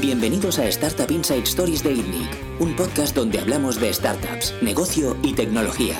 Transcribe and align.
Bienvenidos 0.00 0.60
a 0.60 0.68
Startup 0.68 1.10
Inside 1.10 1.42
Stories 1.42 1.82
de 1.82 1.92
ITNIC, 1.92 2.60
un 2.60 2.76
podcast 2.76 3.16
donde 3.16 3.40
hablamos 3.40 3.80
de 3.80 3.92
startups, 3.92 4.54
negocio 4.62 5.16
y 5.24 5.34
tecnología. 5.34 5.96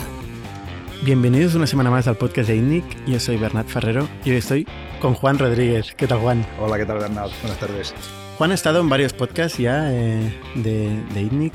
Bienvenidos 1.03 1.57
una 1.57 1.67
semana 1.67 1.91
más 1.91 2.07
al 2.07 2.17
podcast 2.17 2.49
de 2.49 2.57
ITNIC. 2.57 2.85
Yo 3.07 3.19
soy 3.19 3.39
Bernat 3.39 3.67
Ferrero 3.67 4.09
y 4.25 4.31
hoy 4.31 4.37
estoy 4.37 4.69
con 5.01 5.15
Juan 5.15 5.41
Rodríguez. 5.41 5.95
¿Qué 5.97 6.07
tal, 6.07 6.21
Juan? 6.21 6.47
Hola, 6.61 6.79
¿qué 6.79 6.87
tal, 6.87 6.99
Bernat? 6.99 7.33
Buenas 7.43 7.59
tardes. 7.59 7.93
Juan 8.37 8.53
ha 8.53 8.55
estado 8.55 8.79
en 8.79 8.89
varios 8.89 9.13
podcasts 9.15 9.59
ya 9.59 9.93
eh, 9.93 10.33
de, 10.55 10.97
de 11.13 11.21
ITNIC 11.21 11.55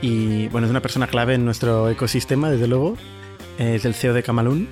y 0.00 0.48
bueno, 0.48 0.66
es 0.66 0.70
una 0.70 0.80
persona 0.80 1.06
clave 1.06 1.34
en 1.34 1.44
nuestro 1.44 1.90
ecosistema, 1.90 2.50
desde 2.50 2.66
luego. 2.66 2.96
es 3.58 3.84
el 3.84 3.94
CEO 3.94 4.14
de 4.14 4.22
Camalún, 4.22 4.68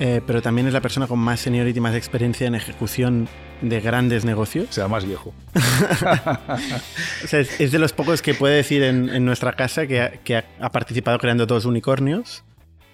eh, 0.00 0.20
pero 0.26 0.42
también 0.42 0.66
es 0.66 0.72
la 0.72 0.80
persona 0.80 1.06
con 1.06 1.20
más 1.20 1.38
seniority 1.38 1.78
y 1.78 1.80
más 1.80 1.94
experiencia 1.94 2.48
en 2.48 2.56
ejecución 2.56 3.28
de 3.62 3.80
grandes 3.80 4.24
negocios. 4.24 4.68
O 4.70 4.72
sea, 4.72 4.88
más 4.88 5.04
viejo. 5.04 5.34
o 7.24 7.26
sea, 7.26 7.40
es, 7.40 7.72
de 7.72 7.78
los 7.78 7.92
pocos 7.92 8.22
que 8.22 8.34
puede 8.34 8.56
decir 8.56 8.82
en, 8.82 9.24
nuestra 9.24 9.52
casa 9.52 9.86
que, 9.86 10.00
ha, 10.00 10.44
ha, 10.60 10.70
participado 10.70 11.18
creando 11.18 11.46
dos 11.46 11.64
unicornios, 11.64 12.44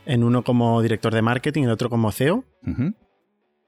en 0.06 0.24
uno 0.24 0.42
como 0.42 0.80
director 0.82 1.14
de 1.14 1.22
marketing 1.22 1.62
y 1.62 1.64
en 1.64 1.70
otro 1.70 1.90
como 1.90 2.12
CEO. 2.12 2.44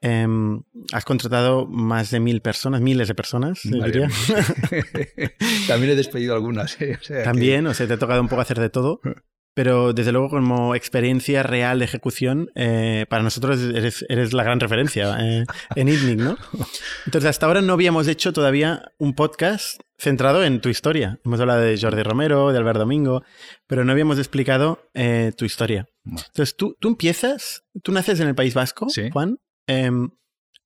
Em, 0.04 0.62
has 0.92 1.04
contratado 1.04 1.64
más 1.66 2.10
de 2.10 2.18
mil 2.18 2.40
personas, 2.40 2.80
miles 2.80 3.06
de 3.06 3.14
personas, 3.14 3.60
diría. 3.62 4.08
También 5.68 5.92
he 5.92 5.94
despedido 5.94 6.34
algunas. 6.34 6.80
¿eh? 6.82 6.98
También, 7.22 7.68
o 7.68 7.74
sea, 7.74 7.86
te 7.86 7.92
ha 7.92 7.98
tocado 7.98 8.20
un 8.20 8.26
poco 8.26 8.42
hacer 8.42 8.58
de 8.58 8.68
todo. 8.68 9.00
Pero 9.54 9.92
desde 9.92 10.12
luego, 10.12 10.30
como 10.30 10.74
experiencia 10.74 11.42
real 11.42 11.78
de 11.78 11.84
ejecución, 11.84 12.50
eh, 12.54 13.04
para 13.10 13.22
nosotros 13.22 13.60
eres, 13.60 14.04
eres, 14.08 14.32
la 14.32 14.44
gran 14.44 14.60
referencia 14.60 15.18
eh, 15.20 15.44
en 15.76 15.88
ITNIC, 15.88 16.18
¿no? 16.18 16.38
Entonces, 17.06 17.28
hasta 17.28 17.46
ahora 17.46 17.60
no 17.60 17.74
habíamos 17.74 18.08
hecho 18.08 18.32
todavía 18.32 18.92
un 18.98 19.14
podcast 19.14 19.80
centrado 19.98 20.42
en 20.42 20.62
tu 20.62 20.70
historia. 20.70 21.20
Hemos 21.24 21.38
hablado 21.38 21.60
de 21.60 21.78
Jordi 21.78 22.02
Romero, 22.02 22.50
de 22.50 22.58
Albert 22.58 22.78
Domingo, 22.78 23.24
pero 23.66 23.84
no 23.84 23.92
habíamos 23.92 24.16
explicado 24.18 24.88
eh, 24.94 25.32
tu 25.36 25.44
historia. 25.44 25.86
Entonces, 26.04 26.56
tú, 26.56 26.74
tú 26.80 26.88
empiezas, 26.88 27.64
tú 27.82 27.92
naces 27.92 28.20
en 28.20 28.28
el 28.28 28.34
País 28.34 28.54
Vasco, 28.54 28.86
Juan. 29.12 29.38
Em, 29.66 30.08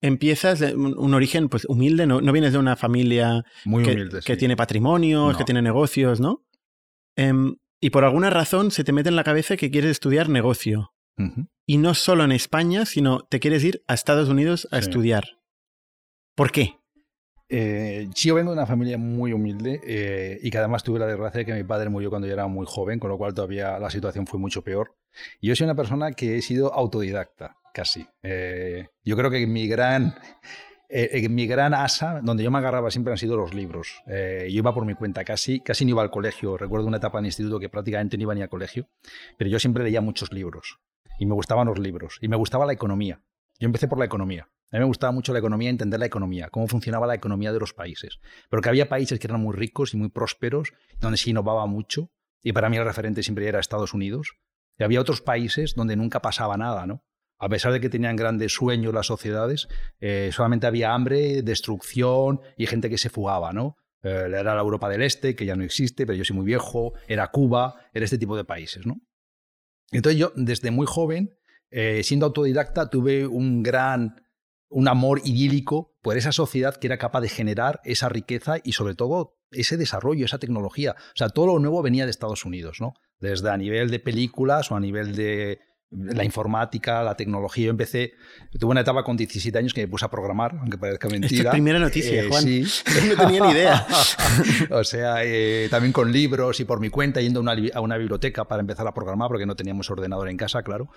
empiezas 0.00 0.60
de 0.60 0.76
un, 0.76 1.12
origen 1.12 1.48
pues 1.48 1.64
humilde, 1.64 2.06
no, 2.06 2.20
no, 2.20 2.32
vienes 2.32 2.52
de 2.52 2.58
una 2.58 2.76
familia 2.76 3.42
Muy 3.64 3.82
que, 3.82 3.92
humilde, 3.92 4.20
que 4.24 4.36
tiene 4.36 4.56
patrimonios, 4.56 5.36
que 5.36 5.44
tiene 5.44 5.60
negocios, 5.60 6.20
¿no? 6.20 6.46
Y 7.80 7.90
por 7.90 8.04
alguna 8.04 8.30
razón 8.30 8.70
se 8.70 8.84
te 8.84 8.92
mete 8.92 9.08
en 9.08 9.16
la 9.16 9.24
cabeza 9.24 9.56
que 9.56 9.70
quieres 9.70 9.90
estudiar 9.92 10.28
negocio. 10.28 10.92
Y 11.66 11.78
no 11.78 11.94
solo 11.94 12.24
en 12.24 12.32
España, 12.32 12.84
sino 12.84 13.20
te 13.22 13.40
quieres 13.40 13.64
ir 13.64 13.82
a 13.86 13.94
Estados 13.94 14.28
Unidos 14.28 14.68
a 14.70 14.76
Sí. 14.76 14.82
estudiar. 14.88 15.24
¿Por 16.34 16.52
qué? 16.52 16.76
Eh, 17.48 18.08
yo 18.14 18.34
vengo 18.34 18.50
de 18.50 18.56
una 18.58 18.66
familia 18.66 18.98
muy 18.98 19.32
humilde 19.32 19.80
eh, 19.86 20.38
y 20.42 20.50
que 20.50 20.58
además 20.58 20.82
tuve 20.82 20.98
la 20.98 21.06
desgracia 21.06 21.38
de 21.38 21.46
que 21.46 21.54
mi 21.54 21.62
padre 21.64 21.88
murió 21.88 22.10
cuando 22.10 22.26
yo 22.26 22.34
era 22.34 22.46
muy 22.48 22.66
joven, 22.68 22.98
con 22.98 23.08
lo 23.08 23.16
cual 23.18 23.32
todavía 23.34 23.78
la 23.78 23.88
situación 23.88 24.26
fue 24.26 24.38
mucho 24.40 24.62
peor. 24.62 24.96
Y 25.40 25.48
yo 25.48 25.56
soy 25.56 25.64
una 25.64 25.74
persona 25.76 26.12
que 26.12 26.36
he 26.36 26.42
sido 26.42 26.74
autodidacta, 26.74 27.56
casi. 27.72 28.06
Eh, 28.22 28.88
yo 29.04 29.16
creo 29.16 29.30
que 29.30 29.46
mi 29.46 29.68
gran, 29.68 30.14
eh, 30.88 31.28
mi 31.28 31.46
gran 31.46 31.74
asa, 31.74 32.20
donde 32.22 32.44
yo 32.44 32.50
me 32.50 32.58
agarraba 32.58 32.90
siempre 32.90 33.12
han 33.12 33.18
sido 33.18 33.36
los 33.36 33.54
libros. 33.54 34.02
Eh, 34.06 34.48
yo 34.50 34.58
iba 34.58 34.74
por 34.74 34.84
mi 34.84 34.94
cuenta, 34.94 35.24
casi, 35.24 35.60
casi 35.60 35.84
no 35.84 35.90
iba 35.90 36.02
al 36.02 36.10
colegio. 36.10 36.56
Recuerdo 36.56 36.86
una 36.86 36.98
etapa 36.98 37.18
en 37.18 37.24
el 37.24 37.28
instituto 37.28 37.58
que 37.58 37.68
prácticamente 37.68 38.16
no 38.16 38.22
iba 38.22 38.34
ni 38.34 38.42
al 38.42 38.48
colegio, 38.48 38.88
pero 39.36 39.50
yo 39.50 39.58
siempre 39.58 39.84
leía 39.84 40.00
muchos 40.00 40.32
libros 40.32 40.78
y 41.18 41.26
me 41.26 41.34
gustaban 41.34 41.66
los 41.66 41.78
libros 41.78 42.18
y 42.20 42.28
me 42.28 42.36
gustaba 42.36 42.66
la 42.66 42.72
economía. 42.72 43.20
Yo 43.58 43.66
empecé 43.66 43.88
por 43.88 43.98
la 43.98 44.04
economía. 44.04 44.48
A 44.70 44.76
mí 44.76 44.80
me 44.80 44.86
gustaba 44.86 45.12
mucho 45.12 45.32
la 45.32 45.38
economía, 45.38 45.70
entender 45.70 46.00
la 46.00 46.06
economía, 46.06 46.48
cómo 46.50 46.66
funcionaba 46.66 47.06
la 47.06 47.14
economía 47.14 47.52
de 47.52 47.60
los 47.60 47.72
países. 47.72 48.18
Pero 48.50 48.60
que 48.60 48.68
había 48.68 48.88
países 48.88 49.18
que 49.18 49.26
eran 49.26 49.40
muy 49.40 49.54
ricos 49.54 49.94
y 49.94 49.96
muy 49.96 50.08
prósperos, 50.08 50.72
donde 51.00 51.18
se 51.18 51.30
innovaba 51.30 51.66
mucho, 51.66 52.10
y 52.42 52.52
para 52.52 52.68
mí 52.68 52.76
el 52.76 52.84
referente 52.84 53.22
siempre 53.22 53.46
era 53.46 53.60
Estados 53.60 53.94
Unidos. 53.94 54.36
Y 54.78 54.84
había 54.84 55.00
otros 55.00 55.22
países 55.22 55.74
donde 55.74 55.96
nunca 55.96 56.20
pasaba 56.20 56.56
nada, 56.56 56.86
¿no? 56.86 57.04
A 57.38 57.48
pesar 57.48 57.72
de 57.72 57.80
que 57.80 57.90
tenían 57.90 58.16
grandes 58.16 58.52
sueños 58.52 58.94
las 58.94 59.06
sociedades, 59.06 59.68
eh, 60.00 60.30
solamente 60.32 60.66
había 60.66 60.94
hambre, 60.94 61.42
destrucción 61.42 62.40
y 62.56 62.66
gente 62.66 62.88
que 62.88 62.98
se 62.98 63.10
fugaba, 63.10 63.52
¿no? 63.52 63.76
Eh, 64.02 64.26
era 64.28 64.54
la 64.54 64.60
Europa 64.60 64.88
del 64.88 65.02
Este, 65.02 65.34
que 65.34 65.44
ya 65.44 65.56
no 65.56 65.64
existe, 65.64 66.06
pero 66.06 66.16
yo 66.16 66.24
soy 66.24 66.36
muy 66.36 66.46
viejo, 66.46 66.94
era 67.08 67.30
Cuba, 67.30 67.74
era 67.92 68.04
este 68.04 68.18
tipo 68.18 68.36
de 68.36 68.44
países, 68.44 68.86
¿no? 68.86 69.00
Entonces 69.90 70.18
yo, 70.18 70.32
desde 70.34 70.70
muy 70.70 70.86
joven, 70.86 71.38
eh, 71.70 72.02
siendo 72.04 72.26
autodidacta, 72.26 72.88
tuve 72.88 73.26
un 73.26 73.62
gran, 73.62 74.22
un 74.68 74.88
amor 74.88 75.20
idílico 75.24 75.96
por 76.02 76.16
esa 76.16 76.32
sociedad 76.32 76.76
que 76.76 76.86
era 76.86 76.98
capaz 76.98 77.20
de 77.20 77.28
generar 77.28 77.80
esa 77.84 78.08
riqueza 78.08 78.56
y 78.62 78.72
sobre 78.72 78.94
todo 78.94 79.38
ese 79.50 79.76
desarrollo, 79.76 80.24
esa 80.24 80.38
tecnología. 80.38 80.92
O 80.98 81.16
sea, 81.16 81.28
todo 81.28 81.46
lo 81.46 81.58
nuevo 81.58 81.82
venía 81.82 82.04
de 82.04 82.10
Estados 82.10 82.44
Unidos, 82.44 82.78
¿no? 82.80 82.94
Desde 83.20 83.50
a 83.50 83.56
nivel 83.56 83.90
de 83.90 84.00
películas 84.00 84.70
o 84.70 84.76
a 84.76 84.80
nivel 84.80 85.14
de 85.16 85.60
la 85.90 86.24
informática, 86.24 87.02
la 87.02 87.16
tecnología. 87.16 87.66
Yo 87.66 87.70
empecé, 87.70 88.12
tuve 88.58 88.72
una 88.72 88.80
etapa 88.80 89.04
con 89.04 89.16
17 89.16 89.56
años 89.56 89.72
que 89.72 89.82
me 89.82 89.88
puse 89.88 90.04
a 90.04 90.10
programar, 90.10 90.56
aunque 90.60 90.78
parezca 90.78 91.08
mentira. 91.08 91.36
Esto 91.36 91.48
es 91.48 91.52
primera 91.52 91.78
noticia, 91.78 92.22
Eh, 92.22 92.28
Juan. 92.28 92.42
sí. 92.42 92.64
no 93.08 93.16
tenía 93.16 93.40
ni 93.46 93.52
idea. 93.52 93.86
o 94.70 94.82
sea, 94.84 95.24
eh, 95.24 95.68
también 95.70 95.92
con 95.92 96.10
libros 96.12 96.58
y 96.60 96.64
por 96.64 96.80
mi 96.80 96.88
cuenta, 96.90 97.20
yendo 97.20 97.38
a 97.40 97.42
una, 97.42 97.54
li- 97.54 97.70
a 97.72 97.80
una 97.80 97.96
biblioteca 97.96 98.44
para 98.46 98.60
empezar 98.60 98.86
a 98.86 98.94
programar, 98.94 99.28
porque 99.28 99.46
no 99.46 99.54
teníamos 99.56 99.88
ordenador 99.90 100.28
en 100.28 100.36
casa, 100.36 100.62
claro. 100.62 100.90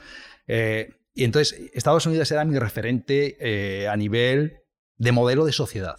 Eh, 0.48 0.90
y 1.14 1.24
entonces, 1.24 1.70
Estados 1.74 2.06
Unidos 2.06 2.32
era 2.32 2.44
mi 2.46 2.58
referente 2.58 3.38
eh, 3.40 3.88
a 3.88 3.96
nivel 3.96 4.60
de 4.98 5.12
modelo 5.12 5.46
de 5.46 5.52
sociedad. 5.54 5.98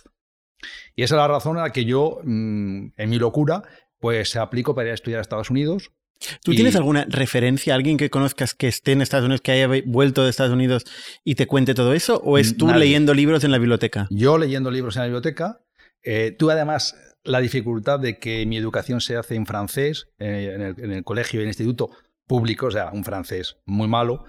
Y 0.96 1.04
esa 1.04 1.14
es 1.14 1.18
la 1.18 1.28
razón 1.28 1.56
a 1.58 1.62
la 1.62 1.70
que 1.70 1.84
yo, 1.84 2.18
mm, 2.24 2.86
en 2.96 3.08
mi 3.10 3.18
locura, 3.18 3.62
pues 3.98 4.34
aplico 4.36 4.74
para 4.74 4.88
ir 4.88 4.90
a 4.92 4.94
estudiar 4.94 5.18
a 5.18 5.22
Estados 5.22 5.50
Unidos. 5.50 5.92
¿Tú 6.42 6.52
Y- 6.52 6.56
tienes 6.56 6.76
alguna 6.76 7.06
referencia, 7.08 7.74
alguien 7.74 7.96
que 7.96 8.10
conozcas 8.10 8.54
que 8.54 8.68
esté 8.68 8.92
en 8.92 9.00
Estados 9.02 9.24
Unidos, 9.26 9.40
que 9.40 9.52
haya 9.52 9.68
vuelto 9.86 10.22
de 10.24 10.30
Estados 10.30 10.52
Unidos 10.52 10.84
y 11.24 11.34
te 11.34 11.46
cuente 11.46 11.74
todo 11.74 11.94
eso? 11.94 12.20
¿O 12.24 12.38
es 12.38 12.56
tú 12.56 12.66
Nadie. 12.66 12.80
leyendo 12.80 13.14
libros 13.14 13.42
en 13.44 13.50
la 13.52 13.58
biblioteca? 13.58 14.06
Yo 14.10 14.36
leyendo 14.38 14.70
libros 14.70 14.96
en 14.96 15.00
la 15.00 15.06
biblioteca, 15.06 15.60
eh, 16.02 16.34
tuve 16.38 16.52
además 16.52 16.94
la 17.24 17.40
dificultad 17.40 18.00
de 18.00 18.18
que 18.18 18.44
mi 18.46 18.56
educación 18.56 19.00
se 19.00 19.16
hace 19.16 19.34
en 19.34 19.46
francés, 19.46 20.08
eh, 20.18 20.52
en, 20.54 20.62
el, 20.62 20.74
en 20.78 20.92
el 20.92 21.04
colegio 21.04 21.40
y 21.40 21.42
en 21.42 21.48
el 21.48 21.50
instituto 21.50 21.90
público, 22.26 22.66
o 22.66 22.70
sea, 22.70 22.90
un 22.92 23.04
francés 23.04 23.56
muy 23.66 23.88
malo. 23.88 24.24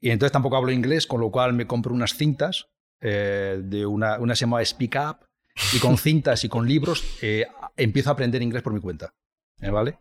Y 0.00 0.10
entonces 0.10 0.32
tampoco 0.32 0.56
hablo 0.56 0.72
inglés, 0.72 1.06
con 1.06 1.20
lo 1.20 1.30
cual 1.30 1.52
me 1.52 1.66
compro 1.66 1.92
unas 1.94 2.14
cintas, 2.14 2.66
eh, 3.00 3.60
de 3.62 3.84
una, 3.86 4.18
una 4.18 4.34
se 4.36 4.46
Speak 4.64 4.96
Up, 4.96 5.26
y 5.74 5.78
con 5.78 5.96
cintas 5.98 6.44
y 6.44 6.48
con 6.48 6.66
libros 6.66 7.04
eh, 7.22 7.46
empiezo 7.76 8.10
a 8.10 8.12
aprender 8.14 8.42
inglés 8.42 8.62
por 8.62 8.72
mi 8.72 8.80
cuenta. 8.80 9.12
¿eh, 9.60 9.70
¿Vale? 9.70 9.98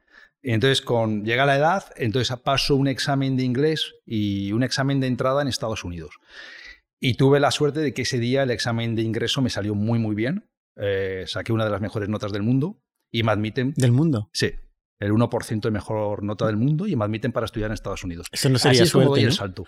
Entonces, 0.54 0.82
con, 0.82 1.26
llega 1.26 1.46
la 1.46 1.58
edad, 1.58 1.86
entonces 1.96 2.36
paso 2.38 2.76
un 2.76 2.88
examen 2.88 3.36
de 3.36 3.44
inglés 3.44 3.96
y 4.06 4.52
un 4.52 4.62
examen 4.62 5.00
de 5.00 5.08
entrada 5.08 5.42
en 5.42 5.48
Estados 5.48 5.84
Unidos. 5.84 6.20
Y 7.00 7.16
tuve 7.16 7.40
la 7.40 7.50
suerte 7.50 7.80
de 7.80 7.94
que 7.94 8.04
ese 8.04 8.20
día 8.20 8.44
el 8.44 8.52
examen 8.52 8.96
de 8.96 9.02
ingreso 9.02 9.42
me 9.42 9.50
salió 9.50 9.74
muy, 9.74 9.98
muy 9.98 10.16
bien. 10.16 10.48
Eh, 10.78 11.24
saqué 11.28 11.52
una 11.52 11.66
de 11.66 11.72
las 11.72 11.82
mejores 11.82 12.10
notas 12.10 12.32
del 12.32 12.44
mundo 12.44 12.80
y 13.12 13.24
me 13.24 13.32
admiten, 13.32 13.74
Del 13.76 13.92
mundo. 13.92 14.30
sí, 14.34 14.54
el 15.00 15.12
1% 15.12 15.62
de 15.62 15.72
mejor 15.72 16.24
nota 16.24 16.46
del 16.46 16.58
mundo 16.58 16.86
y 16.88 16.96
me 16.96 17.06
admiten 17.06 17.32
para 17.32 17.46
estudiar 17.46 17.70
en 17.70 17.74
Estados 17.74 18.04
Unidos. 18.04 18.28
Eso 18.32 18.50
no 18.50 18.60
sería 18.60 18.84
Así 18.84 18.88
es 18.88 18.92
como 18.94 19.10
doy 19.10 19.24
el 19.24 19.34
salto. 19.34 19.66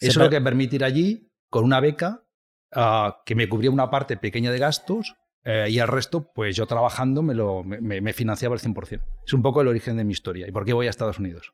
Eso 0.00 0.10
es 0.10 0.16
lo 0.16 0.30
que 0.30 0.40
me 0.40 0.44
permite 0.44 0.76
ir 0.76 0.84
allí 0.84 1.30
con 1.50 1.64
una 1.64 1.80
beca 1.80 2.24
ah, 2.72 3.22
que 3.26 3.34
me 3.34 3.48
cubría 3.48 3.70
una 3.70 3.90
parte 3.90 4.16
pequeña 4.16 4.50
de 4.52 4.58
gastos 4.58 5.16
eh, 5.44 5.68
y 5.70 5.78
el 5.78 5.88
resto, 5.88 6.32
pues 6.32 6.56
yo 6.56 6.66
trabajando 6.66 7.22
me, 7.22 7.34
lo, 7.34 7.64
me, 7.64 8.12
financiaba 8.12 8.54
el 8.54 8.60
100%. 8.60 9.02
Es 9.26 9.32
un 9.32 9.42
poco 9.42 9.60
el 9.60 9.68
origen 9.68 9.96
de 9.96 10.04
mi 10.04 10.12
historia. 10.12 10.46
¿Y 10.46 10.52
por 10.52 10.64
qué 10.64 10.72
voy 10.72 10.86
a 10.86 10.90
Estados 10.90 11.18
Unidos? 11.18 11.52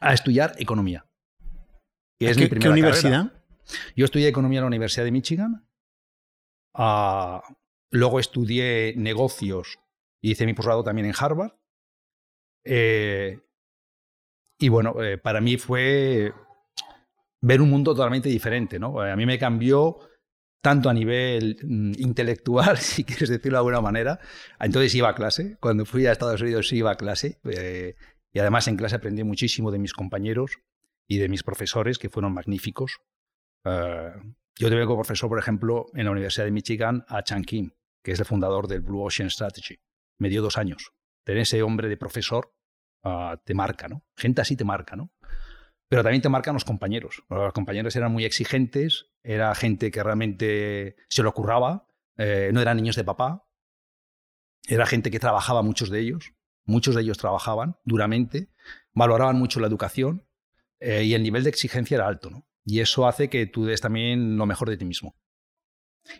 A 0.00 0.12
estudiar 0.12 0.54
economía. 0.58 1.06
Y 2.18 2.26
es 2.26 2.36
¿Qué, 2.36 2.42
mi 2.42 2.48
qué 2.48 2.50
primera 2.50 2.72
universidad? 2.72 3.26
carrera. 3.28 3.44
Yo 3.96 4.04
estudié 4.04 4.28
economía 4.28 4.58
en 4.58 4.64
la 4.64 4.68
Universidad 4.68 5.04
de 5.04 5.12
Michigan. 5.12 5.66
Ah, 6.74 7.42
luego 7.90 8.18
estudié 8.20 8.94
negocios 8.96 9.78
y 10.20 10.32
hice 10.32 10.46
mi 10.46 10.54
posgrado 10.54 10.82
también 10.82 11.06
en 11.06 11.14
Harvard. 11.18 11.52
Eh, 12.64 13.40
y 14.58 14.68
bueno, 14.68 15.02
eh, 15.02 15.18
para 15.18 15.40
mí 15.40 15.56
fue 15.56 16.32
ver 17.40 17.60
un 17.60 17.70
mundo 17.70 17.94
totalmente 17.94 18.28
diferente. 18.28 18.78
¿no? 18.78 19.00
A 19.00 19.16
mí 19.16 19.26
me 19.26 19.38
cambió 19.38 19.98
tanto 20.64 20.88
a 20.88 20.94
nivel 20.94 21.58
mm, 21.62 21.92
intelectual, 21.98 22.78
si 22.78 23.04
quieres 23.04 23.28
decirlo 23.28 23.58
de 23.58 23.60
alguna 23.60 23.82
manera. 23.82 24.18
Entonces 24.58 24.94
iba 24.94 25.10
a 25.10 25.14
clase. 25.14 25.58
Cuando 25.60 25.84
fui 25.84 26.06
a 26.06 26.12
Estados 26.12 26.40
Unidos 26.40 26.72
iba 26.72 26.90
a 26.90 26.94
clase. 26.94 27.38
eh, 27.44 27.94
y 28.32 28.38
además 28.38 28.66
en 28.66 28.76
clase 28.76 28.96
aprendí 28.96 29.22
muchísimo 29.24 29.70
de 29.70 29.78
mis 29.78 29.92
compañeros 29.92 30.52
y 31.06 31.18
de 31.18 31.28
mis 31.28 31.42
profesores, 31.42 31.98
que 31.98 32.08
fueron 32.08 32.32
magníficos. 32.32 33.00
Eh, 33.64 34.10
yo 34.58 34.70
tuve 34.70 34.86
como 34.86 35.02
profesor, 35.02 35.28
por 35.28 35.38
ejemplo, 35.38 35.86
en 35.92 36.06
la 36.06 36.12
Universidad 36.12 36.46
de 36.46 36.50
Michigan 36.50 37.04
a 37.08 37.22
Chan 37.22 37.44
Kim, 37.44 37.72
que 38.02 38.12
es 38.12 38.18
el 38.18 38.24
fundador 38.24 38.66
del 38.66 38.80
Blue 38.80 39.02
Ocean 39.02 39.28
Strategy. 39.28 39.78
Me 40.18 40.30
dio 40.30 40.40
dos 40.40 40.56
años. 40.56 40.92
Tener 41.24 41.42
ese 41.42 41.62
hombre 41.62 41.88
de 41.88 41.98
profesor 41.98 42.54
ah, 43.02 43.38
te 43.44 43.52
marca, 43.52 43.86
¿no? 43.86 44.02
Gente 44.16 44.40
así 44.40 44.56
te 44.56 44.64
marca, 44.64 44.96
¿no? 44.96 45.12
Pero 45.88 46.02
también 46.02 46.22
te 46.22 46.28
marcan 46.28 46.54
los 46.54 46.64
compañeros. 46.64 47.24
Los 47.28 47.52
compañeros 47.52 47.94
eran 47.96 48.12
muy 48.12 48.24
exigentes, 48.24 49.10
era 49.22 49.54
gente 49.54 49.90
que 49.90 50.02
realmente 50.02 50.96
se 51.08 51.22
lo 51.22 51.32
curraba, 51.32 51.86
eh, 52.16 52.50
no 52.52 52.60
eran 52.60 52.76
niños 52.76 52.96
de 52.96 53.04
papá, 53.04 53.46
Era 54.66 54.86
gente 54.86 55.10
que 55.10 55.20
trabajaba, 55.20 55.62
muchos 55.62 55.90
de 55.90 56.00
ellos, 56.00 56.32
muchos 56.64 56.94
de 56.94 57.02
ellos 57.02 57.18
trabajaban 57.18 57.76
duramente, 57.84 58.48
valoraban 58.94 59.36
mucho 59.36 59.60
la 59.60 59.66
educación 59.66 60.26
eh, 60.80 61.04
y 61.04 61.12
el 61.12 61.22
nivel 61.22 61.44
de 61.44 61.50
exigencia 61.50 61.96
era 61.96 62.06
alto, 62.06 62.30
¿no? 62.30 62.46
Y 62.64 62.80
eso 62.80 63.06
hace 63.06 63.28
que 63.28 63.46
tú 63.46 63.66
des 63.66 63.82
también 63.82 64.38
lo 64.38 64.46
mejor 64.46 64.70
de 64.70 64.78
ti 64.78 64.86
mismo. 64.86 65.16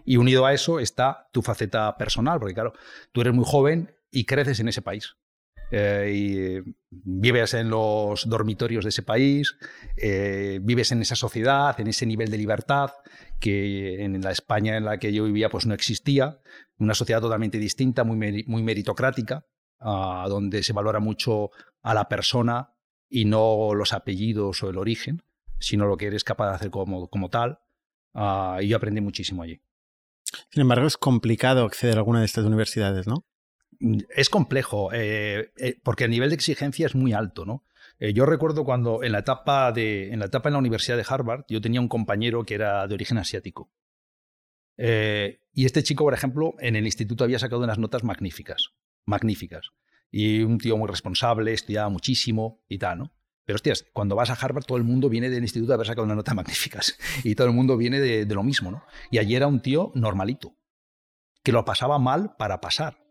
Y 0.04 0.16
unido 0.18 0.44
a 0.46 0.52
eso 0.52 0.78
está 0.78 1.28
tu 1.32 1.42
faceta 1.42 1.96
personal, 1.96 2.38
porque 2.38 2.54
claro, 2.54 2.74
tú 3.12 3.22
eres 3.22 3.32
muy 3.32 3.44
joven 3.46 3.94
y 4.10 4.24
creces 4.24 4.60
en 4.60 4.68
ese 4.68 4.82
país. 4.82 5.16
Eh, 5.76 6.12
y 6.14 6.74
vives 6.90 7.52
en 7.54 7.68
los 7.68 8.28
dormitorios 8.28 8.84
de 8.84 8.90
ese 8.90 9.02
país, 9.02 9.56
eh, 9.96 10.60
vives 10.62 10.92
en 10.92 11.02
esa 11.02 11.16
sociedad, 11.16 11.80
en 11.80 11.88
ese 11.88 12.06
nivel 12.06 12.30
de 12.30 12.38
libertad 12.38 12.92
que 13.40 14.04
en 14.04 14.20
la 14.20 14.30
España 14.30 14.76
en 14.76 14.84
la 14.84 14.98
que 14.98 15.12
yo 15.12 15.24
vivía 15.24 15.48
pues 15.48 15.66
no 15.66 15.74
existía, 15.74 16.38
una 16.78 16.94
sociedad 16.94 17.20
totalmente 17.20 17.58
distinta, 17.58 18.04
muy, 18.04 18.44
muy 18.46 18.62
meritocrática, 18.62 19.44
donde 19.80 20.62
se 20.62 20.72
valora 20.72 21.00
mucho 21.00 21.50
a 21.82 21.92
la 21.92 22.08
persona 22.08 22.72
y 23.08 23.24
no 23.24 23.74
los 23.74 23.92
apellidos 23.92 24.62
o 24.62 24.70
el 24.70 24.78
origen, 24.78 25.24
sino 25.58 25.86
lo 25.86 25.96
que 25.96 26.06
eres 26.06 26.22
capaz 26.22 26.50
de 26.50 26.54
hacer 26.54 26.70
como, 26.70 27.08
como 27.08 27.30
tal. 27.30 27.58
Ah, 28.14 28.58
y 28.62 28.68
yo 28.68 28.76
aprendí 28.76 29.00
muchísimo 29.00 29.42
allí. 29.42 29.60
Sin 30.50 30.62
embargo, 30.62 30.86
es 30.86 30.96
complicado 30.96 31.64
acceder 31.64 31.96
a 31.96 31.98
alguna 31.98 32.20
de 32.20 32.26
estas 32.26 32.44
universidades, 32.44 33.08
¿no? 33.08 33.26
Es 34.16 34.30
complejo, 34.30 34.92
eh, 34.92 35.52
eh, 35.58 35.78
porque 35.82 36.04
el 36.04 36.10
nivel 36.10 36.30
de 36.30 36.36
exigencia 36.36 36.86
es 36.86 36.94
muy 36.94 37.12
alto, 37.12 37.44
¿no? 37.44 37.64
Eh, 37.98 38.12
yo 38.12 38.24
recuerdo 38.26 38.64
cuando 38.64 39.02
en 39.02 39.12
la, 39.12 39.20
etapa 39.20 39.72
de, 39.72 40.12
en 40.12 40.18
la 40.20 40.26
etapa 40.26 40.48
en 40.48 40.54
la 40.54 40.58
Universidad 40.58 40.96
de 40.96 41.04
Harvard, 41.06 41.44
yo 41.48 41.60
tenía 41.60 41.80
un 41.80 41.88
compañero 41.88 42.44
que 42.44 42.54
era 42.54 42.86
de 42.86 42.94
origen 42.94 43.18
asiático. 43.18 43.70
y 44.76 45.64
este 45.66 45.82
chico, 45.82 46.04
por 46.04 46.14
ejemplo, 46.14 46.54
en 46.58 46.76
el 46.76 46.84
instituto 46.84 47.24
había 47.24 47.38
sacado 47.38 47.62
unas 47.62 47.78
notas 47.78 48.02
magníficas, 48.02 48.70
magníficas. 49.04 49.70
Y 50.10 50.42
un 50.42 50.58
tío 50.58 50.76
muy 50.76 50.88
responsable, 50.88 51.52
estudiaba 51.52 51.88
muchísimo 51.88 52.62
y 52.68 52.78
tal, 52.78 52.98
¿no? 52.98 53.12
Pero 53.44 53.56
hostias, 53.56 53.84
cuando 53.92 54.16
vas 54.16 54.30
a 54.30 54.34
Harvard 54.34 54.64
todo 54.64 54.78
el 54.78 54.84
mundo 54.84 55.08
viene 55.08 55.28
del 55.28 55.42
instituto 55.42 55.72
a 55.72 55.74
haber 55.74 55.86
sacado 55.86 56.04
unas 56.04 56.16
notas 56.16 56.34
magníficas. 56.40 56.98
Y 57.22 57.34
todo 57.34 57.48
el 57.48 57.52
mundo 57.52 57.76
viene 57.76 58.00
de, 58.00 58.24
de 58.24 58.34
lo 58.34 58.42
mismo, 58.42 58.70
¿no? 58.70 58.84
Y 59.10 59.18
allí 59.18 59.36
era 59.36 59.46
un 59.46 59.60
tío 59.60 59.92
normalito, 59.94 60.56
que 61.42 61.52
lo 61.52 61.64
pasaba 61.64 61.98
mal 61.98 62.34
para 62.36 62.60
pasar. 62.60 63.03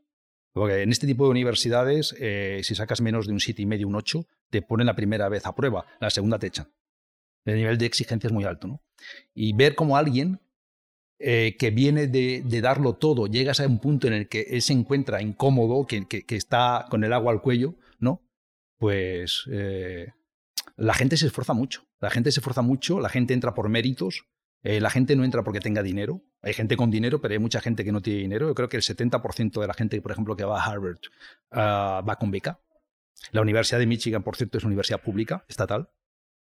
Porque 0.54 0.84
en 0.84 0.92
este 0.92 1.08
tipo 1.08 1.26
de 1.26 1.32
universidades, 1.32 2.16
eh, 2.20 2.62
si 2.64 2.76
sacas 2.76 3.02
menos 3.02 3.26
de 3.26 3.34
un 3.34 3.40
7,5, 3.40 3.60
y 3.60 3.66
medio, 3.66 3.88
un 3.88 3.96
8, 3.96 4.26
te 4.50 4.62
ponen 4.62 4.86
la 4.86 4.96
primera 4.96 5.28
vez 5.28 5.46
a 5.46 5.56
prueba, 5.56 5.86
la 6.00 6.12
segunda 6.12 6.38
te 6.38 6.48
echan. 6.48 6.72
El 7.46 7.56
nivel 7.56 7.78
de 7.78 7.88
exigencia 7.88 8.28
es 8.28 8.34
muy 8.34 8.46
alto, 8.46 8.68
¿no? 8.68 8.82
Y 9.34 9.54
ver 9.54 9.76
cómo 9.76 9.98
alguien 9.98 10.40
eh, 11.20 11.56
que 11.58 11.72
viene 11.72 12.08
de, 12.08 12.62
darlo 12.62 12.94
todo, 12.94 13.28
llegas 13.28 13.60
a 13.60 13.68
un 13.68 13.80
punto 13.80 14.08
en 14.08 14.14
el 14.14 14.28
que 14.28 14.42
él 14.42 14.62
se 14.62 14.74
encuentra 14.74 15.22
incómodo, 15.22 15.88
que, 15.88 16.06
está 16.30 16.86
con 16.90 17.04
el 17.04 17.14
agua 17.14 17.32
al 17.32 17.42
cuello, 17.42 17.76
¿no? 18.00 18.22
Pues 18.78 19.46
eh, 19.52 20.12
la 20.76 20.94
gente 20.94 21.18
se 21.18 21.28
esfuerza 21.28 21.54
mucho. 21.54 21.86
La 22.00 22.10
gente 22.10 22.32
se 22.32 22.42
esfuerza 22.42 22.62
mucho, 22.62 23.00
la 23.00 23.10
gente 23.10 23.34
entra 23.34 23.54
por 23.54 23.70
méritos, 23.70 24.26
eh, 24.64 24.80
la 24.80 24.90
gente 24.90 25.16
no 25.16 25.26
entra 25.26 25.44
porque 25.44 25.60
tenga 25.60 25.84
dinero. 25.84 26.22
Hay 26.42 26.54
gente 26.54 26.78
con 26.78 26.90
dinero, 26.90 27.22
pero 27.22 27.34
hay 27.34 27.40
mucha 27.40 27.60
gente 27.60 27.84
que 27.84 27.92
no 27.92 28.02
tiene 28.02 28.22
dinero. 28.22 28.48
Yo 28.48 28.56
creo 28.56 28.70
que 28.70 28.78
el 28.78 28.84
70% 28.84 29.60
de 29.60 29.68
la 29.68 29.74
gente, 29.74 30.02
por 30.02 30.12
ejemplo, 30.12 30.36
que 30.36 30.46
va 30.46 30.62
a 30.62 30.66
Harvard 30.66 31.00
ah, 31.52 32.02
va 32.08 32.16
con 32.16 32.32
beca. 32.32 32.62
La 33.32 33.42
Universidad 33.42 33.80
de 33.80 33.88
Michigan, 33.88 34.24
por 34.24 34.36
cierto, 34.36 34.58
es 34.58 34.64
una 34.64 34.70
universidad 34.70 35.02
pública, 35.02 35.46
estatal, 35.48 35.90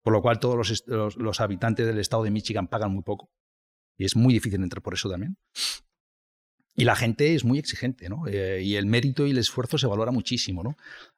por 0.03 0.13
lo 0.13 0.23
cual 0.23 0.39
todos 0.39 0.85
los 0.87 1.41
habitantes 1.41 1.87
del 1.87 1.99
estado 1.99 2.25
de 2.25 2.31
Michigan 2.31 2.69
pagan 2.69 2.93
muy 2.93 3.03
poco. 3.03 3.31
Y 3.97 4.05
es 4.05 4.15
muy 4.15 4.33
difícil 4.35 4.63
entrar 4.63 4.83
por 4.83 4.95
eso 4.95 5.09
también. 5.09 5.37
Y 6.79 6.85
la 6.85 6.95
gente 6.95 7.35
es 7.35 7.45
muy 7.45 7.59
exigente, 7.59 8.09
¿no? 8.09 8.29
Eh, 8.29 8.63
y 8.63 8.77
el 8.77 8.87
mérito 8.87 9.27
y 9.27 9.33
el 9.33 9.39
esfuerzo 9.39 9.79
se 9.79 9.89
valora 9.89 10.13
muchísimo, 10.13 10.63
¿no? 10.63 10.77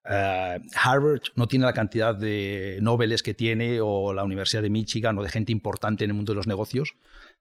Eh, 0.08 0.58
Harvard 0.74 1.20
no 1.34 1.48
tiene 1.48 1.66
la 1.66 1.74
cantidad 1.74 2.14
de 2.14 2.78
Nobeles 2.80 3.22
que 3.22 3.34
tiene, 3.34 3.78
o 3.82 4.14
la 4.14 4.24
Universidad 4.24 4.62
de 4.62 4.70
Michigan, 4.70 5.18
o 5.18 5.22
de 5.22 5.28
gente 5.28 5.52
importante 5.52 6.04
en 6.04 6.12
el 6.12 6.16
mundo 6.16 6.32
de 6.32 6.36
los 6.36 6.46
negocios. 6.46 6.94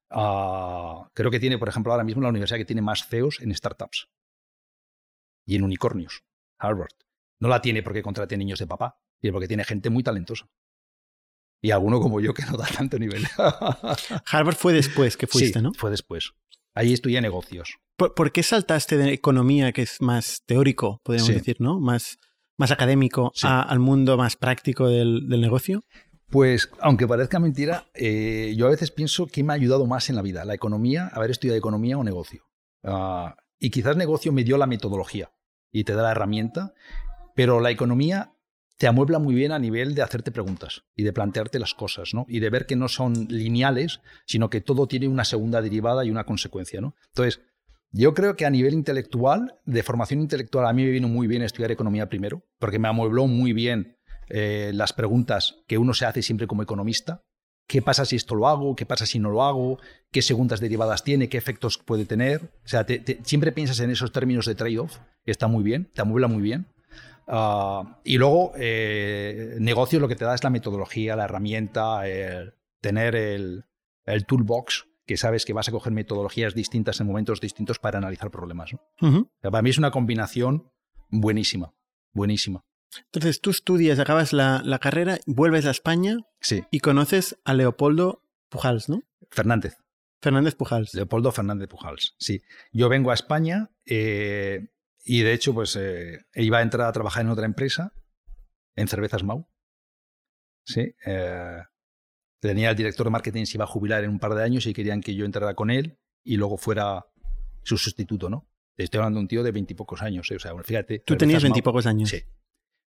Ah, 0.09 1.07
creo 1.13 1.31
que 1.31 1.39
tiene, 1.39 1.57
por 1.57 1.69
ejemplo, 1.69 1.93
ahora 1.93 2.03
mismo 2.03 2.21
la 2.21 2.27
universidad 2.27 2.57
que 2.57 2.65
tiene 2.65 2.81
más 2.81 3.07
CEOs 3.07 3.39
en 3.39 3.55
startups 3.55 4.09
y 5.45 5.55
en 5.55 5.63
unicornios, 5.63 6.25
Harvard. 6.57 6.91
No 7.39 7.47
la 7.47 7.61
tiene 7.61 7.83
porque 7.83 8.03
contrate 8.03 8.35
niños 8.35 8.59
de 8.59 8.67
papá, 8.67 8.99
sino 9.21 9.31
porque 9.31 9.47
tiene 9.47 9.63
gente 9.63 9.89
muy 9.89 10.03
talentosa. 10.03 10.49
Y 11.61 11.71
alguno 11.71 12.01
como 12.01 12.19
yo 12.19 12.33
que 12.33 12.43
no 12.43 12.57
da 12.57 12.67
tanto 12.67 12.99
nivel. 12.99 13.25
Harvard 14.25 14.57
fue 14.57 14.73
después 14.73 15.15
que 15.15 15.25
fuiste, 15.25 15.59
sí, 15.59 15.63
¿no? 15.63 15.71
Fue 15.73 15.89
después. 15.89 16.33
Ahí 16.75 16.93
estudié 16.93 17.21
negocios. 17.21 17.77
¿Por, 17.97 18.31
qué 18.31 18.43
saltaste 18.43 18.95
de 18.95 19.11
economía, 19.11 19.73
que 19.73 19.81
es 19.81 19.97
más 19.99 20.41
teórico, 20.45 21.01
podríamos 21.03 21.33
decir, 21.33 21.57
¿no? 21.59 21.81
Más, 21.81 22.17
más 22.57 22.71
académico, 22.71 23.33
al 23.43 23.79
mundo 23.79 24.15
más 24.15 24.37
práctico 24.37 24.87
del, 24.87 25.27
negocio? 25.27 25.83
Pues, 26.29 26.69
aunque 26.79 27.07
parezca 27.07 27.39
mentira, 27.39 27.89
eh, 27.93 28.53
yo 28.55 28.67
a 28.67 28.69
veces 28.69 28.91
pienso 28.91 29.27
que 29.27 29.43
me 29.43 29.51
ha 29.51 29.55
ayudado 29.55 29.85
más 29.85 30.09
en 30.09 30.15
la 30.15 30.21
vida, 30.21 30.45
la 30.45 30.53
economía, 30.53 31.09
haber 31.13 31.31
estudiado 31.31 31.57
economía 31.57 31.97
o 31.97 32.03
negocio. 32.03 32.43
Ah, 32.83 33.35
y 33.59 33.71
quizás 33.71 33.97
negocio 33.97 34.31
me 34.31 34.45
dio 34.45 34.57
la 34.57 34.67
metodología 34.67 35.31
y 35.71 35.83
te 35.83 35.93
da 35.93 36.03
la 36.03 36.11
herramienta, 36.11 36.73
pero 37.35 37.59
la 37.59 37.71
economía 37.71 38.33
te 38.79 38.87
amuebla 38.87 39.19
muy 39.19 39.35
bien 39.35 39.51
a 39.51 39.59
nivel 39.59 39.93
de 39.93 40.01
hacerte 40.01 40.31
preguntas 40.31 40.83
y 40.95 41.03
de 41.03 41.11
plantearte 41.11 41.59
las 41.59 41.73
cosas, 41.73 42.13
¿no? 42.13 42.25
Y 42.29 42.39
de 42.39 42.49
ver 42.49 42.65
que 42.65 42.77
no 42.77 42.87
son 42.87 43.27
lineales, 43.27 43.99
sino 44.25 44.49
que 44.49 44.61
todo 44.61 44.87
tiene 44.87 45.09
una 45.09 45.25
segunda 45.25 45.61
derivada 45.61 46.05
y 46.05 46.11
una 46.11 46.23
consecuencia, 46.23 46.79
¿no? 46.79 46.95
Entonces, 47.09 47.41
yo 47.91 48.13
creo 48.13 48.37
que 48.37 48.45
a 48.45 48.49
nivel 48.49 48.73
intelectual, 48.73 49.59
de 49.65 49.83
formación 49.83 50.21
intelectual, 50.21 50.65
a 50.65 50.71
mí 50.71 50.85
me 50.85 50.91
vino 50.91 51.09
muy 51.09 51.27
bien 51.27 51.41
estudiar 51.41 51.71
economía 51.71 52.07
primero, 52.07 52.45
porque 52.57 52.79
me 52.79 52.87
amuebló 52.87 53.27
muy 53.27 53.51
bien 53.51 53.97
eh, 54.29 54.71
las 54.73 54.93
preguntas 54.93 55.57
que 55.67 55.77
uno 55.77 55.93
se 55.93 56.05
hace 56.05 56.21
siempre 56.21 56.47
como 56.47 56.63
economista. 56.63 57.25
¿Qué 57.67 57.81
pasa 57.81 58.05
si 58.05 58.15
esto 58.15 58.33
lo 58.33 58.47
hago? 58.47 58.77
¿Qué 58.77 58.85
pasa 58.85 59.05
si 59.05 59.19
no 59.19 59.29
lo 59.29 59.43
hago? 59.43 59.77
¿Qué 60.09 60.21
segundas 60.21 60.61
derivadas 60.61 61.03
tiene? 61.03 61.27
¿Qué 61.27 61.37
efectos 61.37 61.77
puede 61.77 62.05
tener? 62.05 62.43
O 62.63 62.67
sea, 62.67 62.85
siempre 63.23 63.51
piensas 63.51 63.81
en 63.81 63.91
esos 63.91 64.13
términos 64.13 64.45
de 64.45 64.55
trade-off, 64.55 64.99
está 65.25 65.47
muy 65.47 65.63
bien, 65.63 65.91
te 65.93 66.01
amuebla 66.01 66.29
muy 66.29 66.41
bien. 66.41 66.67
Ah, 67.31 67.99
y 68.03 68.17
luego, 68.17 68.53
eh, 68.57 69.55
negocio 69.59 69.99
lo 69.99 70.07
que 70.07 70.15
te 70.15 70.25
da 70.25 70.33
es 70.33 70.43
la 70.43 70.49
metodología, 70.49 71.15
la 71.15 71.25
herramienta, 71.25 72.07
el 72.07 72.55
tener 72.81 73.15
el, 73.15 73.65
toolbox 74.27 74.87
que 75.05 75.15
sabes 75.15 75.45
que 75.45 75.53
vas 75.53 75.67
a 75.69 75.71
coger 75.71 75.93
metodologías 75.93 76.55
distintas 76.55 76.99
en 76.99 77.07
momentos 77.07 77.39
distintos 77.39 77.77
para 77.77 77.99
analizar 77.99 78.31
problemas. 78.31 78.71
Para 79.41 79.61
mí 79.61 79.69
es 79.69 79.77
una 79.77 79.91
combinación 79.91 80.71
buenísima, 81.09 81.73
buenísima. 82.13 82.65
Entonces 83.05 83.41
tú 83.41 83.51
estudias, 83.51 83.99
acabas 83.99 84.33
la, 84.33 84.61
la 84.65 84.79
carrera, 84.79 85.19
vuelves 85.27 85.67
a 85.67 85.71
España 85.71 86.17
sí. 86.41 86.63
y 86.71 86.79
conoces 86.79 87.37
a 87.45 87.53
Leopoldo 87.53 88.23
Pujals, 88.49 88.89
¿no? 88.89 89.03
Fernández. 89.29 89.77
Fernández 90.21 90.55
Pujals. 90.55 90.93
Leopoldo 90.95 91.31
Fernández 91.31 91.69
Pujals, 91.69 92.15
sí. 92.17 92.41
Yo 92.71 92.89
vengo 92.89 93.11
a 93.11 93.13
España, 93.13 93.69
eh, 93.85 94.69
y 95.03 95.21
de 95.21 95.33
hecho, 95.33 95.53
pues 95.53 95.75
eh, 95.75 96.19
iba 96.35 96.59
a 96.59 96.61
entrar 96.61 96.87
a 96.87 96.91
trabajar 96.91 97.23
en 97.23 97.29
otra 97.29 97.45
empresa, 97.45 97.93
en 98.75 98.87
Cervezas 98.87 99.23
Mau. 99.23 99.47
Sí. 100.65 100.93
Eh, 101.05 101.61
tenía 102.39 102.69
el 102.69 102.75
director 102.75 103.05
de 103.05 103.11
marketing, 103.11 103.45
se 103.45 103.57
iba 103.57 103.65
a 103.65 103.67
jubilar 103.67 104.03
en 104.03 104.11
un 104.11 104.19
par 104.19 104.35
de 104.35 104.43
años 104.43 104.65
y 104.65 104.73
querían 104.73 105.01
que 105.01 105.15
yo 105.15 105.25
entrara 105.25 105.55
con 105.55 105.69
él 105.69 105.99
y 106.23 106.37
luego 106.37 106.57
fuera 106.57 107.05
su 107.63 107.77
sustituto, 107.77 108.29
¿no? 108.29 108.47
Estoy 108.77 108.99
hablando 108.99 109.17
de 109.17 109.23
un 109.23 109.27
tío 109.27 109.43
de 109.43 109.51
veintipocos 109.51 110.01
años, 110.01 110.29
eh, 110.31 110.35
o 110.35 110.39
sea, 110.39 110.53
fíjate. 110.63 110.99
¿Tú 110.99 111.17
tenías 111.17 111.43
veintipocos 111.43 111.85
años? 111.85 112.09
Sí. 112.09 112.23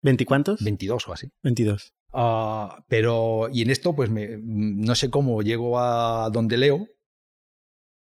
¿Veinticuántos? 0.01 0.63
Veintidós 0.63 1.07
o 1.07 1.13
así. 1.13 1.31
Veintidós. 1.43 1.93
Ah, 2.13 2.83
pero, 2.87 3.49
y 3.51 3.61
en 3.61 3.69
esto, 3.69 3.95
pues 3.95 4.09
me, 4.09 4.37
no 4.41 4.95
sé 4.95 5.09
cómo 5.09 5.41
llego 5.41 5.79
a 5.79 6.29
donde 6.31 6.57
leo, 6.57 6.87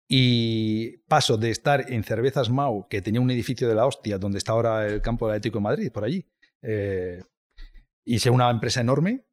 y 0.08 0.98
paso 1.10 1.38
de 1.38 1.52
estar 1.52 1.92
en 1.92 2.04
Cervezas 2.04 2.50
Mau, 2.50 2.88
que 2.88 3.02
tenía 3.02 3.22
un 3.22 3.30
edificio 3.32 3.68
de 3.68 3.76
la 3.76 3.86
hostia, 3.86 4.18
donde 4.18 4.38
está 4.38 4.54
ahora 4.54 4.88
el 4.88 5.02
campo 5.02 5.28
del 5.28 5.36
Atlético 5.36 5.60
de 5.60 5.64
Madrid, 5.64 5.92
por 5.92 6.06
allí, 6.06 6.26
eh, 6.62 7.22
y 8.06 8.20
sea 8.20 8.32
una 8.32 8.50
empresa 8.50 8.82
enorme, 8.82 9.27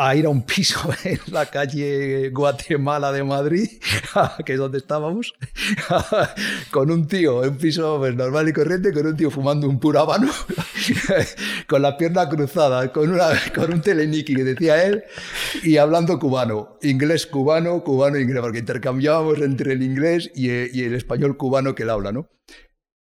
a 0.00 0.14
ir 0.14 0.26
a 0.26 0.28
un 0.28 0.42
piso 0.42 0.78
en 1.04 1.18
la 1.32 1.46
calle 1.46 2.30
Guatemala 2.30 3.10
de 3.10 3.24
Madrid, 3.24 3.68
que 4.44 4.52
es 4.52 4.58
donde 4.58 4.78
estábamos, 4.78 5.34
con 6.70 6.90
un 6.92 7.08
tío, 7.08 7.40
un 7.40 7.58
piso 7.58 7.98
pues, 7.98 8.14
normal 8.14 8.48
y 8.48 8.52
corriente, 8.52 8.92
con 8.92 9.06
un 9.06 9.16
tío 9.16 9.30
fumando 9.30 9.68
un 9.68 9.80
puro 9.80 9.98
habano, 10.00 10.30
con 11.66 11.82
la 11.82 11.96
pierna 11.96 12.28
cruzada, 12.28 12.92
con, 12.92 13.10
una, 13.10 13.30
con 13.52 13.72
un 13.72 13.82
teleniqui 13.82 14.36
decía 14.36 14.84
él, 14.84 15.02
y 15.64 15.78
hablando 15.78 16.18
cubano, 16.20 16.78
inglés 16.82 17.26
cubano, 17.26 17.82
cubano 17.82 18.18
inglés, 18.18 18.40
porque 18.40 18.60
intercambiábamos 18.60 19.40
entre 19.40 19.72
el 19.72 19.82
inglés 19.82 20.30
y, 20.34 20.48
el 20.48 20.94
español 20.94 21.36
cubano 21.36 21.74
que 21.74 21.82
él 21.82 21.90
habla, 21.90 22.12
¿no? 22.12 22.30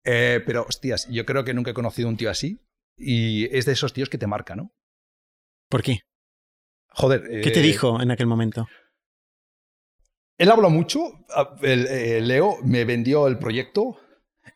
Eh, 0.04 0.42
pero, 0.46 0.66
hostias, 0.68 1.08
yo 1.12 1.26
creo 1.26 1.44
que 1.44 1.54
nunca 1.54 1.72
he 1.72 1.76
conocido 1.76 2.10
un 2.10 2.18
tío 2.18 2.32
así, 2.32 2.60
y 2.98 3.56
es 3.56 3.66
de 3.66 3.74
esos 3.74 3.94
tíos 3.94 4.10
que 4.10 4.18
te 4.18 4.26
marca, 4.26 4.56
¿no? 4.56 4.72
¿Por 5.70 5.84
qué? 5.84 6.00
Joder. 6.98 7.22
¿Qué 7.44 7.52
te 7.52 7.60
eh, 7.60 7.64
dijo 7.64 8.02
en 8.02 8.10
aquel 8.10 8.26
momento? 8.26 8.68
Él 10.38 10.50
habló 10.50 10.70
mucho. 10.72 11.26
Eh, 11.62 12.22
Leo 12.24 12.58
me 12.64 12.86
vendió 12.86 13.28
el 13.28 13.38
proyecto. 13.38 14.00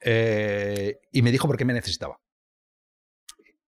eh, 0.02 1.00
y 1.12 1.22
me 1.22 1.32
dijo 1.32 1.48
por 1.48 1.58
qué 1.58 1.66
me 1.66 1.74
necesitaba. 1.74 2.20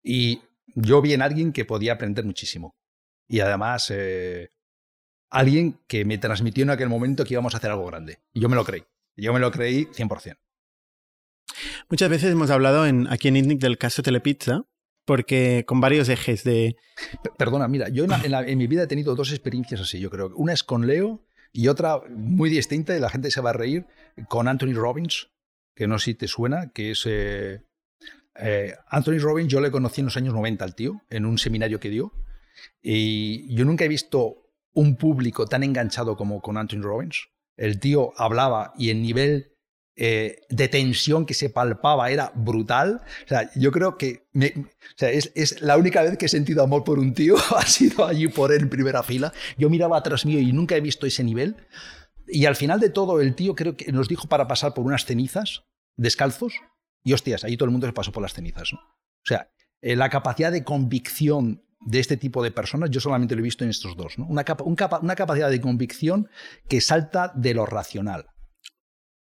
Y 0.03 0.41
yo 0.75 1.03
vi 1.03 1.13
en 1.13 1.21
alguien 1.21 1.53
que 1.53 1.67
podía 1.67 1.93
aprender 1.93 2.25
muchísimo. 2.25 2.75
Y 3.29 3.41
además, 3.41 3.91
eh, 3.91 4.49
alguien 5.31 5.81
que 5.87 6.07
me 6.07 6.17
transmitió 6.17 6.63
en 6.63 6.71
aquel 6.71 6.89
momento 6.89 7.25
que 7.25 7.35
íbamos 7.35 7.55
a 7.55 7.59
hacer 7.59 7.71
algo 7.71 7.87
grande. 7.87 8.21
Y 8.33 8.41
yo 8.41 8.49
me 8.49 8.57
lo 8.57 8.65
creí. 8.65 8.85
Yo 9.17 9.35
me 9.35 9.41
lo 9.41 9.51
creí 9.51 9.85
100%. 9.87 10.39
Muchas 11.91 12.09
veces 12.09 12.33
hemos 12.33 12.51
hablado 12.51 12.87
en, 12.87 13.07
aquí 13.13 13.29
en 13.29 13.37
INNIC 13.37 13.61
del 13.61 13.77
caso 13.77 14.03
Telepizza, 14.03 14.65
porque 15.05 15.65
con 15.67 15.81
varios 15.81 16.09
ejes 16.09 16.45
de... 16.45 16.77
Perdona, 17.39 17.69
mira, 17.69 17.89
yo 17.89 18.05
en, 18.05 18.59
mi 18.59 18.67
vida 18.67 18.85
he 18.85 18.87
tenido 18.87 19.15
dos 19.15 19.31
experiencias 19.31 19.81
así, 19.81 19.99
yo 19.99 20.11
creo. 20.11 20.33
Una 20.37 20.53
es 20.53 20.63
con 20.63 20.87
Leo 20.87 21.25
y 21.53 21.69
otra 21.69 22.01
muy 22.09 22.51
distinta, 22.51 22.97
y 22.97 23.01
la 23.01 23.11
gente 23.11 23.31
se 23.31 23.41
va 23.41 23.51
a 23.51 23.55
reír, 23.55 23.87
con 24.29 24.49
Anthony 24.49 24.75
Robbins, 24.75 25.29
que 25.75 25.87
no 25.87 25.99
sé 25.99 26.05
si 26.07 26.15
te 26.15 26.29
suena, 26.29 26.71
que 26.73 26.93
es... 26.93 27.05
Eh, 27.07 27.63
eh, 28.37 28.75
Anthony 28.89 29.19
Robbins 29.19 29.53
yo 29.53 29.61
le 29.61 29.71
conocí 29.71 30.01
en 30.01 30.07
los 30.07 30.17
años 30.17 30.35
90 30.35 30.65
al 30.65 30.75
tío, 30.75 31.03
en 31.11 31.27
un 31.27 31.37
seminario 31.37 31.81
que 31.81 31.91
dio, 31.91 32.13
y 32.81 33.55
yo 33.55 33.65
nunca 33.65 33.85
he 33.85 33.89
visto 33.89 34.43
un 34.73 34.97
público 34.97 35.47
tan 35.47 35.63
enganchado 35.63 36.17
como 36.17 36.41
con 36.41 36.57
Anthony 36.57 36.83
Robbins. 36.83 37.29
El 37.57 37.79
tío 37.79 38.13
hablaba 38.17 38.73
y 38.79 38.91
el 38.91 39.03
nivel 39.03 39.52
eh, 39.95 40.41
de 40.49 40.69
tensión 40.69 41.27
que 41.27 41.35
se 41.35 41.51
palpaba 41.51 42.11
era 42.11 42.33
brutal. 42.35 43.03
O 43.25 43.29
sea, 43.29 43.51
yo 43.55 43.73
creo 43.73 43.99
que 43.99 44.27
es, 44.99 45.61
la 45.61 45.77
única 45.77 46.03
vez 46.03 46.17
que 46.17 46.27
he 46.27 46.29
sentido 46.29 46.63
amor 46.63 46.85
por 46.85 46.99
un 46.99 47.15
tío, 47.15 47.37
ha 47.57 47.67
sido 47.67 48.07
allí 48.07 48.29
por 48.29 48.53
él 48.53 48.63
en 48.63 48.69
primera 48.71 49.03
fila. 49.03 49.33
Yo 49.59 49.71
miraba 49.71 49.99
atrás 49.99 50.25
mío 50.25 50.41
y 50.41 50.53
nunca 50.53 50.77
he 50.77 50.81
visto 50.81 51.07
ese 51.07 51.25
nivel. 51.25 51.57
Y 52.27 52.47
al 52.47 52.57
final 52.57 52.81
de 52.81 52.89
todo, 52.89 53.21
el 53.21 53.35
tío 53.35 53.55
creo 53.55 53.77
que 53.77 53.93
nos 53.93 54.09
dijo 54.09 54.29
para 54.29 54.49
pasar 54.49 54.75
por 54.75 54.85
unas 54.85 55.05
cenizas, 55.05 55.65
descalzos, 55.97 56.55
y 57.05 57.13
hostias, 57.13 57.45
ahí 57.45 57.57
todo 57.57 57.67
el 57.67 57.73
mundo 57.73 57.87
se 57.87 57.93
pasó 57.93 58.13
por 58.13 58.23
las 58.23 58.33
cenizas. 58.33 58.73
O 58.73 58.79
sea, 59.25 59.51
eh, 59.81 59.97
la 59.97 60.09
capacidad 60.09 60.53
de 60.53 60.65
convicción 60.65 61.65
de 61.81 61.99
este 61.99 62.17
tipo 62.17 62.43
de 62.43 62.53
personas, 62.53 62.91
yo 62.91 63.01
solamente 63.01 63.35
lo 63.35 63.41
he 63.41 63.45
visto 63.45 63.65
en 63.65 63.71
estos 63.71 63.97
dos. 63.97 64.17
Una, 64.19 64.45
una 65.01 65.15
capacidad 65.17 65.51
de 65.51 65.61
convicción 65.61 66.29
que 66.69 66.81
salta 66.81 67.33
de 67.35 67.55
lo 67.55 67.67
racional. 67.67 68.27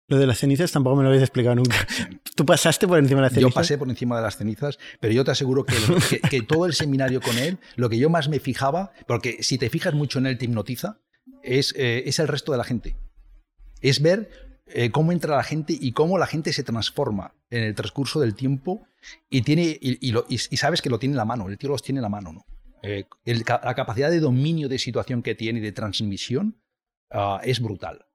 Lo 0.09 0.18
de 0.18 0.26
las 0.26 0.38
cenizas 0.38 0.71
tampoco 0.73 0.97
me 0.97 1.02
lo 1.02 1.09
habéis 1.09 1.23
explicado 1.23 1.56
nunca. 1.56 1.76
¿Tú 2.37 2.44
pasaste 2.44 2.87
por 2.87 2.99
encima 2.99 3.21
de 3.21 3.23
las 3.23 3.32
cenizas? 3.32 3.50
Yo 3.50 3.54
pasé 3.54 3.78
por 3.78 3.88
encima 3.88 4.16
de 4.16 4.23
las 4.23 4.37
cenizas, 4.37 4.78
pero 5.00 5.12
yo 5.12 5.25
te 5.25 5.30
aseguro 5.30 5.64
que, 6.11 6.21
que, 6.21 6.42
todo 6.42 6.66
el 6.66 6.75
seminario 6.75 7.21
con 7.21 7.38
él, 7.38 7.59
lo 7.76 7.88
que 7.88 7.99
yo 7.99 8.11
más 8.11 8.28
me 8.28 8.40
fijaba, 8.40 8.92
porque 9.06 9.42
si 9.42 9.59
te 9.59 9.71
fijas 9.71 9.94
mucho 9.94 10.18
en 10.18 10.26
él 10.26 10.38
te 10.38 10.47
hipnotiza, 10.47 10.99
es, 11.42 11.75
eh, 11.76 12.04
es 12.06 12.18
el 12.18 12.28
resto 12.28 12.52
de 12.52 12.59
la 12.59 12.64
gente. 12.64 12.97
Es 13.80 14.00
ver 14.00 14.30
eh, 14.66 14.90
cómo 14.90 15.12
entra 15.12 15.37
la 15.37 15.42
gente 15.42 15.76
y 15.78 15.92
cómo 15.92 16.18
la 16.18 16.26
gente 16.26 16.52
se 16.52 16.62
transforma 16.62 17.35
en 17.50 17.64
el 17.64 17.75
transcurso 17.75 18.21
del 18.21 18.35
tiempo 18.35 18.87
y, 19.28 19.42
tiene, 19.42 19.78
y, 19.80 20.12
sabes 20.56 20.80
que 20.80 20.90
lo 20.90 20.99
tiene 20.99 21.14
en 21.14 21.18
la 21.18 21.25
mano, 21.25 21.49
el 21.49 21.59
tío 21.59 21.71
los 21.71 21.82
tiene 21.82 21.99
en 21.99 22.02
la 22.02 22.09
mano. 22.09 22.32
¿no? 22.32 22.47
Eh, 22.82 23.04
la 23.25 23.75
capacidad 23.75 24.11
de 24.11 24.21
dominio 24.21 24.68
de 24.68 24.78
situación 24.78 25.23
que 25.23 25.35
tiene 25.35 25.59
y 25.59 25.62
de 25.62 25.73
transmisión 25.73 26.61
ah, 27.11 27.40
es 27.44 27.61
brutal. 27.61 28.06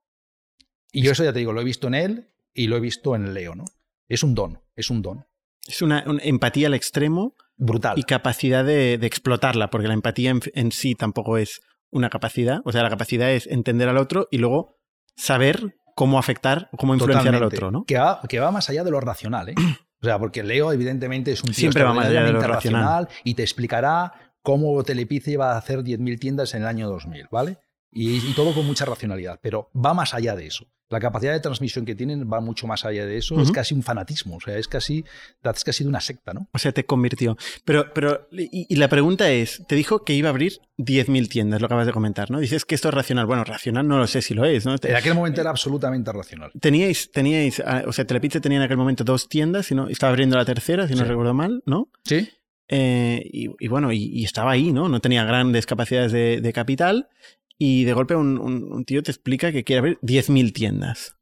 Y 0.92 1.02
yo 1.02 1.12
eso 1.12 1.24
ya 1.24 1.32
te 1.32 1.40
digo, 1.40 1.52
lo 1.52 1.60
he 1.60 1.64
visto 1.64 1.86
en 1.86 1.94
él 1.94 2.28
y 2.54 2.66
lo 2.66 2.76
he 2.76 2.80
visto 2.80 3.14
en 3.14 3.34
Leo, 3.34 3.54
¿no? 3.54 3.64
Es 4.08 4.22
un 4.22 4.34
don, 4.34 4.60
es 4.74 4.90
un 4.90 5.02
don. 5.02 5.26
Es 5.66 5.82
una, 5.82 6.04
empatía 6.22 6.68
al 6.68 6.74
extremo. 6.74 7.34
Brutal. 7.56 7.98
Y 7.98 8.04
capacidad 8.04 8.64
de, 8.64 8.94
explotarla, 8.94 9.68
porque 9.68 9.88
la 9.88 9.94
empatía 9.94 10.32
en, 10.54 10.72
sí 10.72 10.94
tampoco 10.94 11.38
es 11.38 11.60
una 11.90 12.08
capacidad. 12.08 12.60
O 12.64 12.72
sea, 12.72 12.82
la 12.82 12.90
capacidad 12.90 13.30
es 13.32 13.46
entender 13.46 13.88
al 13.88 13.98
otro 13.98 14.28
y 14.30 14.38
luego 14.38 14.78
saber 15.16 15.76
cómo 15.94 16.18
afectar, 16.18 16.70
cómo 16.78 16.94
influenciar 16.94 17.34
al 17.34 17.42
otro, 17.42 17.70
¿no? 17.70 17.84
Que 17.84 17.98
va, 17.98 18.20
que 18.28 18.38
va 18.38 18.50
más 18.50 18.70
allá 18.70 18.84
de 18.84 18.90
lo 18.90 19.00
racional, 19.00 19.50
¿eh? 19.50 19.54
O 20.00 20.04
sea, 20.04 20.18
porque 20.18 20.44
Leo, 20.44 20.72
evidentemente, 20.72 21.32
es 21.32 21.42
un 21.42 21.48
tío 21.48 21.54
Siempre 21.56 21.82
va 21.82 21.92
más 21.92 22.06
allá 22.06 22.22
de 22.22 22.32
lo 22.32 22.40
racional. 22.40 23.08
y 23.24 23.34
te 23.34 23.42
explicará 23.42 24.12
cómo 24.42 24.82
Telepice 24.84 25.32
iba 25.32 25.52
a 25.52 25.58
hacer 25.58 25.80
10.000 25.80 26.20
tiendas 26.20 26.54
en 26.54 26.62
el 26.62 26.68
año 26.68 26.88
2000, 26.88 27.26
¿vale? 27.32 27.58
y, 27.90 28.32
todo 28.34 28.54
con 28.54 28.66
mucha 28.66 28.84
racionalidad, 28.84 29.40
pero 29.42 29.70
va 29.74 29.94
más 29.94 30.14
allá 30.14 30.36
de 30.36 30.46
eso. 30.46 30.66
La 30.90 31.00
capacidad 31.00 31.32
de 31.32 31.40
transmisión 31.40 31.84
que 31.84 31.94
tienen 31.94 32.30
va 32.32 32.40
mucho 32.40 32.66
más 32.66 32.84
allá 32.86 33.04
de 33.04 33.18
eso. 33.18 33.40
Es 33.42 33.52
casi 33.52 33.74
un 33.74 33.82
fanatismo, 33.82 34.36
o 34.36 34.40
sea, 34.40 34.56
es 34.56 34.68
casi, 34.68 35.04
es 35.42 35.64
casi 35.64 35.84
de 35.84 35.90
una 35.90 36.00
secta, 36.00 36.32
¿no? 36.32 36.48
O 36.52 36.58
sea, 36.58 36.72
te 36.72 36.84
convirtió. 36.84 37.36
Pero, 37.64 37.92
pero 37.92 38.28
y, 38.32 38.74
la 38.76 38.88
pregunta 38.88 39.30
es, 39.30 39.62
te 39.68 39.74
dijo 39.74 40.02
que 40.04 40.14
iba 40.14 40.28
a 40.28 40.30
abrir 40.30 40.60
10.000 40.78 41.28
tiendas, 41.28 41.60
lo 41.60 41.66
acabas 41.66 41.86
de 41.86 41.92
comentar, 41.92 42.30
¿no? 42.30 42.40
Dices 42.40 42.64
que 42.64 42.74
esto 42.74 42.88
es 42.88 42.94
racional. 42.94 43.26
Bueno, 43.26 43.44
racional 43.44 43.86
no 43.86 43.98
lo 43.98 44.06
sé 44.06 44.22
si 44.22 44.32
lo 44.32 44.46
es, 44.46 44.64
¿no? 44.64 44.76
En 44.82 44.96
aquel 44.96 45.14
momento 45.14 45.42
era 45.42 45.50
absolutamente 45.50 46.10
racional. 46.10 46.52
Teníais, 46.58 47.10
teníais, 47.12 47.60
ah, 47.60 47.84
o 47.86 47.92
sea, 47.92 48.06
Telepizza 48.06 48.40
tenía 48.40 48.56
en 48.56 48.64
aquel 48.64 48.78
momento 48.78 49.04
dos 49.04 49.28
tiendas, 49.28 49.70
y 49.70 49.74
no, 49.74 49.88
estaba 49.88 50.10
abriendo 50.10 50.36
la 50.36 50.46
tercera, 50.46 50.88
si 50.88 50.94
no 50.94 51.04
recuerdo 51.04 51.34
mal, 51.34 51.62
¿no? 51.66 51.90
Sí. 52.04 52.30
Eh, 52.70 53.28
y, 53.32 53.68
bueno, 53.68 53.92
y, 53.92 54.24
estaba 54.24 54.52
ahí, 54.52 54.72
¿no? 54.72 54.88
No 54.88 55.00
tenía 55.00 55.24
grandes 55.24 55.66
capacidades 55.66 56.12
de, 56.12 56.40
de 56.40 56.52
capital 56.52 57.08
y 57.58 57.84
de 57.84 57.92
golpe 57.92 58.14
un, 58.14 58.84
tío 58.86 59.02
te 59.02 59.10
explica 59.10 59.52
que 59.52 59.64
quiere 59.64 59.78
abrir 59.78 59.98
10.000 60.00 60.52
tiendas. 60.52 61.16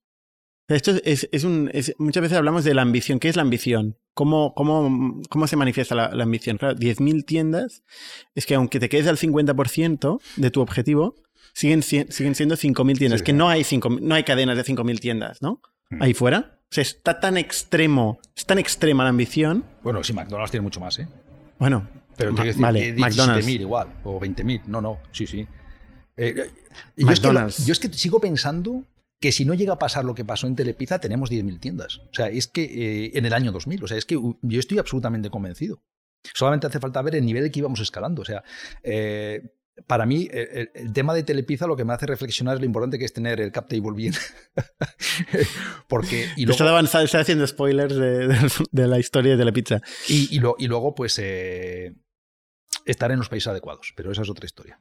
Esto 0.69 0.93
es, 1.05 1.29
es 1.31 1.45
un. 1.45 1.71
muchas 1.99 2.23
veces 2.23 2.37
hablamos 2.37 2.65
de 2.65 2.75
la 2.75 2.83
ambición. 2.83 3.21
¿Qué 3.21 3.29
es 3.29 3.37
la 3.37 3.43
ambición? 3.43 3.97
¿Cómo, 4.15 4.53
cómo, 4.55 5.21
cómo 5.29 5.47
se 5.47 5.57
manifiesta 5.57 5.95
la, 5.95 6.23
ambición? 6.23 6.59
Claro, 6.59 6.77
10.000 6.77 7.25
tiendas 7.25 7.85
es 8.35 8.47
que 8.47 8.55
aunque 8.55 8.81
te 8.81 8.89
quedes 8.89 9.07
al 9.07 9.17
50% 9.17 10.21
de 10.37 10.51
tu 10.51 10.61
objetivo, 10.61 11.15
siguen, 11.53 11.83
siguen 11.83 12.35
siendo 12.35 12.57
5.000 12.57 12.99
tiendas. 12.99 13.23
que 13.23 13.33
no 13.33 13.49
hay, 13.49 13.63
cinco, 13.63 13.91
no 13.91 14.15
hay 14.15 14.25
cadenas 14.25 14.57
de 14.57 14.65
5.000 14.65 14.99
tiendas, 14.99 15.41
¿no? 15.41 15.61
Mm. 15.91 16.03
Ahí 16.03 16.15
fuera. 16.15 16.59
O 16.71 16.75
sea, 16.75 16.83
está 16.83 17.21
tan 17.21 17.37
extremo, 17.37 18.19
es 18.37 18.45
tan 18.45 18.59
extrema 18.59 19.05
la 19.05 19.11
ambición. 19.11 19.65
Bueno, 19.85 20.03
sí, 20.03 20.13
McDonald's 20.13 20.51
tiene 20.51 20.65
mucho 20.65 20.81
más, 20.81 20.99
¿eh? 20.99 21.07
Bueno, 21.61 21.89
pero 22.17 22.35
tiene 22.35 22.53
que 22.53 22.61
vale, 22.61 22.93
McDonald's. 22.95 23.49
igual, 23.49 23.89
o 24.03 24.19
20.000. 24.19 24.63
No, 24.67 24.81
no, 24.81 24.99
sí, 25.13 25.27
sí. 25.27 25.47
Eh, 26.17 26.35
eh, 26.39 26.51
yo, 26.97 27.73
es 27.73 27.79
que, 27.79 27.93
sigo 27.93 28.21
pensando 28.21 28.85
que 29.21 29.33
si 29.33 29.45
no 29.45 29.55
llega 29.55 29.75
a 29.75 29.79
pasar 29.79 30.05
lo 30.05 30.15
que 30.15 30.25
pasó 30.25 30.47
en 30.47 30.57
Telepizza, 30.57 30.99
tenemos 30.99 31.31
10.000 31.31 31.61
tiendas. 31.61 31.99
O 31.99 32.15
sea, 32.15 32.29
es 32.29 32.47
que 32.47 32.65
eh, 32.65 33.11
en 33.15 33.27
el 33.27 33.33
año 33.33 33.53
2000, 33.53 33.85
o 33.85 33.87
sea, 33.87 33.97
es 33.97 34.05
que 34.05 34.15
yo 34.15 34.61
estoy 34.61 34.79
absolutamente 34.79 35.31
convencido. 35.31 35.83
Solamente 36.35 36.67
hace 36.67 36.81
falta 36.81 37.03
ver 37.03 37.17
el 37.17 37.25
nivel 37.25 37.51
que 37.51 37.61
íbamos 37.61 37.81
escalando. 37.81 38.23
O 38.23 38.25
sea, 38.25 38.43
para 39.87 40.07
mí, 40.07 40.29
el, 40.33 40.93
tema 40.93 41.15
de 41.15 41.23
Telepizza 41.23 41.67
lo 41.67 41.77
que 41.77 41.85
me 41.85 41.93
hace 41.93 42.07
reflexionar 42.07 42.55
es 42.55 42.61
lo 42.61 42.67
importante 42.67 42.99
que 42.99 43.05
es 43.05 43.13
tener 43.13 43.41
el 43.41 43.53
cap 43.53 43.69
table 43.69 43.93
bien. 43.95 44.13
Porque. 45.89 46.29
Y 46.37 46.47
luego, 46.47 46.81
está, 46.81 47.03
está, 47.03 47.21
haciendo 47.21 47.47
spoilers 47.47 47.95
de, 47.95 48.87
la 48.89 48.99
historia 48.99 49.33
de 49.33 49.39
Telepizza. 49.39 49.83
Y, 50.09 50.37
y, 50.37 50.43
y 50.59 50.67
luego, 50.67 50.95
pues, 50.97 51.21
estar 52.85 53.13
en 53.13 53.19
los 53.19 53.29
países 53.29 53.47
adecuados. 53.47 53.93
Pero 53.95 54.11
esa 54.11 54.23
es 54.23 54.31
otra 54.31 54.47
historia. 54.47 54.81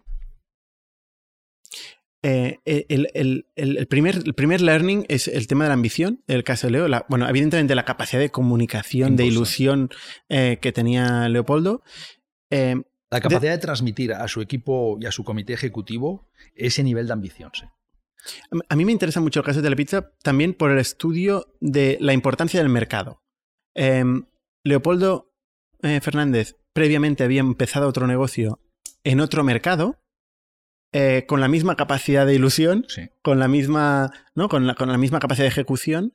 Eh, 2.28 2.60
el, 2.66 3.88
primer, 3.88 4.16
el 4.16 4.34
primer 4.34 4.60
learning 4.60 5.06
es 5.10 5.28
el 5.28 5.46
tema 5.46 5.66
de 5.66 5.68
la 5.68 5.76
ambición, 5.76 6.24
el 6.26 6.44
caso 6.44 6.66
de 6.66 6.72
Leo. 6.72 6.88
bueno, 7.08 7.30
evidentemente 7.30 7.76
la 7.76 7.86
capacidad 7.86 8.20
de 8.20 8.32
comunicación, 8.32 9.16
de 9.16 9.28
ilusión 9.28 9.92
eh, 10.28 10.58
que 10.60 10.72
tenía 10.72 11.30
Leopoldo. 11.30 11.84
Eh, 12.50 12.82
la 13.12 13.22
capacidad 13.22 13.52
de, 13.52 13.60
transmitir 13.60 14.12
a 14.12 14.28
su 14.28 14.42
equipo 14.42 14.98
y 15.00 15.06
a 15.06 15.12
su 15.12 15.24
comité 15.24 15.54
ejecutivo 15.54 16.28
ese 16.56 16.82
nivel 16.82 17.06
de 17.06 17.14
ambición. 17.14 17.52
A 18.70 18.76
mí 18.76 18.86
me 18.86 18.92
interesa 18.92 19.22
mucho 19.22 19.42
el 19.42 19.46
caso 19.46 19.62
de 19.62 19.70
la 19.70 19.76
pizza 19.76 20.12
también 20.24 20.56
por 20.56 20.72
el 20.72 20.80
estudio 20.80 21.54
de 21.60 22.00
la 22.02 22.14
importancia 22.14 22.60
del 22.60 22.70
mercado. 22.70 23.22
Em, 23.76 24.26
Leopoldo 24.64 25.32
Fernández 26.02 26.56
previamente 26.74 27.24
había 27.24 27.42
empezado 27.42 27.88
otro 27.88 28.08
negocio 28.08 28.60
en 29.04 29.20
otro 29.20 29.44
mercado 29.44 30.00
eh, 30.98 31.26
con 31.28 31.42
la 31.42 31.50
misma 31.50 31.76
capacidad 31.76 32.26
de 32.26 32.36
ilusión, 32.36 32.88
con, 33.22 33.38
la 33.38 33.50
misma, 33.50 34.14
¿no? 34.34 34.48
Con, 34.48 34.66
la, 34.66 34.76
con 34.76 34.90
la 34.90 34.98
misma 34.98 35.20
capacidad 35.20 35.44
de 35.44 35.50
ejecución. 35.50 36.14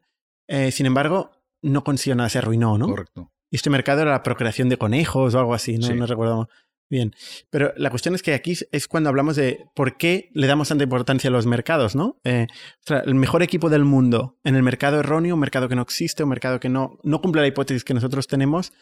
Eh, 0.48 0.70
sin 0.70 0.86
embargo, 0.86 1.32
no 1.60 1.84
consiguió 1.84 2.14
nada, 2.14 2.30
se 2.30 2.38
arruinó, 2.38 2.78
¿no? 2.78 2.86
Correcto. 2.86 3.30
Y 3.50 3.56
este 3.56 3.68
mercado 3.68 4.00
era 4.00 4.12
la 4.12 4.22
procreación 4.22 4.70
de 4.70 4.78
conejos 4.78 5.34
o 5.34 5.38
algo 5.38 5.52
así, 5.52 5.76
no, 5.76 5.94
no 5.94 6.06
recuerdo 6.06 6.48
bien. 6.88 7.14
Pero 7.50 7.74
la 7.76 7.90
cuestión 7.90 8.14
es 8.14 8.22
que 8.22 8.32
aquí 8.32 8.56
es 8.72 8.88
cuando 8.88 9.10
hablamos 9.10 9.36
de 9.36 9.66
por 9.74 9.98
qué 9.98 10.30
le 10.32 10.46
damos 10.46 10.68
tanta 10.68 10.84
importancia 10.84 11.28
a 11.28 11.30
los 11.30 11.44
mercados, 11.44 11.94
¿no? 11.94 12.18
Eh, 12.24 12.46
el 12.88 13.14
mejor 13.14 13.42
equipo 13.42 13.68
del 13.68 13.84
mundo 13.84 14.38
en 14.44 14.56
el 14.56 14.62
mercado 14.62 15.00
erróneo, 15.00 15.34
un 15.34 15.40
mercado 15.40 15.68
que 15.68 15.76
no 15.76 15.82
existe, 15.82 16.22
un 16.22 16.30
mercado 16.30 16.58
que 16.58 16.70
no, 16.70 16.98
no 17.02 17.20
cumple 17.20 17.42
la 17.42 17.48
hipótesis 17.48 17.84
que 17.84 17.92
nosotros 17.92 18.28
tenemos, 18.28 18.72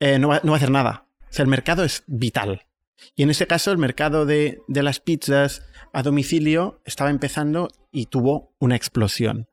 no, 0.00 0.26
va, 0.26 0.40
no 0.42 0.50
va 0.50 0.56
a 0.56 0.58
hacer 0.58 0.72
nada. 0.72 1.06
O 1.30 1.32
sea, 1.32 1.44
el 1.44 1.48
mercado 1.48 1.84
es 1.84 2.02
vital. 2.08 2.66
Y 3.14 3.22
en 3.22 3.30
este 3.30 3.46
caso, 3.46 3.70
el 3.70 3.78
mercado 3.78 4.26
de, 4.26 4.60
las 4.68 5.00
pizzas 5.00 5.62
a 5.92 6.02
domicilio 6.02 6.80
estaba 6.84 7.10
empezando 7.10 7.68
y 7.92 8.06
tuvo 8.06 8.54
una 8.58 8.76
explosión. 8.76 9.48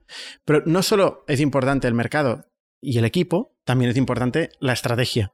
Pero 0.46 0.64
no 0.66 0.84
solo 0.84 1.24
es 1.28 1.40
importante 1.40 1.88
el 1.88 1.94
mercado 1.94 2.46
y 2.82 2.98
el 2.98 3.06
equipo, 3.06 3.56
también 3.64 3.92
es 3.92 3.98
importante 3.98 4.50
la 4.60 4.74
estrategia. 4.74 5.34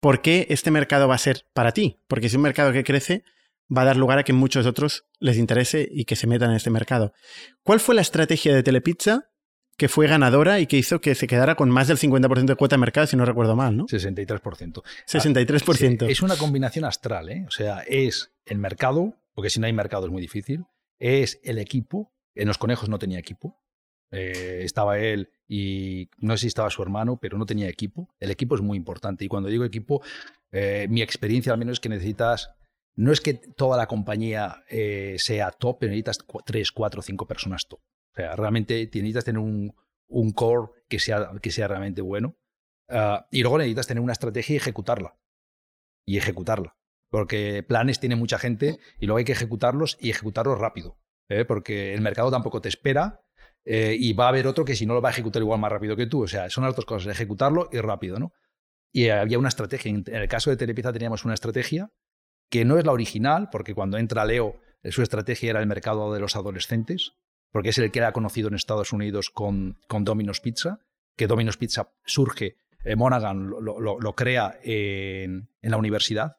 ¿Por 0.00 0.22
qué 0.22 0.46
este 0.50 0.70
mercado 0.70 1.08
va 1.08 1.16
a 1.16 1.18
ser 1.18 1.46
para 1.54 1.72
ti? 1.72 1.98
Porque 2.06 2.28
si 2.28 2.36
un 2.36 2.42
mercado 2.42 2.72
que 2.72 2.84
crece, 2.84 3.24
va 3.74 3.82
a 3.82 3.86
dar 3.86 3.96
lugar 3.96 4.18
a 4.18 4.24
que 4.24 4.32
muchos 4.32 4.66
otros 4.66 5.06
les 5.18 5.36
interese 5.36 5.88
y 5.90 6.04
que 6.04 6.16
se 6.16 6.26
metan 6.28 6.50
en 6.50 6.56
este 6.56 6.70
mercado. 6.70 7.12
¿Cuál 7.64 7.80
fue 7.80 7.94
la 7.94 8.02
estrategia 8.02 8.54
de 8.54 8.62
Telepizza 8.62 9.30
que 9.78 9.88
fue 9.88 10.08
ganadora 10.08 10.58
y 10.58 10.66
que 10.66 10.76
hizo 10.76 11.00
que 11.00 11.14
se 11.14 11.28
quedara 11.28 11.54
con 11.54 11.70
más 11.70 11.86
del 11.86 11.98
50% 11.98 12.46
de 12.46 12.56
cuota 12.56 12.74
de 12.74 12.80
mercado, 12.80 13.06
si 13.06 13.16
no 13.16 13.24
recuerdo 13.24 13.54
mal, 13.54 13.76
¿no? 13.76 13.86
63%. 13.86 14.82
63%. 15.06 16.02
Ah, 16.02 16.10
es 16.10 16.20
una 16.20 16.36
combinación 16.36 16.84
astral, 16.84 17.30
¿eh? 17.30 17.44
O 17.46 17.50
sea, 17.52 17.84
es 17.86 18.32
el 18.44 18.58
mercado, 18.58 19.14
porque 19.34 19.50
si 19.50 19.60
no 19.60 19.66
hay 19.66 19.72
mercado 19.72 20.06
es 20.06 20.10
muy 20.10 20.20
difícil, 20.20 20.66
es 20.98 21.40
el 21.44 21.58
equipo, 21.58 22.12
en 22.34 22.48
los 22.48 22.58
conejos 22.58 22.88
no 22.88 22.98
tenía 22.98 23.20
equipo, 23.20 23.56
eh, 24.10 24.62
estaba 24.64 24.98
él 24.98 25.30
y 25.46 26.08
no 26.18 26.36
sé 26.36 26.42
si 26.42 26.46
estaba 26.48 26.70
su 26.70 26.82
hermano, 26.82 27.20
pero 27.20 27.38
no 27.38 27.46
tenía 27.46 27.68
equipo. 27.68 28.08
El 28.18 28.32
equipo 28.32 28.56
es 28.56 28.60
muy 28.60 28.76
importante 28.76 29.24
y 29.24 29.28
cuando 29.28 29.48
digo 29.48 29.64
equipo, 29.64 30.02
eh, 30.50 30.88
mi 30.90 31.02
experiencia 31.02 31.52
al 31.52 31.58
menos 31.58 31.74
es 31.74 31.80
que 31.80 31.88
necesitas, 31.88 32.50
no 32.96 33.12
es 33.12 33.20
que 33.20 33.34
toda 33.34 33.76
la 33.76 33.86
compañía 33.86 34.64
eh, 34.68 35.14
sea 35.20 35.52
top, 35.52 35.78
pero 35.78 35.90
necesitas 35.90 36.18
tres, 36.44 36.72
cuatro, 36.72 37.00
cinco 37.00 37.28
personas 37.28 37.68
top. 37.68 37.78
O 38.18 38.20
sea, 38.20 38.34
realmente 38.34 38.90
necesitas 38.92 39.24
tener 39.24 39.38
un, 39.38 39.74
un 40.08 40.32
core 40.32 40.72
que 40.88 40.98
sea, 40.98 41.30
que 41.40 41.52
sea 41.52 41.68
realmente 41.68 42.02
bueno. 42.02 42.36
Ah, 42.88 43.28
y 43.30 43.42
luego 43.42 43.58
necesitas 43.58 43.86
tener 43.86 44.02
una 44.02 44.12
estrategia 44.12 44.54
y 44.54 44.56
ejecutarla. 44.56 45.16
Y 46.04 46.16
ejecutarla. 46.16 46.76
Porque 47.10 47.62
planes 47.62 48.00
tiene 48.00 48.16
mucha 48.16 48.38
gente 48.38 48.80
y 48.98 49.06
luego 49.06 49.18
hay 49.18 49.24
que 49.24 49.32
ejecutarlos 49.32 49.96
y 50.00 50.10
ejecutarlos 50.10 50.58
rápido. 50.58 50.98
Porque 51.46 51.94
el 51.94 52.00
mercado 52.00 52.30
tampoco 52.30 52.60
te 52.60 52.70
espera 52.70 53.20
eh, 53.64 53.96
y 53.96 54.14
va 54.14 54.24
a 54.24 54.28
haber 54.30 54.46
otro 54.46 54.64
que 54.64 54.74
si 54.74 54.84
no 54.86 54.94
lo 54.94 55.02
va 55.02 55.10
a 55.10 55.12
ejecutar 55.12 55.42
igual 55.42 55.60
más 55.60 55.70
rápido 55.70 55.94
que 55.94 56.06
tú. 56.06 56.24
O 56.24 56.28
sea, 56.28 56.50
son 56.50 56.64
las 56.64 56.74
dos 56.74 56.86
cosas, 56.86 57.12
ejecutarlo 57.12 57.68
y 57.70 57.78
rápido, 57.78 58.18
¿no? 58.18 58.32
Y 58.92 59.10
había 59.10 59.38
una 59.38 59.48
estrategia. 59.48 59.92
En 59.92 60.04
el 60.08 60.28
caso 60.28 60.50
de 60.50 60.56
Telepizza 60.56 60.92
teníamos 60.92 61.24
una 61.24 61.34
estrategia 61.34 61.92
que 62.50 62.64
no 62.64 62.78
es 62.78 62.86
la 62.86 62.92
original, 62.92 63.48
porque 63.52 63.74
cuando 63.74 63.98
entra 63.98 64.24
Leo, 64.24 64.60
eh, 64.82 64.90
su 64.90 65.02
estrategia 65.02 65.50
era 65.50 65.60
el 65.60 65.66
mercado 65.66 66.12
de 66.12 66.20
los 66.20 66.34
adolescentes, 66.34 67.12
porque 67.52 67.70
es 67.70 67.78
el 67.78 67.90
que 67.90 67.98
era 67.98 68.12
conocido 68.12 68.48
en 68.48 68.54
Estados 68.54 68.92
Unidos 68.92 69.30
con, 69.30 69.78
con 69.88 70.04
Domino's 70.04 70.40
Pizza, 70.40 70.80
que 71.16 71.26
Domino's 71.26 71.56
Pizza 71.56 71.90
surge, 72.04 72.56
eh, 72.84 72.96
Monaghan 72.96 73.48
lo, 73.48 74.12
crea 74.14 74.58
en, 74.62 75.50
en 75.60 75.70
la 75.70 75.76
universidad, 75.76 76.36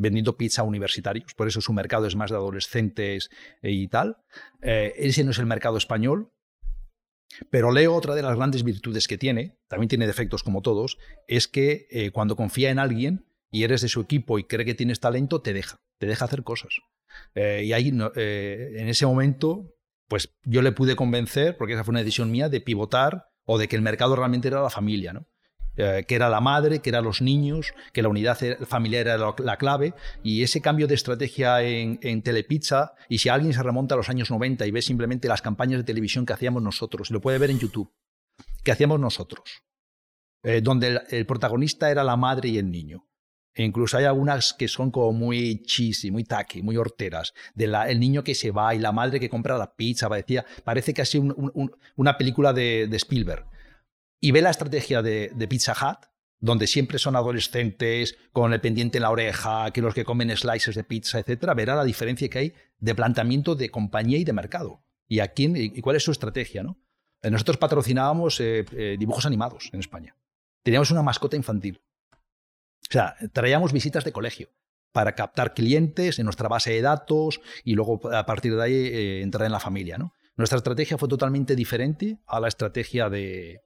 vendiendo 0.00 0.38
pizza 0.38 0.62
a 0.62 0.64
universitarios, 0.64 1.34
por 1.34 1.46
eso 1.46 1.60
su 1.60 1.74
mercado 1.74 2.06
es 2.06 2.16
más 2.16 2.30
de 2.30 2.36
adolescentes 2.36 3.28
y 3.62 3.86
tal. 3.88 4.16
Eh, 4.62 4.94
ese 4.96 5.24
no 5.24 5.30
es 5.30 5.38
el 5.38 5.44
mercado 5.44 5.76
español, 5.76 6.32
pero 7.50 7.70
Leo, 7.70 7.94
otra 7.94 8.14
de 8.14 8.22
las 8.22 8.34
grandes 8.34 8.64
virtudes 8.64 9.06
que 9.06 9.18
tiene, 9.18 9.58
también 9.68 9.88
tiene 9.88 10.06
defectos 10.06 10.42
como 10.42 10.62
todos, 10.62 10.96
es 11.28 11.48
que 11.48 11.86
eh, 11.90 12.12
cuando 12.12 12.34
confía 12.34 12.70
en 12.70 12.78
alguien 12.78 13.26
y 13.50 13.64
eres 13.64 13.82
de 13.82 13.88
su 13.88 14.00
equipo 14.00 14.38
y 14.38 14.44
cree 14.44 14.64
que 14.64 14.74
tienes 14.74 15.00
talento, 15.00 15.42
te 15.42 15.52
deja, 15.52 15.82
te 15.98 16.06
deja 16.06 16.24
hacer 16.24 16.44
cosas. 16.44 16.80
Eh, 17.34 17.64
y 17.66 17.74
ahí, 17.74 17.88
en 17.88 18.88
ese 18.88 19.04
momento, 19.04 19.74
pues 20.10 20.34
yo 20.42 20.60
le 20.60 20.72
pude 20.72 20.96
convencer, 20.96 21.56
porque 21.56 21.74
esa 21.74 21.84
fue 21.84 21.92
una 21.92 22.00
decisión 22.00 22.32
mía, 22.32 22.48
de 22.48 22.60
pivotar 22.60 23.28
o 23.44 23.58
de 23.58 23.68
que 23.68 23.76
el 23.76 23.82
mercado 23.82 24.16
realmente 24.16 24.48
era 24.48 24.60
la 24.60 24.68
familia, 24.68 25.12
¿no? 25.12 25.28
Eh, 25.76 26.04
que 26.06 26.16
era 26.16 26.28
la 26.28 26.40
madre, 26.40 26.80
que 26.80 26.90
eran 26.90 27.04
los 27.04 27.22
niños, 27.22 27.72
que 27.92 28.02
la 28.02 28.08
unidad 28.08 28.36
familiar 28.66 29.06
era 29.06 29.34
la 29.38 29.56
clave, 29.56 29.94
y 30.24 30.42
ese 30.42 30.60
cambio 30.60 30.88
de 30.88 30.96
estrategia 30.96 31.62
en, 31.62 32.22
Telepizza, 32.22 32.94
y 33.08 33.18
si 33.18 33.28
alguien 33.28 33.54
se 33.54 33.62
remonta 33.62 33.94
a 33.94 33.98
los 33.98 34.08
años 34.08 34.32
90 34.32 34.66
y 34.66 34.72
ve 34.72 34.82
simplemente 34.82 35.28
las 35.28 35.42
campañas 35.42 35.78
de 35.78 35.84
televisión 35.84 36.26
que 36.26 36.32
hacíamos 36.32 36.60
nosotros, 36.60 37.12
lo 37.12 37.20
puede 37.20 37.38
ver 37.38 37.52
en 37.52 37.60
YouTube, 37.60 37.92
que 38.64 38.72
hacíamos 38.72 38.98
nosotros, 38.98 39.62
eh, 40.42 40.60
donde 40.60 41.02
el, 41.08 41.24
protagonista 41.24 41.88
era 41.88 42.02
la 42.02 42.16
madre 42.16 42.48
y 42.48 42.58
el 42.58 42.68
niño. 42.68 43.06
E 43.54 43.64
incluso 43.64 43.96
hay 43.96 44.04
algunas 44.04 44.54
que 44.54 44.68
son 44.68 44.90
como 44.90 45.12
muy 45.12 45.62
cheesy, 45.64 46.10
muy 46.10 46.24
tacky, 46.24 46.62
muy 46.62 46.76
horteras. 46.76 47.34
El 47.56 47.98
niño 48.00 48.22
que 48.22 48.34
se 48.34 48.50
va 48.50 48.74
y 48.74 48.78
la 48.78 48.92
madre 48.92 49.18
que 49.18 49.28
compra 49.28 49.58
la 49.58 49.74
pizza. 49.74 50.08
Parecía, 50.08 50.44
parece 50.64 50.94
casi 50.94 51.18
una 51.96 52.16
película 52.16 52.52
de 52.52 52.88
Spielberg 52.92 53.50
y 54.20 54.32
ve 54.32 54.42
la 54.42 54.50
estrategia 54.50 55.02
de, 55.02 55.46
Pizza 55.48 55.72
Hut, 55.72 56.06
donde 56.38 56.66
siempre 56.66 56.98
son 56.98 57.16
adolescentes 57.16 58.16
con 58.32 58.52
el 58.52 58.60
pendiente 58.60 58.98
en 58.98 59.02
la 59.02 59.10
oreja, 59.10 59.70
que 59.72 59.80
los 59.80 59.94
que 59.94 60.04
comen 60.04 60.34
slices 60.36 60.74
de 60.74 60.84
pizza, 60.84 61.18
etcétera, 61.18 61.54
verá 61.54 61.74
la 61.74 61.84
diferencia 61.84 62.28
que 62.28 62.38
hay 62.38 62.54
de 62.78 62.94
planteamiento 62.94 63.54
de 63.54 63.70
compañía 63.70 64.18
y 64.18 64.24
de 64.24 64.32
mercado. 64.32 64.84
Y, 65.08 65.20
a 65.20 65.28
quién, 65.28 65.56
y 65.56 65.80
cuál 65.80 65.96
es 65.96 66.04
su 66.04 66.12
estrategia. 66.12 66.62
¿no? 66.62 66.78
Eh, 67.22 67.30
nosotros 67.30 67.56
patrocinábamos 67.56 68.38
eh, 68.40 68.64
eh, 68.72 68.96
dibujos 68.98 69.26
animados 69.26 69.70
en 69.72 69.80
España. 69.80 70.16
Teníamos 70.62 70.90
una 70.90 71.02
mascota 71.02 71.36
infantil. 71.36 71.80
O 72.88 72.92
sea, 72.92 73.16
traíamos 73.32 73.72
visitas 73.72 74.04
de 74.04 74.12
colegio 74.12 74.48
para 74.92 75.14
captar 75.14 75.54
clientes 75.54 76.18
en 76.18 76.24
nuestra 76.24 76.48
base 76.48 76.72
de 76.72 76.82
datos 76.82 77.40
y 77.64 77.74
luego 77.74 78.12
a 78.12 78.26
partir 78.26 78.56
de 78.56 78.62
ahí 78.62 79.22
entrar 79.22 79.46
en 79.46 79.52
la 79.52 79.60
familia. 79.60 79.98
¿no? 79.98 80.14
Nuestra 80.36 80.58
estrategia 80.58 80.98
fue 80.98 81.08
totalmente 81.08 81.54
diferente 81.54 82.18
a 82.26 82.40
la 82.40 82.48
estrategia 82.48 83.08
de, 83.08 83.62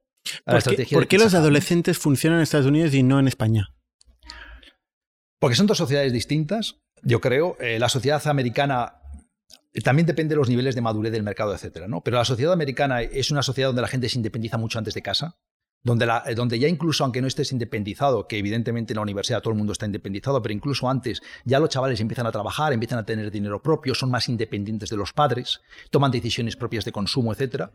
¿Por 0.91 1.07
qué, 1.07 1.19
los 1.19 1.35
adolescentes 1.35 1.99
funcionan 1.99 2.39
en 2.39 2.45
Estados 2.45 2.67
Unidos 2.67 2.95
y 2.95 3.03
no 3.03 3.19
en 3.19 3.29
España? 3.29 3.69
Porque 5.39 5.57
son 5.57 5.67
dos 5.67 5.79
sociedades 5.79 6.13
distintas, 6.13 6.77
yo 7.03 7.21
creo. 7.21 7.57
Eh, 7.61 7.79
la 7.79 7.91
sociedad 7.91 8.27
americana 8.27 8.95
eh, 9.75 9.83
también 9.83 10.07
depende 10.07 10.35
de 10.35 10.39
los 10.39 10.49
niveles 10.49 10.75
de 10.75 10.81
madurez 10.81 11.13
del 11.13 11.23
mercado, 11.23 11.55
etcétera, 11.55 11.89
¿no? 11.89 12.01
Pero 12.03 12.17
la 12.17 12.25
sociedad 12.25 12.53
americana 12.53 13.03
es 13.03 13.31
una 13.31 13.43
sociedad 13.43 13.69
donde 13.69 13.83
la 13.83 13.89
gente 13.89 14.09
se 14.09 14.17
independiza 14.19 14.57
mucho 14.57 14.79
antes 14.79 14.95
de 14.95 15.03
casa, 15.03 15.37
donde, 15.85 16.09
eh, 16.27 16.35
donde, 16.35 16.59
ya 16.59 16.67
incluso 16.67 17.05
aunque 17.05 17.21
no 17.21 17.29
estés 17.29 17.53
independizado, 17.53 18.27
que 18.27 18.39
evidentemente 18.39 18.93
en 18.93 18.97
la 18.97 19.03
universidad 19.03 19.41
todo 19.41 19.53
el 19.53 19.59
mundo 19.59 19.73
está 19.73 19.87
independizado, 19.87 20.43
pero 20.43 20.53
incluso 20.53 20.89
antes 20.89 21.23
ya 21.45 21.61
los 21.61 21.69
chavales 21.69 22.01
empiezan 22.01 22.27
a 22.27 22.33
trabajar, 22.33 22.73
empiezan 22.73 22.99
a 22.99 23.05
tener 23.05 23.31
dinero 23.31 23.63
propio, 23.63 23.95
son 23.95 24.11
más 24.11 24.29
independientes 24.29 24.89
de 24.91 24.97
los 24.97 25.13
padres, 25.13 25.61
toman 25.91 26.11
decisiones 26.11 26.57
propias 26.57 26.85
de 26.85 26.93
consumo, 26.93 27.33
etcétera. 27.33 27.71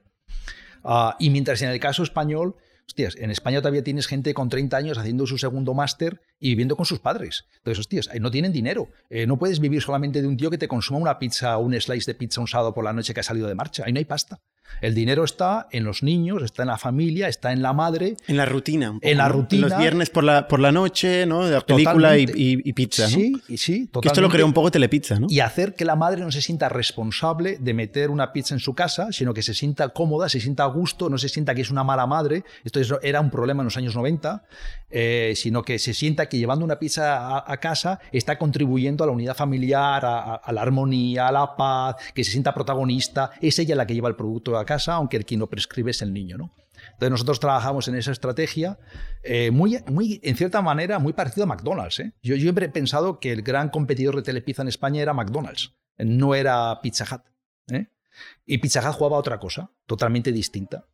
Ah, 0.84 1.16
y 1.20 1.30
mientras 1.30 1.62
en 1.62 1.70
el 1.70 1.80
caso 1.80 2.04
español, 2.04 2.56
hostias, 2.90 3.16
en 3.16 3.32
España 3.32 3.60
todavía 3.62 3.84
tienes 3.84 4.08
gente 4.08 4.34
con 4.34 4.50
30 4.50 4.76
años 4.76 4.98
haciendo 4.98 5.26
su 5.28 5.38
segundo 5.38 5.74
máster 5.74 6.22
y 6.40 6.50
viviendo 6.50 6.76
con 6.76 6.86
sus 6.86 7.00
padres. 7.00 7.46
Entonces, 7.58 7.80
hostias, 7.80 8.10
no 8.20 8.32
tienen 8.32 8.52
dinero. 8.52 8.90
Eh, 9.10 9.28
no 9.28 9.38
puedes 9.38 9.60
vivir 9.60 9.82
solamente 9.82 10.22
de 10.22 10.28
un 10.28 10.38
tío 10.38 10.50
que 10.50 10.58
te 10.58 10.68
consuma 10.68 11.00
una 11.00 11.20
pizza, 11.20 11.58
un 11.58 11.80
slice 11.80 12.12
de 12.12 12.16
pizza 12.16 12.42
un 12.42 12.48
sábado 12.48 12.74
por 12.74 12.84
la 12.84 12.94
noche 12.94 13.14
que 13.14 13.20
ha 13.20 13.24
salido 13.24 13.48
de 13.48 13.56
marcha. 13.56 13.84
Ahí 13.86 13.94
no 13.94 14.00
hay 14.00 14.06
pasta. 14.06 14.42
El 14.82 14.96
dinero 14.96 15.24
está 15.24 15.68
en 15.72 15.84
los 15.84 16.04
niños, 16.04 16.42
está 16.44 16.64
en 16.64 16.68
la 16.70 16.78
familia, 16.78 17.28
está 17.28 17.52
en 17.52 17.62
la 17.62 17.74
madre. 17.74 18.16
En 18.28 18.38
la 18.38 18.46
rutina. 18.46 18.98
en 19.02 19.18
la 19.18 19.28
rutina. 19.28 19.68
Los 19.68 19.78
viernes 19.78 20.10
por 20.10 20.24
la, 20.24 20.48
por 20.48 20.60
la 20.60 20.72
noche, 20.72 21.26
¿no? 21.26 21.46
De 21.46 21.52
la 21.52 21.62
película 21.62 22.18
y, 22.18 22.74
pizza. 22.74 23.04
¿no? 23.04 23.10
Sí, 23.10 23.34
sí, 23.58 23.88
totalmente. 23.88 24.00
Que 24.02 24.08
esto 24.08 24.22
lo 24.22 24.30
creó 24.30 24.46
un 24.46 24.54
poco 24.54 24.72
Telepizza, 24.72 25.20
¿no? 25.20 25.28
Y 25.30 25.42
hacer 25.42 25.76
que 25.76 25.86
la 25.86 25.96
madre 25.96 26.22
no 26.22 26.32
se 26.32 26.42
sienta 26.42 26.70
responsable 26.70 27.58
de 27.60 27.74
meter 27.74 28.10
una 28.10 28.32
pizza 28.32 28.54
en 28.54 28.60
su 28.60 28.74
casa, 28.74 29.12
sino 29.12 29.34
que 29.34 29.42
se 29.42 29.54
sienta 29.54 29.90
cómoda, 29.90 30.30
se 30.30 30.40
sienta 30.40 30.64
a 30.64 30.68
gusto, 30.68 31.10
no 31.10 31.18
se 31.18 31.30
sienta 31.30 31.56
que 31.56 31.62
es 31.62 31.72
una 31.72 31.84
mala 31.84 32.08
madre. 32.08 32.44
Esto 32.64 32.79
era 33.02 33.22
un 33.22 33.30
problema 33.30 33.62
en 33.62 33.66
los 33.66 33.78
años 33.78 33.96
90, 33.96 34.44
eh, 34.90 35.34
sino 35.36 35.64
que 35.64 35.80
se 35.80 35.94
sienta 35.94 36.28
que 36.28 36.38
llevando 36.38 36.66
una 36.66 36.80
pizza 36.80 37.52
a, 37.52 37.58
casa 37.58 38.00
está 38.12 38.38
contribuyendo 38.38 39.04
a 39.04 39.08
la 39.08 39.14
unidad 39.14 39.36
familiar, 39.36 40.04
a, 40.06 40.52
la 40.52 40.62
armonía, 40.62 41.28
a 41.28 41.32
la 41.32 41.56
paz, 41.56 41.96
que 42.14 42.24
se 42.24 42.32
sienta 42.32 42.54
protagonista. 42.54 43.32
Es 43.42 43.60
ella 43.60 43.76
la 43.76 43.86
que 43.86 43.94
lleva 43.94 44.10
el 44.10 44.16
producto 44.16 44.58
a 44.58 44.66
casa, 44.66 44.94
aunque 44.94 45.18
el 45.18 45.26
quien 45.26 45.40
lo 45.40 45.50
prescribe 45.50 45.92
es 45.92 46.02
el 46.02 46.14
niño, 46.14 46.38
¿no? 46.38 46.54
Entonces 46.94 47.12
nosotros 47.12 47.40
trabajamos 47.40 47.88
en 47.88 47.96
esa 47.96 48.12
estrategia 48.12 48.80
eh, 49.24 49.52
muy, 49.52 49.80
muy, 49.88 50.20
en 50.24 50.36
cierta 50.36 50.62
manera, 50.62 51.00
muy 51.00 51.14
parecido 51.14 51.44
a 51.44 51.48
McDonald's. 51.48 52.00
¿eh? 52.00 52.14
Yo, 52.22 52.36
siempre 52.36 52.66
he 52.66 52.70
pensado 52.70 53.20
que 53.20 53.32
el 53.32 53.42
gran 53.42 53.70
competidor 53.70 54.16
de 54.16 54.22
Telepizza 54.22 54.62
en 54.62 54.70
España 54.70 55.02
era 55.02 55.14
McDonald's, 55.14 55.76
no 55.98 56.36
era 56.36 56.80
Pizza 56.82 57.06
Hut. 57.10 57.22
Y 58.46 58.58
Pizza 58.58 58.82
Hut 58.82 58.96
jugaba 58.96 59.18
otra 59.18 59.40
cosa, 59.40 59.72
totalmente 59.86 60.32
distinta. 60.32 60.86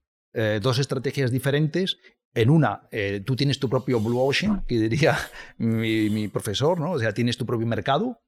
Dos 0.62 0.80
estrategias 0.80 1.32
diferentes. 1.32 1.98
En 2.34 2.50
una, 2.50 2.90
tú 3.26 3.36
tienes 3.36 3.60
tu 3.60 3.70
propio 3.70 4.00
Blue 4.02 4.20
Ocean, 4.20 4.66
que 4.68 4.78
diría 4.80 5.18
mi, 5.58 6.10
mi 6.10 6.28
profesor, 6.28 6.80
¿no? 6.80 6.92
O 6.92 7.00
sea, 7.00 7.14
tienes 7.14 7.38
tu 7.38 7.46
propio 7.46 7.66
mercado, 7.66 8.20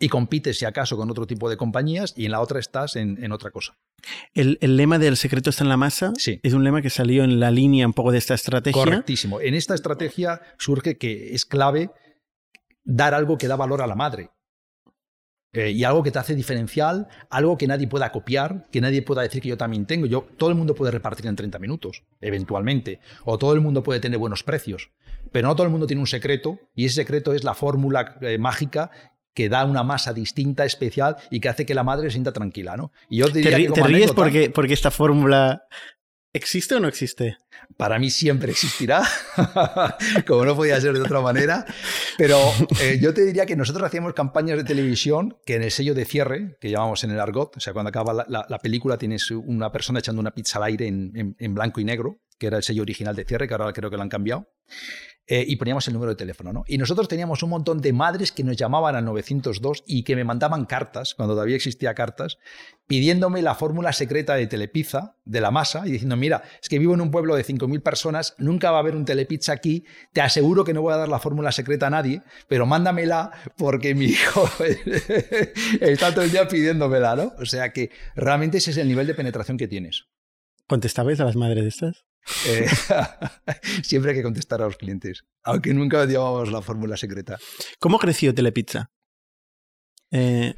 y 0.00 0.08
compites, 0.08 0.58
si 0.58 0.64
acaso, 0.64 0.96
con 0.96 1.10
otro 1.10 1.26
tipo 1.26 1.50
de 1.50 1.56
compañías 1.56 2.14
y 2.16 2.26
en 2.26 2.32
la 2.32 2.40
otra 2.40 2.60
estás 2.60 2.96
en, 2.96 3.32
otra 3.32 3.50
cosa. 3.50 3.76
El, 4.34 4.58
lema 4.60 4.98
del 4.98 5.16
secreto 5.16 5.50
está 5.50 5.64
en 5.64 5.68
la 5.68 5.76
masa 5.76 6.12
sí. 6.16 6.40
es 6.42 6.52
un 6.52 6.64
lema 6.64 6.82
que 6.82 6.90
salió 6.90 7.24
en 7.24 7.40
la 7.40 7.50
línea 7.50 7.86
un 7.86 7.92
poco 7.92 8.12
de 8.12 8.18
esta 8.18 8.34
estrategia. 8.34 8.82
Correctísimo. 8.82 9.40
En 9.40 9.54
esta 9.54 9.74
estrategia 9.74 10.40
surge 10.58 10.98
que 10.98 11.34
es 11.34 11.44
clave 11.44 11.90
dar 12.84 13.14
algo 13.14 13.38
que 13.38 13.48
da 13.48 13.56
valor 13.56 13.82
a 13.82 13.86
la 13.86 13.94
madre. 13.94 14.30
Eh, 15.58 15.72
y 15.72 15.82
algo 15.82 16.04
que 16.04 16.12
te 16.12 16.20
hace 16.20 16.36
diferencial, 16.36 17.08
algo 17.30 17.58
que 17.58 17.66
nadie 17.66 17.88
pueda 17.88 18.12
copiar, 18.12 18.68
que 18.70 18.80
nadie 18.80 19.02
pueda 19.02 19.22
decir 19.22 19.42
que 19.42 19.48
yo 19.48 19.56
también 19.56 19.86
tengo. 19.86 20.06
Yo, 20.06 20.28
todo 20.36 20.50
el 20.50 20.54
mundo 20.54 20.76
puede 20.76 20.92
repartir 20.92 21.26
en 21.26 21.34
30 21.34 21.58
minutos, 21.58 22.04
eventualmente, 22.20 23.00
o 23.24 23.38
todo 23.38 23.54
el 23.54 23.60
mundo 23.60 23.82
puede 23.82 23.98
tener 23.98 24.20
buenos 24.20 24.44
precios, 24.44 24.92
pero 25.32 25.48
no 25.48 25.56
todo 25.56 25.66
el 25.66 25.72
mundo 25.72 25.88
tiene 25.88 25.98
un 25.98 26.06
secreto, 26.06 26.60
y 26.76 26.84
ese 26.84 26.94
secreto 26.94 27.32
es 27.32 27.42
la 27.42 27.54
fórmula 27.54 28.18
eh, 28.20 28.38
mágica 28.38 28.92
que 29.34 29.48
da 29.48 29.64
una 29.64 29.82
masa 29.82 30.12
distinta, 30.12 30.64
especial 30.64 31.16
y 31.28 31.40
que 31.40 31.48
hace 31.48 31.66
que 31.66 31.74
la 31.74 31.82
madre 31.82 32.06
se 32.06 32.12
sienta 32.12 32.32
tranquila, 32.32 32.76
¿no? 32.76 32.92
Y 33.08 33.18
yo 33.18 33.28
diría 33.28 33.72
te, 33.72 33.82
ríes 33.82 34.12
porque, 34.12 34.50
porque 34.50 34.74
esta 34.74 34.92
fórmula 34.92 35.64
¿Existe 36.38 36.76
o 36.76 36.80
no 36.80 36.86
existe? 36.86 37.36
Para 37.76 37.98
mí 37.98 38.10
siempre 38.10 38.52
existirá, 38.52 39.02
como 40.26 40.44
no 40.44 40.54
podía 40.54 40.80
ser 40.80 40.92
de 40.92 41.00
otra 41.00 41.20
manera. 41.20 41.66
Pero 42.16 42.38
eh, 42.80 43.00
yo 43.02 43.12
te 43.12 43.24
diría 43.24 43.44
que 43.44 43.56
nosotros 43.56 43.84
hacíamos 43.84 44.14
campañas 44.14 44.56
de 44.56 44.62
televisión 44.62 45.36
que 45.44 45.56
en 45.56 45.64
el 45.64 45.72
sello 45.72 45.94
de 45.94 46.04
cierre, 46.04 46.56
que 46.60 46.70
llamamos 46.70 47.02
en 47.02 47.10
el 47.10 47.18
argot, 47.18 47.56
o 47.56 47.60
sea, 47.60 47.72
cuando 47.72 47.88
acaba 47.88 48.24
la, 48.28 48.58
película 48.60 48.96
tienes 48.96 49.28
una 49.32 49.72
persona 49.72 49.98
echando 49.98 50.20
una 50.20 50.30
pizza 50.30 50.58
al 50.58 50.64
aire 50.64 50.86
en 50.86 51.54
blanco 51.54 51.80
y 51.80 51.84
negro, 51.84 52.20
que 52.38 52.46
era 52.46 52.56
el 52.56 52.62
sello 52.62 52.82
original 52.82 53.16
de 53.16 53.24
cierre, 53.24 53.48
que 53.48 53.54
ahora 53.54 53.72
creo 53.72 53.90
que 53.90 53.96
lo 53.96 54.02
han 54.02 54.08
cambiado. 54.08 54.48
Eh, 55.30 55.44
y 55.46 55.56
poníamos 55.56 55.86
el 55.88 55.92
número 55.92 56.12
de 56.12 56.16
teléfono. 56.16 56.54
¿no? 56.54 56.64
Y 56.66 56.78
nosotros 56.78 57.06
teníamos 57.06 57.42
un 57.42 57.50
montón 57.50 57.82
de 57.82 57.92
madres 57.92 58.32
que 58.32 58.42
nos 58.42 58.56
llamaban 58.56 58.96
al 58.96 59.04
902 59.04 59.84
y 59.86 60.02
que 60.02 60.16
me 60.16 60.24
mandaban 60.24 60.64
cartas, 60.64 61.14
cuando 61.14 61.34
todavía 61.34 61.54
existía 61.54 61.94
cartas, 61.94 62.38
pidiéndome 62.86 63.42
la 63.42 63.54
fórmula 63.54 63.92
secreta 63.92 64.36
de 64.36 64.46
Telepizza, 64.46 65.16
de 65.26 65.42
la 65.42 65.50
masa, 65.50 65.86
y 65.86 65.90
diciendo, 65.90 66.16
mira, 66.16 66.44
es 66.62 66.70
que 66.70 66.78
vivo 66.78 66.94
en 66.94 67.02
un 67.02 67.10
pueblo 67.10 67.36
de 67.36 67.44
5.000 67.44 67.82
personas, 67.82 68.36
nunca 68.38 68.70
va 68.70 68.78
a 68.78 68.80
haber 68.80 68.96
un 68.96 69.04
Telepizza 69.04 69.52
aquí, 69.52 69.84
te 70.14 70.22
aseguro 70.22 70.64
que 70.64 70.72
no 70.72 70.80
voy 70.80 70.94
a 70.94 70.96
dar 70.96 71.10
la 71.10 71.18
fórmula 71.18 71.52
secreta 71.52 71.88
a 71.88 71.90
nadie, 71.90 72.22
pero 72.48 72.64
mándamela 72.64 73.30
porque 73.58 73.94
mi 73.94 74.06
hijo 74.06 74.48
está 75.82 76.14
todo 76.14 76.24
el 76.24 76.30
día 76.30 76.48
pidiéndomela, 76.48 77.16
¿no? 77.16 77.34
O 77.38 77.44
sea 77.44 77.74
que 77.74 77.90
realmente 78.16 78.56
ese 78.56 78.70
es 78.70 78.78
el 78.78 78.88
nivel 78.88 79.06
de 79.06 79.14
penetración 79.14 79.58
que 79.58 79.68
tienes. 79.68 80.06
¿Contestabais 80.66 81.20
a 81.20 81.24
las 81.24 81.36
madres 81.36 81.64
de 81.64 81.68
estas? 81.68 82.07
Eh, 82.46 82.66
siempre 83.82 84.12
hay 84.12 84.16
que 84.16 84.22
contestar 84.22 84.62
a 84.62 84.66
los 84.66 84.76
clientes, 84.76 85.24
aunque 85.42 85.72
nunca 85.72 86.04
llevamos 86.04 86.50
la 86.50 86.62
fórmula 86.62 86.96
secreta. 86.96 87.38
¿Cómo 87.78 87.98
creció 87.98 88.34
Telepizza? 88.34 88.90
Eh, 90.10 90.54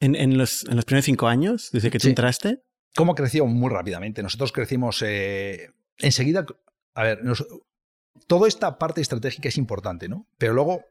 en, 0.00 0.38
los, 0.38 0.64
primeros 0.86 1.04
cinco 1.04 1.28
años, 1.28 1.70
desde 1.72 1.90
que 1.90 1.98
tú 1.98 2.08
entraste? 2.08 2.62
¿Cómo 2.94 3.14
creció? 3.14 3.46
Muy 3.46 3.70
rápidamente. 3.70 4.22
Nosotros 4.22 4.52
crecimos 4.52 5.02
eh, 5.02 5.70
enseguida. 5.98 6.46
A 6.94 7.02
ver, 7.02 7.20
toda 8.26 8.48
esta 8.48 8.78
parte 8.78 9.00
estratégica 9.00 9.48
es 9.48 9.58
importante, 9.58 10.08
¿no? 10.08 10.26
Pero 10.38 10.52
luego 10.52 10.84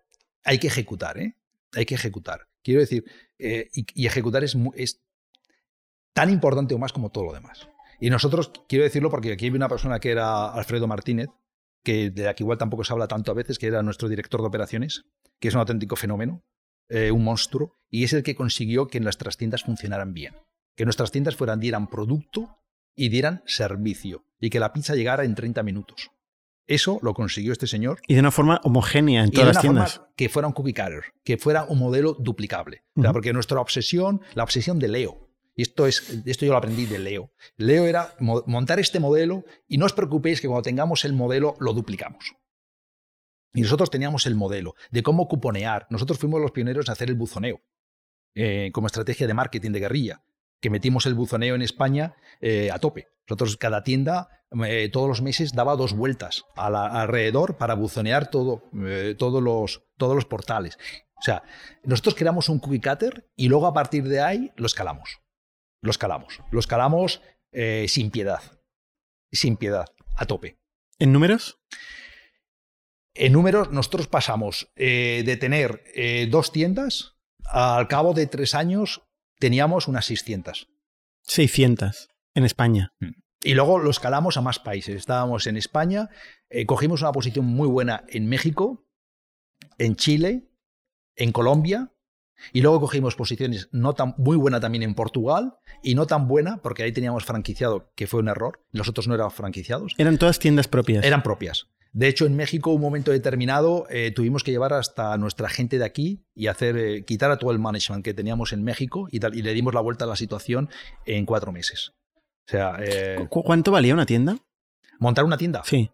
hay 0.44 0.60
que 0.60 0.68
ejecutar, 0.68 1.18
¿eh? 1.18 1.36
Hay 1.74 1.86
que 1.86 1.96
ejecutar. 1.96 2.48
Quiero 2.63 2.82
decir, 2.82 3.06
y, 3.38 4.06
ejecutar 4.06 4.44
es, 4.44 4.58
es 4.76 5.02
tan 6.13 6.30
importante 6.30 6.76
o 6.76 6.78
más 6.78 6.92
como 6.92 7.10
todo 7.12 7.26
lo 7.26 7.34
demás. 7.34 7.68
Y 7.99 8.10
nosotros, 8.10 8.51
quiero 8.67 8.83
decirlo 8.83 9.10
porque 9.10 9.31
aquí 9.31 9.45
hay 9.45 9.51
una 9.51 9.69
persona 9.69 9.99
que 9.99 10.12
era 10.12 10.51
Alfredo 10.51 10.88
Martínez, 10.88 11.29
que 11.83 12.10
de 12.10 12.23
la 12.23 12.36
que 12.36 12.43
igual 12.43 12.57
tampoco 12.57 12.83
se 12.83 12.93
habla 12.93 13.07
tanto 13.07 13.31
a 13.31 13.36
veces, 13.36 13.57
que 13.57 13.67
era 13.67 13.81
nuestro 13.81 14.10
director 14.10 14.41
de 14.41 14.47
operaciones, 14.47 15.05
que 15.39 15.47
es 15.47 15.53
un 15.53 15.62
auténtico 15.62 15.95
fenómeno, 15.95 16.43
eh, 16.89 17.12
un 17.12 17.23
monstruo, 17.23 17.73
y 17.89 18.03
es 18.03 18.13
el 18.13 18.23
que 18.23 18.36
consiguió 18.36 18.88
que 18.88 18.99
nuestras 18.99 19.38
tiendas 19.38 19.63
funcionaran 19.63 20.13
bien. 20.13 20.36
Que 20.75 20.86
nuestras 20.86 21.12
tiendas 21.12 21.36
fueran, 21.36 21.60
dieran 21.60 21.88
producto 21.88 22.60
y 22.95 23.10
dieran 23.10 23.43
servicio, 23.45 24.25
y 24.39 24.49
que 24.49 24.60
la 24.60 24.73
pizza 24.73 24.95
llegara 24.95 25.23
en 25.23 25.36
30 25.36 25.63
minutos. 25.63 26.12
Eso 26.67 26.99
lo 27.01 27.13
consiguió 27.13 27.53
este 27.53 27.65
señor. 27.65 28.01
Y 28.07 28.13
de 28.13 28.19
una 28.19 28.31
forma 28.31 28.60
homogénea 28.63 29.23
en 29.23 29.31
todas 29.31 29.55
las 29.55 29.62
tiendas. 29.62 29.93
Forma 29.95 30.13
que 30.17 30.29
fuera 30.29 30.47
un 30.47 30.53
cookie 30.53 30.73
cutter, 30.73 31.03
que 31.23 31.38
fuera 31.38 31.63
un 31.63 31.79
modelo 31.79 32.13
duplicable. 32.13 32.83
porque 33.13 33.31
nuestra 33.31 33.62
obsesión, 33.62 34.21
la 34.33 34.43
obsesión 34.43 34.77
de 34.77 34.89
Leo, 34.89 35.27
y 35.58 35.63
esto, 35.63 35.88
es, 35.88 36.22
esto 36.26 36.46
yo 36.46 36.52
lo 36.52 36.60
aprendí 36.60 36.86
de 36.86 37.00
Leo. 37.00 37.32
Leo 37.58 37.88
era 37.88 38.13
montar 38.20 38.80
este 38.80 39.00
modelo 39.00 39.43
y 39.67 39.80
no 39.80 39.88
os 39.88 39.93
preocupéis 39.93 40.39
que 40.39 40.48
cuando 40.48 40.62
tengamos 40.62 41.04
el 41.04 41.13
modelo 41.13 41.56
lo 41.60 41.74
duplicamos. 41.74 42.36
Y 43.54 43.62
nosotros 43.62 43.89
teníamos 43.89 44.28
el 44.28 44.36
modelo 44.36 44.76
de 44.91 45.02
cómo 45.02 45.28
cuponear. 45.28 45.88
Nosotros 45.89 46.20
fuimos 46.20 46.39
los 46.39 46.52
pioneros 46.52 46.88
en 46.88 46.91
hacer 46.91 47.10
el 47.10 47.15
buzoneo 47.15 47.63
eh, 48.36 48.70
como 48.72 48.86
estrategia 48.86 49.26
de 49.26 49.34
marketing 49.34 49.72
de 49.72 49.80
guerrilla, 49.80 50.24
que 50.62 50.70
metimos 50.70 51.08
el 51.08 51.15
buzoneo 51.15 51.56
en 51.56 51.63
España 51.63 52.15
eh, 52.39 52.70
a 52.72 52.78
tope. 52.78 53.08
Nosotros, 53.28 53.58
cada 53.58 53.82
tienda, 53.82 54.30
eh, 54.63 54.89
todos 54.93 55.08
los 55.08 55.24
meses 55.24 55.54
daba 55.54 55.76
dos 55.76 55.93
vueltas 55.93 56.46
alrededor 56.56 57.58
para 57.58 57.74
buzonear 57.74 58.30
todo, 58.30 58.70
todos, 59.17 59.41
los, 59.41 59.88
todos 59.98 60.13
los 60.13 60.26
portales. 60.26 60.78
O 61.17 61.24
sea, 61.24 61.41
nosotros 61.84 62.13
creamos 62.13 62.48
un 62.48 62.60
cookie 62.60 62.80
cutter 62.80 63.28
y 63.36 63.48
luego 63.48 63.65
a 63.65 63.74
partir 63.74 64.08
de 64.08 64.22
ahí 64.22 64.52
lo 64.56 64.67
escalamos 64.67 65.20
lo 65.82 65.92
escalamos. 65.92 66.42
Lo 66.52 66.60
escalamos 66.60 67.22
eh, 67.52 67.86
sin 67.88 68.12
piedad. 68.12 68.42
Sin 69.32 69.58
piedad, 69.58 69.88
a 70.16 70.26
tope. 70.26 70.58
¿En 71.00 71.12
números? 71.12 71.60
En 73.13 73.34
números, 73.34 73.72
nosotros 73.72 74.08
pasamos 74.08 74.72
eh, 74.76 75.24
de 75.26 75.38
tener 75.38 75.84
eh, 75.96 76.28
dos 76.30 76.52
tiendas, 76.52 77.16
al 77.46 77.88
cabo 77.88 78.13
de 78.13 78.28
tres 78.28 78.54
años 78.56 79.04
teníamos 79.40 79.88
unas 79.88 80.06
600. 80.06 80.70
600 81.24 82.10
en 82.36 82.44
España. 82.46 82.94
Mm. 83.00 83.12
Y 83.44 83.54
luego 83.54 83.80
lo 83.80 83.90
escalamos 83.90 84.38
a 84.38 84.42
más 84.42 84.60
países. 84.60 84.96
Estábamos 84.96 85.48
en 85.48 85.58
España, 85.58 86.10
cogimos 86.66 87.02
una 87.02 87.12
posición 87.12 87.46
muy 87.46 87.68
buena 87.68 88.04
en 88.10 88.28
México, 88.28 88.88
en 89.78 89.96
Chile, 89.96 90.50
en 91.16 91.32
Colombia 91.32 91.94
y 92.54 92.62
luego 92.62 92.80
cogimos 92.82 93.15
posiciones 93.15 93.69
no 93.71 93.93
tan 93.93 94.13
muy 94.17 94.38
buena 94.38 94.60
también 94.60 94.84
en 94.84 94.95
Portugal 94.95 95.58
y 95.84 95.95
no 95.95 96.06
tan 96.06 96.28
buena 96.28 96.58
porque 96.58 96.84
ahí 96.84 96.91
teníamos 96.91 97.26
franquiciado, 97.26 97.91
que 97.95 98.08
fue 98.08 98.19
un 98.19 98.30
error. 98.30 98.63
Los 98.71 98.88
otros 98.88 99.08
no 99.08 99.15
eran 99.15 99.32
franquiciados. 99.32 99.93
Eran 99.97 100.17
todas 100.17 100.39
tiendas 100.39 100.67
propias. 100.67 101.04
Eran 101.04 101.23
propias. 101.23 101.67
De 101.93 102.08
hecho, 102.08 102.26
en 102.26 102.36
México, 102.36 102.71
un 102.71 102.82
momento 102.82 103.12
determinado, 103.12 103.88
eh, 103.89 104.12
tuvimos 104.12 104.43
que 104.43 104.52
llevar 104.52 104.73
hasta 104.73 105.17
nuestra 105.17 105.50
gente 105.50 105.80
de 105.80 105.86
aquí 105.86 106.26
y 106.36 106.47
hacer 106.47 106.78
eh, 106.78 107.06
quitar 107.06 107.32
a 107.32 107.38
todo 107.38 107.52
el 107.52 107.60
management 107.60 108.04
que 108.04 108.13
teníamos 108.13 108.54
en 108.54 108.63
México 108.63 109.08
y, 109.10 109.17
y, 109.17 109.41
le 109.41 109.54
dimos 109.54 109.73
la 109.73 109.82
vuelta 109.82 110.06
a 110.06 110.08
la 110.08 110.15
situación 110.15 110.69
en 111.06 111.26
cuatro 111.26 111.52
meses. 111.52 111.93
O 112.47 112.52
sea, 112.52 112.78
eh, 112.82 113.28
¿cuánto 113.30 113.71
valía 113.71 113.93
una 113.93 114.06
tienda? 114.06 114.38
Montar 115.00 115.26
una 115.26 115.38
tienda. 115.38 115.63
Sí. 115.65 115.91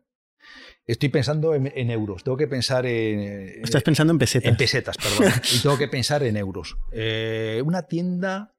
Estoy 0.86 1.10
pensando 1.10 1.56
en, 1.56 1.92
euros, 1.92 2.24
tengo 2.24 2.36
que 2.36 2.48
pensar 2.48 2.86
en... 2.86 3.64
Estás 3.64 3.84
pensando 3.84 4.12
en 4.12 4.20
pesetas. 4.20 4.50
En 4.50 4.58
pesetas, 4.58 4.98
perdón. 4.98 5.32
y 5.56 5.60
tengo 5.60 5.78
que 5.78 5.88
pensar 5.88 6.24
en 6.24 6.36
euros. 6.36 6.76
Eh, 6.92 7.62
una 7.66 7.84
tienda, 7.84 8.54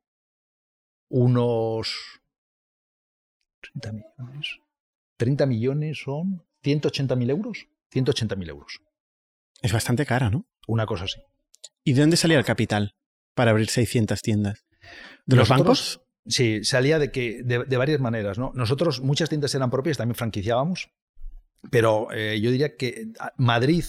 unos 1.10 2.22
30 3.60 3.92
millones. 3.92 4.58
30 5.18 5.46
millones 5.46 5.98
son 6.02 6.42
180.000 6.62 7.30
euros. 7.30 7.68
180.000 7.92 8.48
euros. 8.48 8.80
Es 9.60 9.72
bastante 9.72 10.06
cara, 10.06 10.30
¿no? 10.30 10.46
Una 10.66 10.86
cosa 10.86 11.04
así. 11.04 11.20
¿Y 11.84 11.92
de 11.92 12.00
dónde 12.00 12.16
salía 12.16 12.38
el 12.38 12.44
capital 12.44 12.94
para 13.34 13.50
abrir 13.50 13.68
600 13.68 14.22
tiendas? 14.22 14.64
¿De 15.26 15.36
los 15.36 15.48
bancos? 15.48 16.00
Sí, 16.26 16.64
salía 16.64 16.98
de, 16.98 17.10
que, 17.10 17.42
de, 17.44 17.64
de, 17.64 17.76
varias 17.76 18.00
maneras. 18.00 18.38
¿no? 18.38 18.50
Nosotros, 18.54 19.02
muchas 19.02 19.28
tiendas 19.28 19.54
eran 19.54 19.70
propias, 19.70 19.98
también 19.98 20.14
franquiciábamos. 20.14 20.90
Pero 21.70 22.08
eh, 22.12 22.40
yo 22.40 22.50
diría 22.50 22.76
que 22.76 23.08
ah, 23.18 23.32
Madrid, 23.36 23.84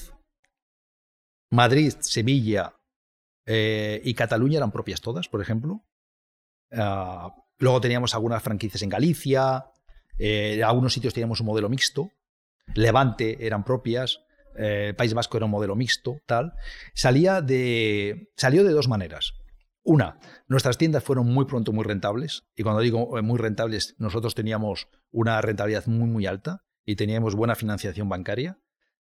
Madrid, 1.51 1.93
Sevilla 1.99 2.75
eh, 3.45 4.01
y 4.03 4.13
Cataluña 4.13 4.57
eran 4.57 4.71
propias 4.71 5.01
todas, 5.01 5.27
por 5.27 5.41
ejemplo. 5.41 5.83
Ah, 6.71 7.33
luego 7.57 7.81
teníamos 7.81 8.13
algunas 8.13 8.43
franquicias 8.43 8.81
en 8.81 8.89
Galicia, 8.89 9.65
eh, 10.17 10.55
en 10.55 10.63
algunos 10.63 10.93
sitios 10.93 11.13
teníamos 11.13 11.39
un 11.41 11.47
modelo 11.47 11.69
mixto. 11.69 12.11
Levante 12.73 13.45
eran 13.45 13.63
propias, 13.63 14.21
País 14.97 15.13
Vasco 15.13 15.37
era 15.37 15.45
un 15.45 15.51
modelo 15.51 15.75
mixto, 15.75 16.17
tal. 16.25 16.53
Salía 16.93 17.41
de, 17.41 18.31
salió 18.37 18.63
de 18.63 18.71
dos 18.71 18.87
maneras. 18.87 19.33
Una, 19.83 20.17
nuestras 20.47 20.79
tiendas 20.79 21.03
fueron 21.03 21.27
muy 21.27 21.45
pronto 21.45 21.71
muy 21.73 21.83
rentables, 21.83 22.45
y 22.55 22.63
cuando 22.63 22.81
digo 22.81 23.21
muy 23.21 23.37
rentables, 23.37 23.95
nosotros 23.99 24.33
teníamos 24.33 24.87
una 25.11 25.39
rentabilidad 25.41 25.85
muy, 25.85 26.09
muy 26.09 26.25
alta 26.25 26.64
y 26.85 26.95
teníamos 26.95 27.35
buena 27.35 27.55
financiación 27.55 28.07
bancaria. 28.09 28.59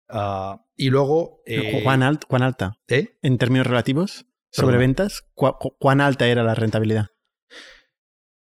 Ah, 0.08 0.64
y 0.76 0.90
luego... 0.90 1.42
Eh, 1.46 1.82
¿Cuán, 1.82 2.02
alta? 2.02 2.78
¿Eh? 2.88 3.18
En 3.22 3.38
términos 3.38 3.66
relativos, 3.66 4.26
sobre 4.50 4.78
ventas, 4.78 5.26
¿cuán 5.34 6.00
alta 6.00 6.26
era 6.26 6.42
la 6.42 6.54
rentabilidad? 6.54 7.08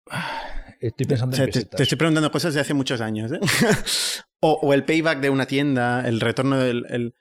Estoy 0.80 1.06
pensando 1.06 1.36
en 1.36 1.50
te, 1.50 1.64
te, 1.64 1.82
estoy 1.82 1.98
preguntando 1.98 2.30
cosas 2.30 2.54
de 2.54 2.60
hace 2.60 2.72
muchos 2.72 3.00
años. 3.00 3.32
¿eh? 3.32 3.40
o, 4.40 4.72
el 4.72 4.84
payback 4.84 5.18
de 5.18 5.28
una 5.28 5.46
tienda, 5.46 6.06
el 6.06 6.20
retorno 6.20 6.56
del 6.56 7.12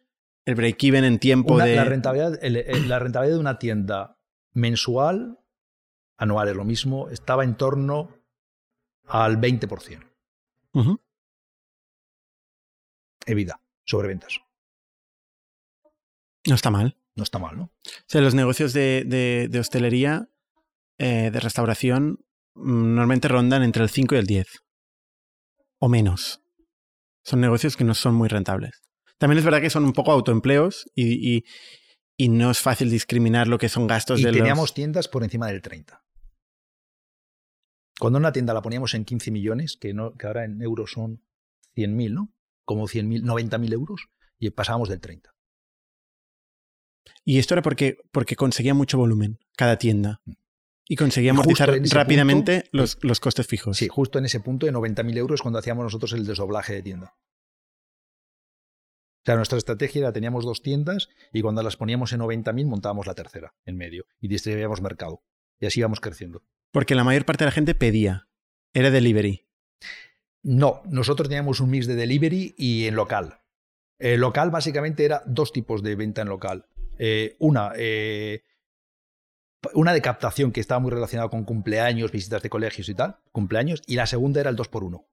el, 0.45 0.55
break-even 0.55 1.03
en 1.03 1.17
tiempo 1.17 1.57
de... 1.57 1.75
La 1.75 1.83
rentabilidad, 1.83 2.39
la 2.41 2.99
rentabilidad 2.99 3.35
de 3.35 3.39
una 3.39 3.57
tienda 3.57 4.19
mensual, 4.53 5.39
anual 6.17 6.49
es 6.49 6.55
lo 6.55 6.65
mismo, 6.65 7.09
estaba 7.09 7.43
en 7.43 7.55
torno 7.55 8.15
al 9.07 9.41
20%. 9.41 10.03
Uh 10.73 10.97
sobre 13.85 14.07
ventas. 14.07 14.39
No 16.45 16.55
está 16.55 16.69
mal. 16.71 16.97
No 17.15 17.23
está 17.23 17.39
mal, 17.39 17.57
¿no? 17.57 17.63
O 17.63 18.05
sea, 18.05 18.21
los 18.21 18.35
negocios 18.35 18.73
de, 18.73 19.49
hostelería, 19.59 20.29
eh, 20.99 21.31
de 21.31 21.39
restauración, 21.39 22.23
mm, 22.53 22.95
normalmente 22.95 23.27
rondan 23.27 23.63
entre 23.63 23.83
el 23.83 23.89
5 23.89 24.15
y 24.15 24.17
el 24.19 24.27
10. 24.27 24.47
O 25.79 25.89
menos. 25.89 26.43
Son 27.23 27.41
negocios 27.41 27.75
que 27.75 27.83
no 27.83 27.95
son 27.95 28.13
muy 28.13 28.29
rentables. 28.29 28.83
También 29.17 29.39
es 29.39 29.45
verdad 29.45 29.61
que 29.61 29.71
son 29.71 29.83
un 29.83 29.93
poco 29.93 30.11
autoempleos 30.11 30.89
y, 30.93 31.43
y, 32.17 32.29
no 32.29 32.51
es 32.51 32.59
fácil 32.59 32.89
discriminar 32.89 33.47
lo 33.47 33.57
que 33.57 33.67
son 33.67 33.87
gastos 33.87 34.19
y 34.19 34.23
de 34.23 34.31
teníamos 34.31 34.73
tiendas 34.73 35.07
por 35.07 35.23
encima 35.23 35.47
del 35.47 35.61
30. 35.61 36.03
Cuando 37.99 38.19
una 38.19 38.31
tienda 38.31 38.53
la 38.53 38.61
poníamos 38.61 38.93
en 38.93 39.05
15 39.05 39.31
millones, 39.31 39.75
que, 39.75 39.93
no, 39.93 40.13
que 40.13 40.27
ahora 40.27 40.45
en 40.45 40.61
euros 40.61 40.91
son 40.91 41.23
100.000, 41.75 42.13
¿no? 42.13 42.36
Como 42.67 42.87
100.000, 42.87 43.23
90.000 43.23 43.71
euros, 43.71 44.09
y 44.37 44.49
pasábamos 44.49 44.89
del 44.89 44.99
30. 44.99 45.33
Y 47.23 47.39
esto 47.39 47.53
era 47.53 47.61
porque, 47.61 47.97
porque 48.11 48.35
conseguía 48.35 48.73
mucho 48.73 48.97
volumen 48.97 49.39
cada 49.55 49.77
tienda. 49.77 50.19
Mm. 50.25 50.33
Y 50.89 50.95
conseguía 50.97 51.31
amortizar 51.31 51.69
rápidamente 51.91 52.65
los, 52.71 52.97
los, 53.01 53.21
costes 53.21 53.47
fijos. 53.47 53.77
Sí, 53.77 53.87
justo 53.87 54.19
en 54.19 54.25
ese 54.25 54.41
punto 54.41 54.65
de 54.65 54.73
90.000 54.73 55.17
euros 55.17 55.41
cuando 55.41 55.59
hacíamos 55.59 55.83
nosotros 55.83 56.11
el 56.11 56.25
desdoblaje 56.25 56.73
de 56.73 56.81
tienda. 56.81 57.15
O 59.19 59.25
sea, 59.25 59.35
nuestra 59.35 59.57
estrategia 59.57 59.99
era, 59.99 60.13
teníamos 60.13 60.45
dos 60.45 60.61
tiendas 60.61 61.09
y 61.33 61.41
cuando 61.41 61.63
las 61.63 61.75
poníamos 61.75 62.11
en 62.11 62.21
90.000 62.21 62.65
montábamos 62.65 63.07
la 63.07 63.15
tercera 63.15 63.53
en 63.65 63.75
medio 63.75 64.05
y 64.21 64.29
distribuíamos 64.29 64.81
mercado. 64.81 65.23
Y 65.59 65.65
así 65.65 65.79
íbamos 65.79 65.99
creciendo. 65.99 66.43
Porque 66.71 66.95
la 66.95 67.03
mayor 67.03 67.25
parte 67.25 67.43
de 67.43 67.47
la 67.47 67.53
gente 67.53 67.75
pedía. 67.75 68.27
Era 68.73 68.91
delivery. 68.91 69.47
No, 70.47 70.81
nosotros 70.85 71.27
teníamos 71.27 71.59
un 71.59 71.69
mix 71.69 71.87
de 71.87 71.95
delivery 71.95 72.55
y 72.57 72.87
en 72.87 72.95
local. 72.95 73.41
El 73.99 74.21
local 74.21 74.49
básicamente 74.49 75.03
era 75.03 75.21
dos 75.25 75.51
tipos 75.51 75.83
de 75.83 75.97
venta 75.97 76.21
en 76.21 76.29
local. 76.29 76.69
Eh, 76.97 77.35
una, 77.39 77.73
eh, 77.75 78.43
una 79.73 79.91
de 79.91 80.01
captación 80.01 80.53
que 80.53 80.61
estaba 80.61 80.79
muy 80.79 80.91
relacionada 80.91 81.27
con 81.27 81.43
cumpleaños, 81.43 82.13
visitas 82.13 82.41
de 82.41 82.49
colegios 82.49 82.87
y 82.87 82.95
tal, 82.95 83.17
cumpleaños, 83.33 83.81
y 83.87 83.97
la 83.97 84.05
segunda 84.05 84.39
era 84.39 84.49
el 84.49 84.55
2x1. 84.55 85.05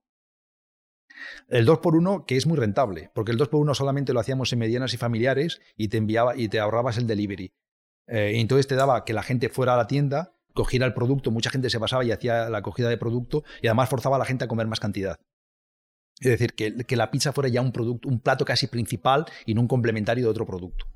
El 1.49 1.67
2x1 1.67 2.27
que 2.27 2.37
es 2.37 2.47
muy 2.47 2.57
rentable, 2.57 3.11
porque 3.13 3.33
el 3.33 3.39
2x1 3.39 3.75
solamente 3.75 4.13
lo 4.13 4.21
hacíamos 4.21 4.53
en 4.53 4.61
medianas 4.61 4.95
y 4.95 4.99
familiares 4.99 5.61
y 5.77 5.89
te 5.89 5.97
enviaba 5.97 6.37
y 6.37 6.49
te 6.49 6.61
ahorrabas 6.61 6.97
el 6.97 7.09
delivery. 7.09 7.53
Eh, 8.07 8.35
entonces 8.37 8.69
te 8.69 8.77
daba 8.77 9.05
que 9.05 9.13
la 9.13 9.25
gente 9.25 9.49
fuera 9.49 9.75
a 9.75 9.79
la 9.79 9.89
tienda, 9.89 10.34
cogiera 10.55 10.87
el 10.87 10.95
producto, 10.95 11.31
mucha 11.31 11.51
gente 11.51 11.69
se 11.69 11.81
pasaba 11.81 12.05
y 12.05 12.13
hacía 12.13 12.49
la 12.49 12.63
cogida 12.63 12.89
de 12.89 12.97
producto 12.97 13.45
y 13.61 13.67
además 13.67 13.89
forzaba 13.89 14.17
a 14.17 14.19
la 14.21 14.25
gente 14.25 14.45
a 14.45 14.49
comer 14.49 14.67
más 14.67 14.81
cantidad. 14.81 15.19
Es 16.21 16.31
decir, 16.31 16.55
que, 16.55 16.77
que 16.85 16.97
la 16.97 17.11
pizza 17.11 17.33
fuera 17.33 17.49
ya 17.49 17.61
un 17.61 17.73
producto, 17.73 18.09
un 18.09 18.21
plato 18.21 18.45
casi 18.45 18.69
principal 18.69 19.27
y 19.47 19.55
no 19.55 19.61
un 19.61 19.69
complementario 19.69 20.25
de 20.25 20.31
otro 20.31 20.47
producto. 20.47 20.87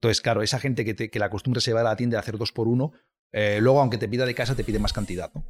Entonces, 0.00 0.20
claro, 0.22 0.42
esa 0.42 0.58
gente 0.58 0.84
que, 0.84 0.94
te, 0.94 1.10
que 1.10 1.18
la 1.18 1.28
costumbre 1.28 1.60
se 1.60 1.72
va 1.72 1.80
a 1.80 1.84
la 1.84 1.96
tienda 1.96 2.16
a 2.16 2.20
hacer 2.20 2.38
dos 2.38 2.52
por 2.52 2.68
uno, 2.68 2.92
eh, 3.32 3.58
luego, 3.60 3.80
aunque 3.80 3.98
te 3.98 4.08
pida 4.08 4.24
de 4.24 4.34
casa, 4.34 4.54
te 4.54 4.64
pide 4.64 4.78
más 4.78 4.92
cantidad. 4.92 5.30
¿no? 5.34 5.44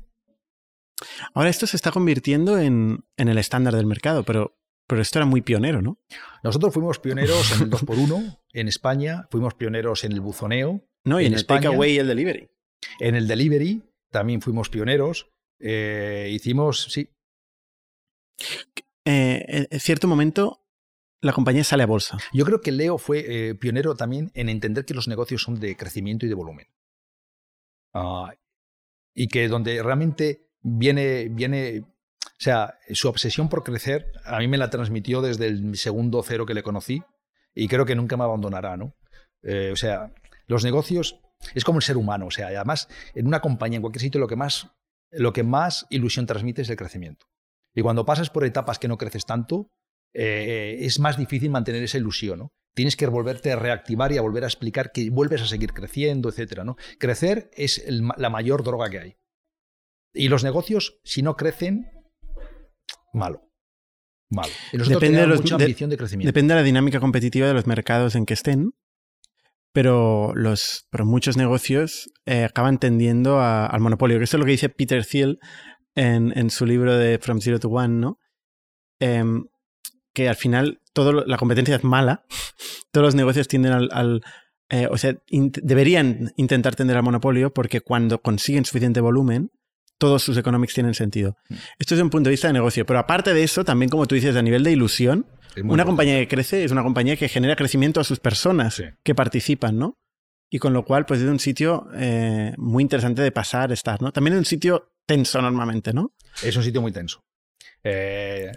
Ahora 1.35 1.51
esto 1.51 1.67
se 1.67 1.77
está 1.77 1.93
convirtiendo 1.93 2.59
en, 2.59 3.05
en 3.17 3.29
el 3.29 3.39
estándar 3.39 3.77
del 3.77 3.87
mercado, 3.87 4.25
pero, 4.25 4.59
pero 4.87 5.03
esto 5.03 5.19
era 5.19 5.27
muy 5.27 5.43
pionero, 5.43 5.83
¿no? 5.83 5.99
Nosotros 6.43 6.75
fuimos 6.75 6.99
pioneros 6.99 7.53
en 7.53 7.63
el 7.63 7.71
2x1 7.71 8.41
en 8.53 8.69
España, 8.69 9.29
fuimos 9.31 9.55
pioneros 9.55 10.03
en 10.05 10.13
el 10.13 10.21
buzoneo. 10.21 10.83
No, 11.05 11.21
y 11.21 11.27
en, 11.27 11.33
en 11.33 11.39
el 11.39 11.47
takeaway 11.47 11.93
y 11.93 11.99
el 11.99 12.09
delivery. 12.09 12.51
En 12.99 13.15
el 13.15 13.29
delivery 13.29 13.83
también 14.11 14.41
fuimos 14.41 14.69
pioneros. 14.69 15.31
Eh, 15.59 16.31
hicimos, 16.33 16.85
sí. 16.85 17.11
Eh, 19.05 19.67
en 19.71 19.81
cierto 19.81 20.09
momento 20.09 20.61
la 21.21 21.33
compañía 21.33 21.65
sale 21.65 21.83
a 21.83 21.87
bolsa. 21.87 22.19
Yo 22.33 22.45
creo 22.45 22.61
que 22.61 22.73
Leo 22.73 22.99
fue 22.99 23.25
eh, 23.51 23.55
pionero 23.55 23.95
también 23.95 24.31
en 24.35 24.49
entender 24.49 24.85
que 24.85 24.95
los 24.95 25.09
negocios 25.09 25.43
son 25.43 25.61
de 25.61 25.77
crecimiento 25.77 26.27
y 26.27 26.29
de 26.29 26.35
volumen. 26.35 26.69
Uh, 27.93 28.29
y 29.15 29.29
que 29.29 29.49
donde 29.49 29.83
realmente 29.83 30.49
viene, 30.63 31.29
viene, 31.29 31.81
o 31.81 32.39
sea, 32.39 32.79
su 32.93 33.09
obsesión 33.09 33.49
por 33.49 33.65
crecer, 33.65 34.13
a 34.25 34.39
mí 34.39 34.49
me 34.49 34.59
la 34.59 34.71
transmitió 34.71 35.21
desde 35.21 35.47
el 35.49 35.77
segundo 35.77 36.23
cero 36.23 36.47
que 36.47 36.55
le 36.55 36.63
conocí 36.63 37.03
y 37.55 37.69
creo 37.69 37.85
que 37.85 37.97
nunca 37.97 38.17
me 38.17 38.25
abandonará, 38.25 38.77
¿no? 38.77 38.95
Eh, 39.43 39.71
o 39.73 39.77
sea, 39.77 40.13
los 40.47 40.65
negocios 40.65 41.21
es 41.55 41.65
como 41.65 41.79
el 41.79 41.83
ser 41.83 41.97
humano, 41.97 42.27
o 42.27 42.31
sea, 42.31 42.49
además 42.49 42.89
en 43.15 43.27
una 43.27 43.41
compañía, 43.41 43.77
en 43.77 43.83
cualquier 43.83 44.03
sitio, 44.03 44.21
lo 44.21 44.29
que 44.29 44.37
más, 44.37 44.71
lo 45.11 45.33
que 45.33 45.43
más 45.43 45.87
ilusión 45.91 46.27
transmite 46.27 46.63
es 46.63 46.71
el 46.71 46.77
crecimiento. 46.77 47.27
Y 47.75 47.83
cuando 47.83 48.05
pasas 48.05 48.31
por 48.31 48.45
etapas 48.45 48.79
que 48.79 48.89
no 48.89 48.99
creces 48.99 49.27
tanto, 49.27 49.69
eh, 50.15 50.77
es 50.81 50.99
más 50.99 51.17
difícil 51.17 51.51
mantener 51.51 51.83
esa 51.83 51.99
ilusión, 51.99 52.39
¿no? 52.41 52.49
Tienes 52.75 52.97
que 52.97 53.07
volverte 53.07 53.53
a 53.53 53.57
reactivar 53.57 54.13
y 54.13 54.19
a 54.19 54.23
volver 54.23 54.45
a 54.45 54.47
explicar 54.47 54.93
que 54.93 55.09
vuelves 55.11 55.43
a 55.43 55.47
seguir 55.47 55.73
creciendo, 55.73 56.29
etcétera, 56.29 56.65
¿no? 56.65 56.77
Crecer 56.99 57.51
es 57.55 57.79
el, 57.79 58.09
la 58.17 58.31
mayor 58.31 58.63
droga 58.63 58.91
que 58.91 58.99
hay. 58.99 59.17
Y 60.13 60.29
los 60.29 60.43
negocios, 60.45 60.99
si 61.05 61.23
no 61.23 61.37
crecen, 61.37 61.91
malo. 63.13 63.49
Malo. 64.31 64.53
Y 64.73 64.77
nosotros 64.79 65.01
Depende 65.01 65.21
de 65.21 65.27
los- 65.27 65.41
mucha 65.43 65.57
de- 65.57 65.65
ambición 65.65 65.91
de 65.91 65.97
crecimiento. 65.97 66.29
Depende 66.29 66.55
de 66.55 66.61
la 66.61 66.65
dinámica 66.65 67.01
competitiva 67.01 67.49
de 67.49 67.55
los 67.55 67.67
mercados 67.67 68.15
en 68.15 68.27
que 68.27 68.35
estén, 68.35 68.73
pero, 69.73 70.33
los, 70.35 70.87
pero 70.91 71.05
muchos 71.07 71.37
negocios 71.37 72.11
eh, 72.27 72.45
acaban 72.45 72.79
tendiendo 72.79 73.41
al 73.41 73.81
monopolio. 73.81 74.19
Que 74.19 74.25
esto 74.25 74.37
es 74.37 74.41
lo 74.41 74.45
que 74.47 74.53
dice 74.53 74.69
Peter 74.69 75.05
Thiel 75.05 75.39
en, 75.95 76.37
en 76.37 76.51
su 76.51 76.67
libro 76.67 76.97
de 76.97 77.19
From 77.19 77.41
Zero 77.41 77.59
to 77.59 77.69
One, 77.69 78.01
¿no? 78.01 78.19
Em, 79.01 79.45
que 80.13 80.29
al 80.29 80.37
final 80.37 80.81
todo 80.93 81.25
la 81.25 81.37
competencia 81.37 81.77
es 81.77 81.85
mala, 81.85 82.25
todos 82.93 83.07
los 83.07 83.15
negocios 83.15 83.49
tienden 83.49 83.73
al... 83.73 84.23
eh, 84.71 84.89
o 84.91 84.99
sea, 84.99 85.15
deberían 85.31 86.33
intentar 86.37 86.77
tender 86.77 86.97
al 86.97 87.03
monopolio 87.03 87.53
porque 87.53 87.81
cuando 87.81 88.21
consiguen 88.21 88.65
suficiente 88.65 89.01
volumen, 89.01 89.51
todos 90.01 90.23
sus 90.23 90.37
economics 90.39 90.73
tienen 90.75 90.95
sentido. 90.95 91.37
Mm. 91.51 91.55
Esto 91.79 91.95
es 91.95 92.01
un 92.01 92.09
punto 92.09 92.29
de 92.29 92.33
vista 92.33 92.47
de 92.49 92.55
negocio, 92.55 92.87
pero 92.87 92.99
aparte 92.99 93.35
de 93.35 93.43
eso, 93.45 93.65
también 93.65 93.91
como 93.91 94.07
tú 94.07 94.15
dices, 94.15 94.35
a 94.35 94.41
nivel 94.43 94.65
de 94.65 94.73
ilusión, 94.73 95.27
una 95.63 95.85
compañía 95.85 96.19
que 96.21 96.27
crece 96.29 96.65
es 96.65 96.73
una 96.73 96.83
compañía 96.83 97.17
que 97.17 97.29
genera 97.29 97.55
crecimiento 97.55 98.01
a 98.01 98.05
sus 98.05 98.19
personas 98.19 98.75
Sí. 98.77 98.85
que 99.05 99.15
participan, 99.15 99.79
¿no? 99.79 99.99
Y 100.49 100.59
con 100.59 100.73
lo 100.73 100.85
cual, 100.85 101.05
pues 101.07 101.21
es 101.21 101.29
un 101.29 101.39
sitio 101.39 101.87
eh, 101.95 102.55
muy 102.57 102.83
interesante 102.83 103.21
de 103.23 103.31
pasar, 103.31 103.73
estar, 103.73 104.01
¿no? 104.01 104.11
También 104.11 104.35
es 104.35 104.39
un 104.39 104.45
sitio 104.47 104.91
tenso 105.07 105.43
normalmente, 105.43 105.93
¿no? 105.93 106.13
Es 106.43 106.57
un 106.57 106.63
sitio 106.65 106.81
muy 106.81 106.93
tenso. 106.93 107.23
Eh, 107.85 108.51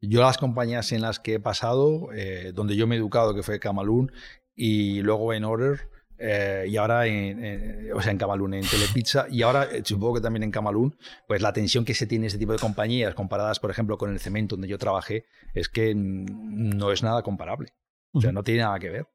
yo 0.00 0.22
las 0.22 0.38
compañías 0.38 0.92
en 0.92 1.02
las 1.02 1.18
que 1.20 1.34
he 1.34 1.40
pasado, 1.40 2.08
eh, 2.14 2.52
donde 2.54 2.74
yo 2.74 2.86
me 2.86 2.94
he 2.94 2.98
educado, 2.98 3.34
que 3.34 3.42
fue 3.42 3.60
Camalún, 3.60 4.10
y 4.54 5.02
luego 5.02 5.32
en 5.34 5.44
Order, 5.44 5.90
eh, 6.18 6.66
y 6.68 6.76
ahora 6.76 7.06
en, 7.06 7.44
en- 7.44 7.92
o 7.92 8.00
sea, 8.02 8.12
en 8.12 8.18
Camalún, 8.18 8.54
en 8.54 8.64
Telepizza, 8.66 9.26
y 9.30 9.42
ahora 9.42 9.64
eh, 9.64 9.82
supongo 9.84 10.14
que 10.14 10.20
también 10.20 10.42
en 10.44 10.50
Camalún, 10.50 10.96
pues 11.26 11.42
la 11.42 11.52
tensión 11.52 11.84
que 11.84 11.94
se 11.94 12.06
tiene 12.06 12.24
en 12.24 12.28
ese 12.28 12.38
tipo 12.38 12.52
de 12.52 12.58
compañías, 12.58 13.14
comparadas, 13.14 13.60
por 13.60 13.70
ejemplo, 13.70 13.98
con 13.98 14.10
el 14.12 14.18
cemento 14.20 14.56
donde 14.56 14.68
yo 14.68 14.78
trabajé, 14.78 15.26
es 15.54 15.68
que 15.68 15.94
no 15.94 16.92
es 16.92 17.02
nada 17.02 17.22
comparable. 17.22 17.68
O 18.12 18.20
sea, 18.20 18.32
no 18.32 18.42
tiene 18.42 18.60
nada 18.62 18.78
que 18.78 18.88
ver. 18.90 19.06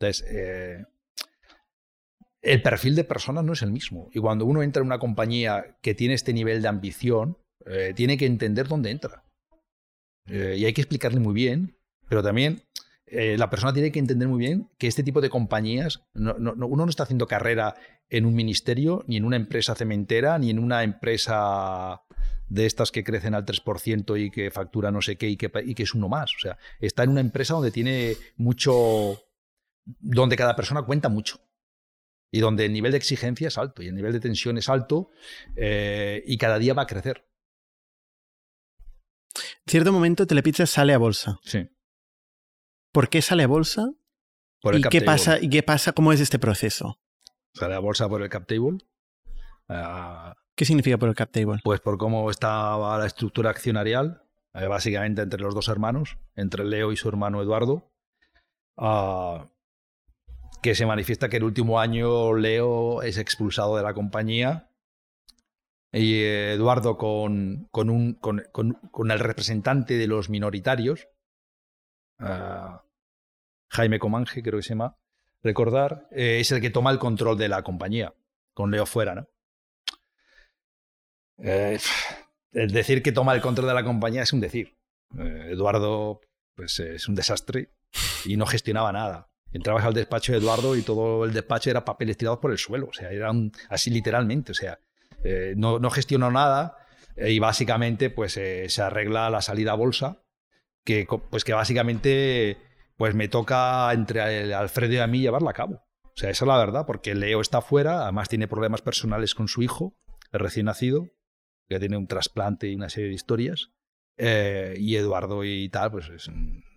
Entonces, 0.00 0.24
eh, 0.30 0.84
el 2.40 2.62
perfil 2.62 2.94
de 2.94 3.04
personas 3.04 3.44
no 3.44 3.52
es 3.52 3.62
el 3.62 3.72
mismo. 3.72 4.08
Y 4.12 4.20
cuando 4.20 4.44
uno 4.46 4.62
entra 4.62 4.80
en 4.80 4.86
una 4.86 4.98
compañía 4.98 5.76
que 5.82 5.94
tiene 5.94 6.14
este 6.14 6.32
nivel 6.32 6.62
de 6.62 6.68
ambición, 6.68 7.36
eh, 7.66 7.92
tiene 7.94 8.16
que 8.16 8.26
entender 8.26 8.68
dónde 8.68 8.90
entra. 8.90 9.24
Y 10.26 10.64
hay 10.64 10.72
que 10.74 10.82
explicarle 10.82 11.20
muy 11.20 11.32
bien, 11.34 11.78
pero 12.08 12.22
también 12.22 12.62
eh, 13.10 13.36
la 13.38 13.50
persona 13.50 13.72
tiene 13.72 13.92
que 13.92 13.98
entender 13.98 14.28
muy 14.28 14.38
bien 14.38 14.70
que 14.78 14.86
este 14.86 15.02
tipo 15.02 15.20
de 15.20 15.30
compañías, 15.30 16.02
no- 16.14 16.34
no- 16.38 16.54
no- 16.54 16.66
uno 16.66 16.84
no 16.84 16.90
está 16.90 17.02
haciendo 17.04 17.26
carrera 17.26 17.74
en 18.10 18.26
un 18.26 18.34
ministerio, 18.34 19.04
ni 19.06 19.16
en 19.16 19.24
una 19.24 19.36
empresa 19.36 19.74
cementera, 19.74 20.38
ni 20.38 20.50
en 20.50 20.58
una 20.58 20.82
empresa 20.82 22.02
de 22.48 22.64
estas 22.66 22.90
que 22.90 23.04
crecen 23.04 23.34
al 23.34 23.44
3% 23.44 24.16
y 24.16 24.30
que 24.30 24.50
factura 24.50 24.90
no 24.90 25.02
sé 25.02 25.16
qué 25.16 25.28
y 25.28 25.36
que, 25.36 25.50
y 25.66 25.74
que 25.74 25.82
es 25.82 25.94
uno 25.94 26.08
más. 26.08 26.34
O 26.34 26.38
sea, 26.38 26.56
está 26.80 27.02
en 27.04 27.10
una 27.10 27.20
empresa 27.20 27.54
donde 27.54 27.70
tiene 27.70 28.16
mucho, 28.36 29.20
donde 29.84 30.36
cada 30.36 30.56
persona 30.56 30.82
cuenta 30.82 31.08
mucho 31.10 31.40
y 32.30 32.40
donde 32.40 32.64
el 32.66 32.72
nivel 32.72 32.92
de 32.92 32.98
exigencia 32.98 33.48
es 33.48 33.58
alto 33.58 33.82
y 33.82 33.88
el 33.88 33.94
nivel 33.94 34.12
de 34.12 34.20
tensión 34.20 34.56
es 34.58 34.68
alto 34.68 35.10
eh, 35.56 36.22
y 36.26 36.38
cada 36.38 36.58
día 36.58 36.72
va 36.74 36.82
a 36.82 36.86
crecer. 36.86 37.26
En 39.34 39.70
cierto 39.70 39.92
momento 39.92 40.26
Telepizza 40.26 40.66
sale 40.66 40.94
a 40.94 40.98
bolsa. 40.98 41.38
Sí. 41.44 41.68
¿Por 42.92 43.08
qué 43.08 43.22
sale 43.22 43.44
a 43.44 43.46
bolsa? 43.46 43.90
Por 44.60 44.74
el 44.74 44.80
¿Y 44.80 44.82
cap 44.82 44.92
qué, 44.92 45.00
table. 45.00 45.06
pasa, 45.06 45.38
¿Y 45.40 45.48
qué 45.50 45.62
pasa? 45.62 45.92
¿Cómo 45.92 46.12
es 46.12 46.20
este 46.20 46.38
proceso? 46.38 46.98
Sale 47.54 47.74
a 47.74 47.78
bolsa 47.78 48.08
por 48.08 48.22
el 48.22 48.28
cap 48.28 48.46
table. 48.46 48.78
Ah, 49.68 50.34
¿Qué 50.54 50.64
significa 50.64 50.98
por 50.98 51.08
el 51.08 51.14
cap 51.14 51.30
table? 51.30 51.60
pues 51.62 51.80
por 51.80 51.98
cómo 51.98 52.30
estaba 52.30 52.98
la 52.98 53.06
estructura 53.06 53.50
accionarial, 53.50 54.22
eh, 54.54 54.66
básicamente 54.66 55.22
entre 55.22 55.40
los 55.40 55.54
dos 55.54 55.68
hermanos, 55.68 56.18
entre 56.34 56.64
Leo 56.64 56.90
y 56.90 56.96
su 56.96 57.08
hermano 57.08 57.40
Eduardo, 57.42 57.92
ah, 58.76 59.48
que 60.62 60.74
se 60.74 60.86
manifiesta 60.86 61.28
que 61.28 61.36
el 61.36 61.44
último 61.44 61.78
año 61.78 62.34
Leo 62.34 63.02
es 63.02 63.18
expulsado 63.18 63.76
de 63.76 63.82
la 63.84 63.94
compañía 63.94 64.70
y 65.92 66.14
eh, 66.22 66.54
Eduardo 66.54 66.96
con, 66.98 67.68
con, 67.70 67.88
un, 67.90 68.14
con, 68.14 68.42
con- 68.52 68.72
con 68.90 69.10
el 69.12 69.20
representante 69.20 69.96
de 69.96 70.06
los 70.08 70.28
minoritarios, 70.28 71.06
Jaime 73.70 73.98
Comange 73.98 74.42
creo 74.42 74.58
que 74.58 74.62
se 74.62 74.70
llama, 74.70 74.96
recordar, 75.42 76.08
eh, 76.10 76.40
es 76.40 76.50
el 76.52 76.60
que 76.60 76.70
toma 76.70 76.90
el 76.90 76.98
control 76.98 77.38
de 77.38 77.48
la 77.48 77.62
compañía, 77.62 78.14
con 78.54 78.70
Leo 78.70 78.86
fuera, 78.86 79.14
¿no? 79.14 79.28
Eh, 81.38 81.78
el 82.52 82.70
decir 82.72 83.02
que 83.02 83.12
toma 83.12 83.34
el 83.34 83.40
control 83.40 83.68
de 83.68 83.74
la 83.74 83.84
compañía 83.84 84.22
es 84.22 84.32
un 84.32 84.40
decir. 84.40 84.76
Eh, 85.18 85.50
Eduardo 85.52 86.20
pues, 86.54 86.80
es 86.80 87.08
un 87.08 87.14
desastre 87.14 87.70
y 88.24 88.36
no 88.36 88.46
gestionaba 88.46 88.90
nada. 88.92 89.30
Entrabas 89.52 89.84
al 89.84 89.94
despacho 89.94 90.32
de 90.32 90.38
Eduardo 90.38 90.76
y 90.76 90.82
todo 90.82 91.24
el 91.24 91.32
despacho 91.32 91.70
era 91.70 91.84
papeles 91.84 92.16
tirados 92.16 92.40
por 92.40 92.50
el 92.50 92.58
suelo. 92.58 92.88
O 92.88 92.92
sea, 92.92 93.10
era 93.10 93.30
un- 93.30 93.52
así 93.68 93.90
literalmente. 93.90 94.52
O 94.52 94.54
sea, 94.54 94.78
no, 95.56 95.78
no 95.78 95.90
gestionó 95.90 96.30
nada. 96.30 96.76
Y 97.16 97.38
básicamente, 97.38 98.10
pues 98.10 98.32
se 98.32 98.82
arregla 98.82 99.30
la 99.30 99.40
salida 99.40 99.72
a 99.72 99.76
bolsa, 99.76 100.22
que, 100.88 101.06
pues 101.06 101.44
que 101.44 101.52
básicamente 101.52 102.56
pues 102.96 103.14
me 103.14 103.28
toca 103.28 103.92
entre 103.92 104.54
Alfredo 104.54 104.94
y 104.94 104.98
a 104.98 105.06
mí 105.06 105.20
llevarla 105.20 105.50
a 105.50 105.54
cabo. 105.54 105.84
O 106.04 106.16
sea, 106.16 106.30
esa 106.30 106.44
es 106.46 106.48
la 106.48 106.56
verdad, 106.56 106.86
porque 106.86 107.14
Leo 107.14 107.42
está 107.42 107.60
fuera, 107.60 108.04
además 108.04 108.30
tiene 108.30 108.48
problemas 108.48 108.80
personales 108.80 109.34
con 109.34 109.48
su 109.48 109.62
hijo, 109.62 109.94
el 110.32 110.40
recién 110.40 110.64
nacido, 110.64 111.10
que 111.68 111.78
tiene 111.78 111.98
un 111.98 112.06
trasplante 112.06 112.68
y 112.68 112.74
una 112.74 112.88
serie 112.88 113.10
de 113.10 113.14
historias. 113.14 113.70
Eh, 114.16 114.76
y 114.78 114.96
Eduardo 114.96 115.44
y 115.44 115.68
tal, 115.68 115.90
pues 115.90 116.10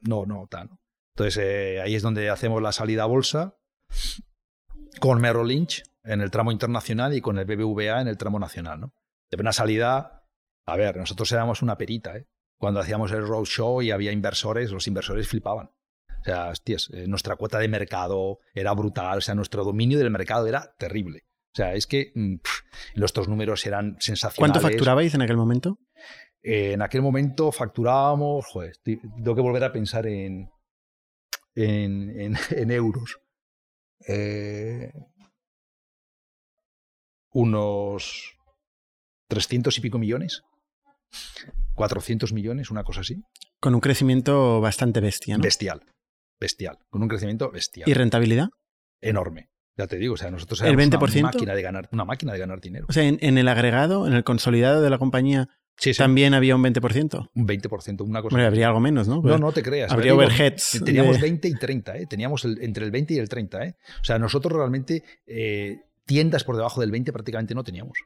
no, 0.02 0.26
no, 0.26 0.45
tal. 0.47 0.69
Entonces 1.15 1.38
eh, 1.38 1.82
ahí 1.82 1.95
es 1.95 2.04
donde 2.04 2.30
hacemos 2.30 2.62
la 2.62 2.74
salida 2.74 3.04
a 3.04 3.08
bolsa 3.08 3.58
con 5.00 5.21
Merrill 5.21 5.47
Lynch 5.47 5.84
en 6.04 6.19
el 6.19 6.32
tramo 6.32 6.52
internacional 6.52 7.15
y 7.15 7.21
con 7.21 7.39
el 7.39 7.45
BBVA 7.45 8.02
en 8.02 8.10
el 8.10 8.17
tramo 8.17 8.39
nacional. 8.39 8.82
¿no? 8.82 8.93
De 9.32 9.41
una 9.41 9.54
salida, 9.54 10.28
a 10.65 10.76
ver, 10.76 10.97
nosotros 10.97 11.32
éramos 11.32 11.62
una 11.62 11.78
perita. 11.78 12.17
¿eh? 12.17 12.28
Cuando 12.62 12.80
hacíamos 12.80 13.12
el 13.12 13.28
roadshow 13.28 13.82
y 13.82 13.89
había 13.89 14.12
inversores, 14.12 14.69
los 14.69 14.86
inversores 14.86 15.28
flipaban. 15.28 15.71
O 16.08 16.24
sea, 16.24 16.50
hostias, 16.50 16.91
eh, 16.93 17.08
nuestra 17.08 17.36
cuota 17.36 17.58
de 17.58 17.67
mercado 17.67 18.38
era 18.54 18.71
brutal, 18.74 19.17
o 19.17 19.21
sea, 19.21 19.34
nuestro 19.34 19.63
dominio 19.63 19.97
del 19.97 20.12
mercado 20.12 20.45
era 20.45 20.76
terrible. 20.78 21.24
O 21.54 21.56
sea, 21.56 21.74
es 21.74 21.88
que 21.88 22.12
mm, 22.13 22.36
nuestros 22.97 23.28
números 23.28 23.65
eran 23.65 23.97
sensacionales. 24.00 24.52
¿Cuánto 24.52 24.67
facturabais 24.69 25.12
en 25.15 25.24
aquel 25.24 25.38
momento? 25.38 25.80
Eh, 26.43 26.74
en 26.74 26.84
aquel 26.84 27.02
momento 27.02 27.52
facturábamos, 27.52 28.45
joder, 28.45 28.78
tengo 28.84 29.34
que 29.34 29.41
volver 29.41 29.63
a 29.63 29.74
pensar 29.74 30.06
en, 30.06 30.52
en, 31.56 32.36
en, 32.36 32.36
euros. 32.71 33.21
Eh, 34.08 34.91
unos 37.32 38.38
300 39.30 39.76
y 39.80 39.82
pico 39.82 39.97
millones. 39.97 40.43
400 41.76 42.34
millones, 42.34 42.71
una 42.71 42.84
cosa 42.84 43.02
así. 43.02 43.24
Con 43.60 43.76
un 43.76 43.82
crecimiento 43.82 44.62
bastante 44.62 45.00
bestia, 45.00 45.38
¿no? 45.38 45.43
Bestial 45.43 45.82
bestial, 46.41 46.80
con 46.89 47.04
un 47.04 47.08
crecimiento 47.08 47.50
bestial. 47.50 47.88
¿Y 47.88 47.93
rentabilidad? 47.93 48.50
Enorme. 49.00 49.50
Ya 49.78 49.88
te 49.88 49.97
digo, 49.97 50.15
o 50.15 50.17
sea, 50.17 50.30
nosotros 50.32 50.60
éramos 50.62 50.84
¿El 50.84 50.91
20%? 50.91 51.19
Una, 51.19 51.21
máquina 51.21 51.56
de 51.56 51.62
ganar, 51.62 51.89
una 51.93 52.04
máquina 52.04 52.34
de 52.34 52.39
ganar 52.39 52.60
dinero. 52.60 52.88
O 52.89 52.93
sea, 52.93 53.04
en, 53.04 53.38
el 53.38 53.47
agregado, 53.47 54.06
en 54.06 54.13
el 54.13 54.26
consolidado 54.26 54.82
de 54.82 54.89
la 54.89 54.97
compañía, 54.97 55.47
también 55.97 56.34
había 56.34 56.56
un 56.56 56.63
20%. 56.63 57.30
Un 57.34 57.47
20%, 57.47 58.02
una 58.02 58.21
cosa. 58.21 58.36
Bueno, 58.36 58.47
habría 58.47 58.67
algo 58.67 58.82
menos, 58.82 59.08
¿no? 59.08 59.21
no, 59.21 59.38
no 59.38 59.52
te 59.54 59.63
creas. 59.63 59.91
Habría 59.91 60.13
overheads. 60.13 60.82
Teníamos 60.84 61.21
20 61.21 61.47
y 61.47 61.54
30, 61.54 61.97
¿eh? 61.97 62.06
Teníamos 62.06 62.43
entre 62.43 62.84
el 62.84 62.91
20 62.91 63.13
y 63.13 63.17
el 63.17 63.30
30, 63.30 63.65
¿eh? 63.65 63.76
O 64.02 64.04
sea, 64.04 64.19
nosotros 64.19 64.54
realmente 64.54 65.04
eh, 65.26 65.80
tiendas 66.06 66.43
por 66.43 66.58
debajo 66.58 66.82
del 66.82 66.91
20 66.91 67.13
prácticamente 67.13 67.56
no 67.56 67.63
teníamos. 67.63 67.97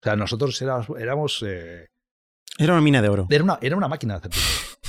O 0.00 0.04
sea, 0.04 0.16
nosotros 0.16 0.60
éramos... 0.62 0.88
éramos 0.98 1.44
eh, 1.46 1.86
era 2.58 2.72
una 2.72 2.82
mina 2.82 3.00
de 3.00 3.08
oro. 3.08 3.26
Era 3.30 3.44
una, 3.44 3.58
era 3.62 3.76
una 3.76 3.88
máquina 3.88 4.18
de 4.18 4.28
hacer 4.28 4.32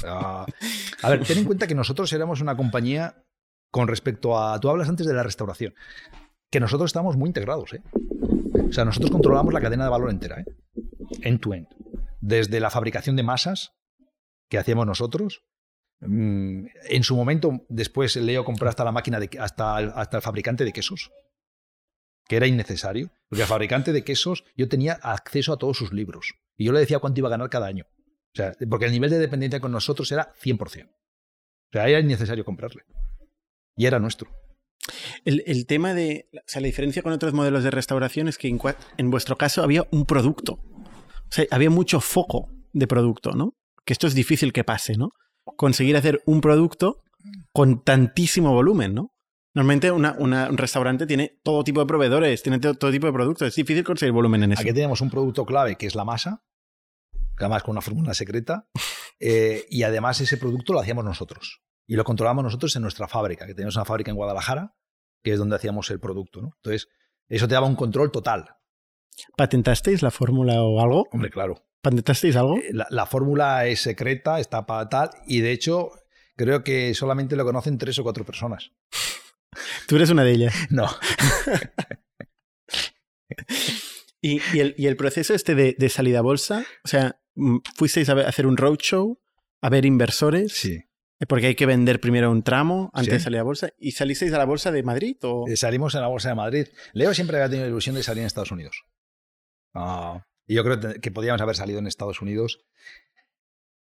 a 0.04 1.10
ver, 1.10 1.24
ten 1.26 1.39
en 1.39 1.45
cuenta 1.45 1.67
que 1.67 1.76
nosotros 1.76 2.12
éramos 2.13 2.41
una 2.41 2.56
compañía 2.56 3.24
con 3.71 3.88
respecto 3.88 4.38
a. 4.38 4.60
Tú 4.60 4.69
hablas 4.69 4.89
antes 4.89 5.06
de 5.08 5.13
la 5.13 5.24
restauración. 5.24 5.74
Que 6.50 6.60
nosotros 6.60 6.89
estamos 6.89 7.15
muy 7.15 7.28
integrados, 7.28 7.74
¿eh? 7.74 7.82
O 8.69 8.74
sea, 8.74 8.86
nosotros 8.86 9.12
controlamos 9.12 9.54
la 9.54 9.62
cadena 9.62 9.86
de 9.86 9.89
valor 9.89 10.10
entera, 10.10 10.41
¿eh? 10.41 10.45
End 11.21 11.39
to 11.39 11.54
end. 11.54 11.67
Desde 12.19 12.60
la 12.60 12.69
fabricación 12.69 13.15
de 13.15 13.24
masas 13.24 13.74
que 14.50 14.58
hacíamos 14.58 14.86
nosotros. 14.86 15.43
Mm, 16.02 16.65
en 16.89 17.04
su 17.04 17.15
momento, 17.15 17.65
después 17.69 18.15
Leo 18.15 18.43
compró 18.43 18.67
hasta 18.67 18.84
la 18.84 18.91
máquina 18.91 19.19
de, 19.19 19.30
hasta, 19.39 19.78
hasta 19.78 20.17
el 20.17 20.24
fabricante 20.24 20.65
de 20.65 20.74
quesos, 20.74 21.12
que 22.28 22.38
era 22.38 22.47
innecesario, 22.47 23.12
porque 23.32 23.44
el 23.44 23.48
fabricante 23.48 23.94
de 23.94 24.04
quesos 24.04 24.44
yo 24.58 24.67
tenía 24.67 25.00
acceso 25.02 25.54
a 25.54 25.58
todos 25.58 25.78
sus 25.78 25.94
libros 25.94 26.34
y 26.58 26.65
yo 26.65 26.74
le 26.74 26.82
decía 26.82 27.00
cuánto 27.00 27.22
iba 27.22 27.30
a 27.30 27.32
ganar 27.32 27.50
cada 27.50 27.65
año. 27.65 27.86
O 27.89 28.36
sea, 28.36 28.52
porque 28.70 28.88
el 28.88 28.91
nivel 28.91 29.10
de 29.10 29.20
dependencia 29.20 29.62
con 29.62 29.72
nosotros 29.72 30.12
era 30.12 30.34
100%. 30.44 30.60
O 30.65 30.91
sea, 31.72 31.88
era 31.88 32.02
innecesario 32.02 32.44
comprarle. 32.44 32.84
Y 33.78 33.86
era 33.86 34.00
nuestro. 34.00 34.30
El, 35.24 35.65
tema 35.65 35.94
de. 35.94 36.28
O 36.34 36.41
sea, 36.46 36.60
la 36.60 36.65
diferencia 36.65 37.02
con 37.04 37.13
otros 37.13 37.32
modelos 37.32 37.63
de 37.63 37.72
restauración 37.72 38.28
es 38.28 38.38
que 38.38 38.50
en, 38.50 39.10
vuestro 39.10 39.38
caso 39.38 39.63
había 39.63 39.88
un 39.91 40.06
producto. 40.06 40.56
O 40.56 41.30
sea, 41.30 41.46
había 41.52 41.70
mucho 41.70 42.02
foco 42.02 42.50
de 42.74 42.86
producto, 42.86 43.32
¿no? 43.32 43.56
Que 43.86 43.94
esto 43.94 44.08
es 44.08 44.13
difícil 44.13 44.52
que 44.52 44.65
pase, 44.65 44.98
¿no? 44.98 45.12
Conseguir 45.56 45.96
hacer 45.96 46.22
un 46.26 46.41
producto 46.41 47.02
con 47.54 47.82
tantísimo 47.82 48.52
volumen, 48.52 48.94
¿no? 48.94 49.11
Normalmente 49.54 49.92
un 49.92 50.58
restaurante 50.58 51.06
tiene 51.06 51.40
todo 51.44 51.64
tipo 51.64 51.82
de 51.82 51.86
proveedores, 51.86 52.42
tiene 52.42 52.60
todo, 52.60 52.74
todo, 52.76 52.92
tipo 52.92 53.08
de 53.08 53.14
productos. 53.14 53.50
Es 53.50 53.56
difícil 53.56 53.84
conseguir 53.84 54.14
volumen 54.14 54.44
en 54.44 54.54
eso. 54.54 54.62
Aquí 54.62 54.72
tenemos 54.74 55.02
un 55.02 55.10
producto 55.10 55.46
clave 55.46 55.76
que 55.76 55.88
es 55.88 55.96
la 55.96 56.06
masa, 56.06 56.44
además 57.38 57.64
con 57.64 57.74
una 57.74 57.82
fórmula 57.82 58.14
secreta, 58.14 58.70
eh, 59.20 59.66
y 59.70 59.84
además 59.84 60.22
ese 60.22 60.38
producto 60.38 60.74
lo 60.74 60.80
hacíamos 60.80 61.04
nosotros. 61.04 61.62
Y 61.88 61.96
lo 61.96 62.04
controlamos 62.04 62.44
nosotros 62.44 62.76
en 62.76 62.84
nuestra 62.84 63.08
fábrica, 63.08 63.46
que 63.46 63.54
tenemos 63.54 63.76
una 63.76 63.86
fábrica 63.86 64.12
en 64.12 64.16
Guadalajara, 64.16 64.76
que 65.24 65.34
es 65.34 65.40
donde 65.40 65.58
hacíamos 65.58 65.90
el 65.92 66.00
producto. 66.00 66.42
¿no? 66.42 66.54
Entonces, 66.58 66.88
eso 67.28 67.48
te 67.48 67.54
daba 67.54 67.68
un 67.68 67.76
control 67.76 68.12
total. 68.12 68.56
¿Patentasteis 69.36 70.02
la 70.02 70.12
fórmula 70.12 70.62
o 70.64 70.80
algo? 70.82 71.08
Hombre, 71.12 71.30
claro. 71.30 71.66
¿Patentasteis 71.82 72.36
algo? 72.36 72.58
Eh, 72.58 72.72
la, 72.72 73.06
fórmula 73.06 73.66
es 73.66 73.82
secreta, 73.82 74.40
está 74.40 74.66
para 74.66 74.88
tal, 74.88 75.10
y 75.26 75.42
de 75.42 75.52
hecho 75.52 75.92
creo 76.38 76.64
que 76.64 76.94
solamente 76.94 77.36
lo 77.36 77.44
conocen 77.44 77.78
tres 77.78 78.00
o 78.00 78.04
cuatro 78.04 78.24
personas. 78.24 78.72
Tú 79.88 79.96
eres 79.96 80.10
una 80.10 80.24
de 80.24 80.32
ellas. 80.32 80.56
No. 80.70 80.88
¿Y, 84.22 84.40
el, 84.60 84.96
proceso 84.98 85.34
este 85.34 85.56
de, 85.56 85.90
salida 85.90 86.20
a 86.20 86.22
bolsa? 86.22 86.64
O 86.84 86.88
sea, 86.88 87.20
mm, 87.36 87.58
¿fuisteis 87.76 88.08
a, 88.10 88.14
hacer 88.14 88.46
un 88.46 88.56
roadshow? 88.56 89.20
¿A 89.62 89.70
ver 89.70 89.86
inversores? 89.86 90.54
Sí. 90.54 90.84
Eh, 91.20 91.26
porque 91.28 91.48
hay 91.48 91.56
que 91.56 91.66
vender 91.66 92.00
primero 92.00 92.30
un 92.30 92.44
tramo 92.44 92.92
antes 92.94 93.14
de 93.14 93.20
salir 93.20 93.40
a 93.40 93.44
bolsa. 93.44 93.72
¿Y 93.80 93.92
salisteis 93.92 94.34
a 94.34 94.38
la 94.38 94.46
bolsa 94.46 94.72
de 94.72 94.84
Madrid? 94.84 95.18
O? 95.24 95.46
Eh, 95.48 95.56
salimos 95.58 95.96
a 95.96 96.02
la 96.02 96.08
bolsa 96.08 96.30
de 96.30 96.36
Madrid. 96.36 96.68
Leo 96.94 97.14
siempre 97.14 97.38
había 97.38 97.50
tenido 97.50 97.66
la 97.66 97.72
ilusión 97.72 97.96
de 97.96 98.04
salir 98.04 98.22
en 98.22 98.28
Estados 98.28 98.52
Unidos. 98.52 98.84
Ah, 99.74 100.26
y 100.46 100.56
yo 100.56 100.64
creo 100.64 101.00
que 101.00 101.12
podíamos 101.12 101.42
haber 101.42 101.56
salido 101.56 101.80
en 101.80 101.88
Estados 101.88 102.22
Unidos. 102.22 102.66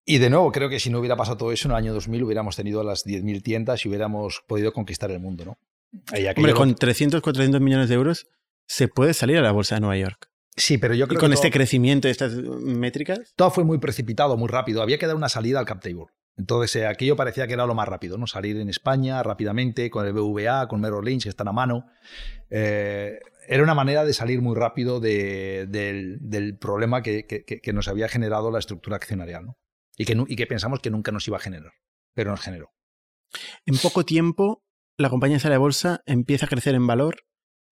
Y 0.05 0.19
de 0.19 0.31
nuevo, 0.31 0.53
creo 0.53 0.69
que 0.69 0.81
si 0.81 0.91
no 0.91 0.99
hubiera 0.99 1.17
pasado 1.17 1.39
todo 1.39 1.53
eso, 1.53 1.69
en 1.69 1.73
el 1.73 1.79
año 1.79 1.95
2000 1.95 2.25
hubiéramos 2.25 2.57
tenido 2.57 2.83
las 2.83 3.07
10.000 3.07 3.43
tiendas 3.43 3.85
y 3.85 3.89
hubiéramos 3.89 4.43
podido 4.47 4.73
conquistar 4.73 5.11
el 5.11 5.21
mundo, 5.21 5.45
¿no? 5.45 5.59
Hombre, 6.37 6.55
con 6.55 6.75
300, 6.75 7.23
400 7.23 7.61
millones 7.61 7.89
de 7.89 7.95
euros 7.95 8.27
se 8.67 8.89
puede 8.89 9.15
salir 9.15 9.39
a 9.39 9.43
la 9.43 9.53
bolsa 9.53 9.77
de 9.77 9.81
Nueva 9.81 9.97
York. 9.97 10.29
Sí, 10.57 10.79
pero 10.79 10.95
yo 10.95 11.07
creo 11.09 11.19
y 11.19 11.21
con 11.21 11.33
este 11.33 11.51
crecimiento 11.51 12.09
de 12.09 12.13
estas 12.13 12.33
métricas. 12.35 13.33
Todo 13.37 13.51
fue 13.51 13.65
muy 13.65 13.79
precipitado, 13.79 14.37
muy 14.37 14.49
rápido. 14.49 14.83
Había 14.83 14.99
que 14.99 15.07
dar 15.07 15.17
una 15.17 15.29
salida 15.29 15.59
al 15.59 15.67
cap 15.67 15.81
table. 15.81 16.07
Entonces, 16.37 16.75
eh, 16.77 16.87
aquello 16.87 17.17
parecía 17.17 17.47
que 17.47 17.55
era 17.55 17.67
lo 17.67 17.75
más 17.75 17.89
rápido, 17.89 18.19
¿no? 18.19 18.27
Salir 18.27 18.57
en 18.57 18.69
España 18.69 19.23
rápidamente, 19.23 19.89
con 19.91 20.07
el 20.07 20.13
BVA, 20.13 20.67
con 20.69 20.81
Merrill 20.81 21.05
Lynch, 21.05 21.25
que 21.25 21.29
están 21.29 21.49
a 21.49 21.53
mano. 21.53 21.87
Eh, 22.51 23.21
era 23.47 23.63
una 23.63 23.75
manera 23.75 24.05
de 24.05 24.13
salir 24.13 24.43
muy 24.43 24.57
rápido 24.57 25.01
del, 25.01 26.59
problema 26.61 27.03
que, 27.03 27.73
nos 27.73 27.89
había 27.89 28.09
generado 28.09 28.51
la 28.51 28.59
estructura 28.59 28.97
accionarial, 28.97 29.47
¿no? 29.47 29.59
Y 29.97 30.05
que, 30.05 30.23
y 30.27 30.37
que 30.37 30.47
pensamos 30.47 30.81
que 30.81 30.91
nunca 30.91 31.13
nos 31.13 31.27
iba 31.29 31.37
a 31.37 31.41
generar, 31.41 31.73
pero 32.15 32.31
nos 32.31 32.41
generó. 32.41 32.73
En 33.67 33.77
poco 33.79 34.05
tiempo, 34.05 34.65
la 34.97 35.11
compañía 35.11 35.39
sale 35.39 35.55
a 35.55 35.59
bolsa, 35.59 36.03
empieza 36.07 36.47
a 36.47 36.49
crecer 36.49 36.75
en 36.75 36.87
valor 36.87 37.25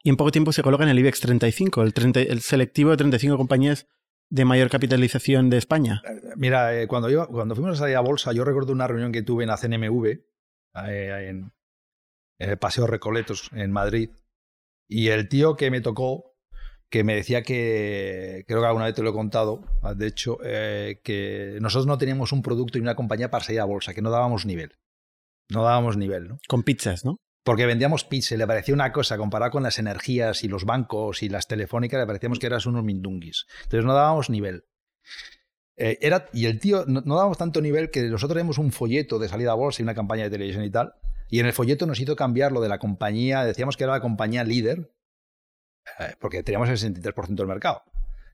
y 0.02 0.10
en 0.10 0.16
poco 0.16 0.32
tiempo 0.32 0.52
se 0.52 0.62
coloca 0.62 0.84
en 0.84 0.90
el 0.90 0.98
IBEX 0.98 1.20
35, 1.20 1.82
el, 1.82 1.92
el 2.14 2.40
selectivo 2.40 2.90
de 2.90 2.96
35 2.96 3.36
compañías 3.36 3.86
de 4.32 4.46
mayor 4.46 4.70
capitalización 4.70 5.50
de 5.50 5.58
España. 5.58 6.02
Eh, 6.08 6.32
mira, 6.36 6.74
eh, 6.74 6.88
cuando, 6.88 7.28
cuando 7.28 7.54
fuimos 7.54 7.74
a 7.74 7.82
salir 7.82 7.96
a 7.96 8.00
bolsa, 8.00 8.32
yo 8.32 8.44
recuerdo 8.44 8.72
una 8.72 8.88
reunión 8.88 9.12
que 9.12 9.22
tuve 9.22 9.44
en 9.44 9.50
la 9.50 9.58
CNMV, 9.58 10.06
eh, 10.06 11.28
en, 11.28 11.52
el 12.38 12.56
Paseo 12.56 12.86
Recoletos, 12.86 13.50
en 13.52 13.70
Madrid, 13.70 14.10
y 14.88 15.08
el 15.08 15.28
tío 15.28 15.54
que 15.54 15.70
me 15.70 15.82
tocó, 15.82 16.31
que 16.92 17.04
me 17.04 17.16
decía 17.16 17.42
que, 17.42 18.44
creo 18.46 18.60
que 18.60 18.66
alguna 18.66 18.84
vez 18.84 18.94
te 18.94 19.02
lo 19.02 19.10
he 19.10 19.14
contado, 19.14 19.64
de 19.96 20.06
hecho, 20.06 20.36
que 20.38 21.56
nosotros 21.62 21.86
no 21.86 21.96
teníamos 21.96 22.32
un 22.32 22.42
producto 22.42 22.76
y 22.76 22.82
una 22.82 22.94
compañía 22.94 23.30
para 23.30 23.42
salir 23.42 23.60
a 23.60 23.64
bolsa, 23.64 23.94
que 23.94 24.02
no 24.02 24.10
dábamos 24.10 24.44
nivel. 24.44 24.76
No 25.48 25.64
dábamos 25.64 25.96
nivel, 25.96 26.28
¿no? 26.28 26.38
Con 26.46 26.62
pizzas, 26.62 27.04
¿no? 27.04 27.16
porque 27.44 27.66
vendíamos 27.66 28.04
pizza, 28.04 28.36
le 28.36 28.46
parecía 28.46 28.74
una 28.74 28.92
cosa, 28.92 29.18
comparado 29.18 29.50
con 29.50 29.62
las 29.62 29.78
energías 29.78 30.44
y 30.44 30.48
los 30.48 30.64
bancos 30.64 31.22
y 31.22 31.28
las 31.28 31.48
telefónicas, 31.48 31.98
le 31.98 32.06
parecíamos 32.06 32.38
que 32.38 32.46
eras 32.46 32.66
unos 32.66 32.84
mindunguis. 32.84 33.46
Entonces 33.64 33.84
no 33.84 33.94
dábamos 33.94 34.30
nivel. 34.30 34.64
Eh, 35.76 35.98
era, 36.00 36.28
y 36.32 36.46
el 36.46 36.60
tío, 36.60 36.84
no, 36.86 37.00
dábamos 37.00 37.38
tanto 37.38 37.60
nivel 37.60 37.90
que 37.90 38.02
nosotros 38.02 38.36
teníamos 38.36 38.58
un 38.58 38.70
folleto 38.70 39.18
de 39.18 39.28
salida 39.28 39.52
a 39.52 39.54
bolsa 39.54 39.82
y 39.82 39.84
una 39.84 39.94
campaña 39.94 40.24
de 40.24 40.30
televisión 40.30 40.64
y 40.64 40.70
tal, 40.70 40.94
y 41.28 41.40
en 41.40 41.46
el 41.46 41.52
folleto 41.52 41.86
nos 41.86 41.98
hizo 41.98 42.14
cambiar 42.14 42.52
lo 42.52 42.60
de 42.60 42.68
la 42.68 42.78
compañía, 42.78 43.44
decíamos 43.44 43.76
que 43.76 43.84
era 43.84 43.94
la 43.94 44.00
compañía 44.00 44.44
líder, 44.44 44.92
eh, 45.98 46.14
porque 46.20 46.42
teníamos 46.42 46.68
el 46.68 46.76
63% 46.76 47.34
del 47.34 47.46
mercado, 47.46 47.82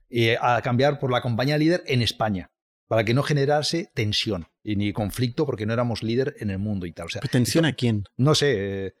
y 0.09 0.29
a 0.29 0.61
cambiar 0.63 0.99
por 0.99 1.11
la 1.11 1.21
compañía 1.21 1.57
líder 1.57 1.83
en 1.85 2.01
España 2.01 2.51
para 2.89 3.03
que 3.03 3.13
no 3.13 3.21
generase 3.21 3.91
tensión 3.93 4.47
y 4.63 4.75
ni 4.75 4.91
conflicto 4.91 5.45
porque 5.45 5.67
no 5.67 5.73
éramos 5.73 6.01
líder 6.01 6.35
en 6.39 6.49
el 6.49 6.57
mundo 6.57 6.87
y 6.87 6.91
tal. 6.91 7.05
O 7.05 7.09
sea, 7.09 7.21
¿Tensión 7.21 7.65
a 7.65 7.73
quién? 7.73 8.03
No 8.17 8.33
sé. 8.33 8.95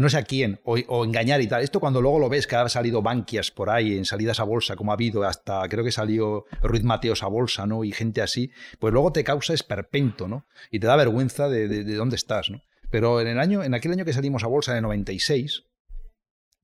no 0.00 0.10
sé 0.10 0.18
a 0.18 0.22
quién, 0.22 0.60
o, 0.64 1.04
engañar 1.04 1.40
y 1.40 1.48
tal. 1.48 1.62
Esto 1.62 1.80
cuando 1.80 2.02
luego 2.02 2.18
lo 2.18 2.28
ves 2.28 2.46
que 2.46 2.56
ha 2.56 2.68
salido 2.68 3.00
Bankias 3.00 3.50
por 3.50 3.70
ahí 3.70 3.96
en 3.96 4.04
salidas 4.04 4.38
a 4.38 4.44
bolsa, 4.44 4.76
como 4.76 4.92
ha 4.92 4.94
habido 4.94 5.24
hasta, 5.24 5.66
creo 5.70 5.82
que 5.82 5.90
salió 5.90 6.44
Ruiz 6.62 6.84
Mateos 6.84 7.22
a 7.22 7.26
bolsa, 7.26 7.66
¿no? 7.66 7.84
Y 7.84 7.92
gente 7.92 8.20
así, 8.20 8.52
pues 8.78 8.92
luego 8.92 9.12
te 9.12 9.24
causa 9.24 9.54
esperpento, 9.54 10.28
¿no? 10.28 10.46
Y 10.70 10.78
te 10.78 10.86
da 10.86 10.94
vergüenza 10.96 11.48
de, 11.48 11.68
de, 11.68 11.94
dónde 11.94 12.16
estás, 12.16 12.50
¿no? 12.50 12.60
Pero 12.90 13.22
en, 13.22 13.28
el 13.28 13.38
año, 13.38 13.64
en 13.64 13.72
aquel 13.72 13.92
año 13.92 14.04
que 14.04 14.12
salimos 14.12 14.44
a 14.44 14.48
bolsa 14.48 14.74
de 14.74 14.82
96, 14.82 15.64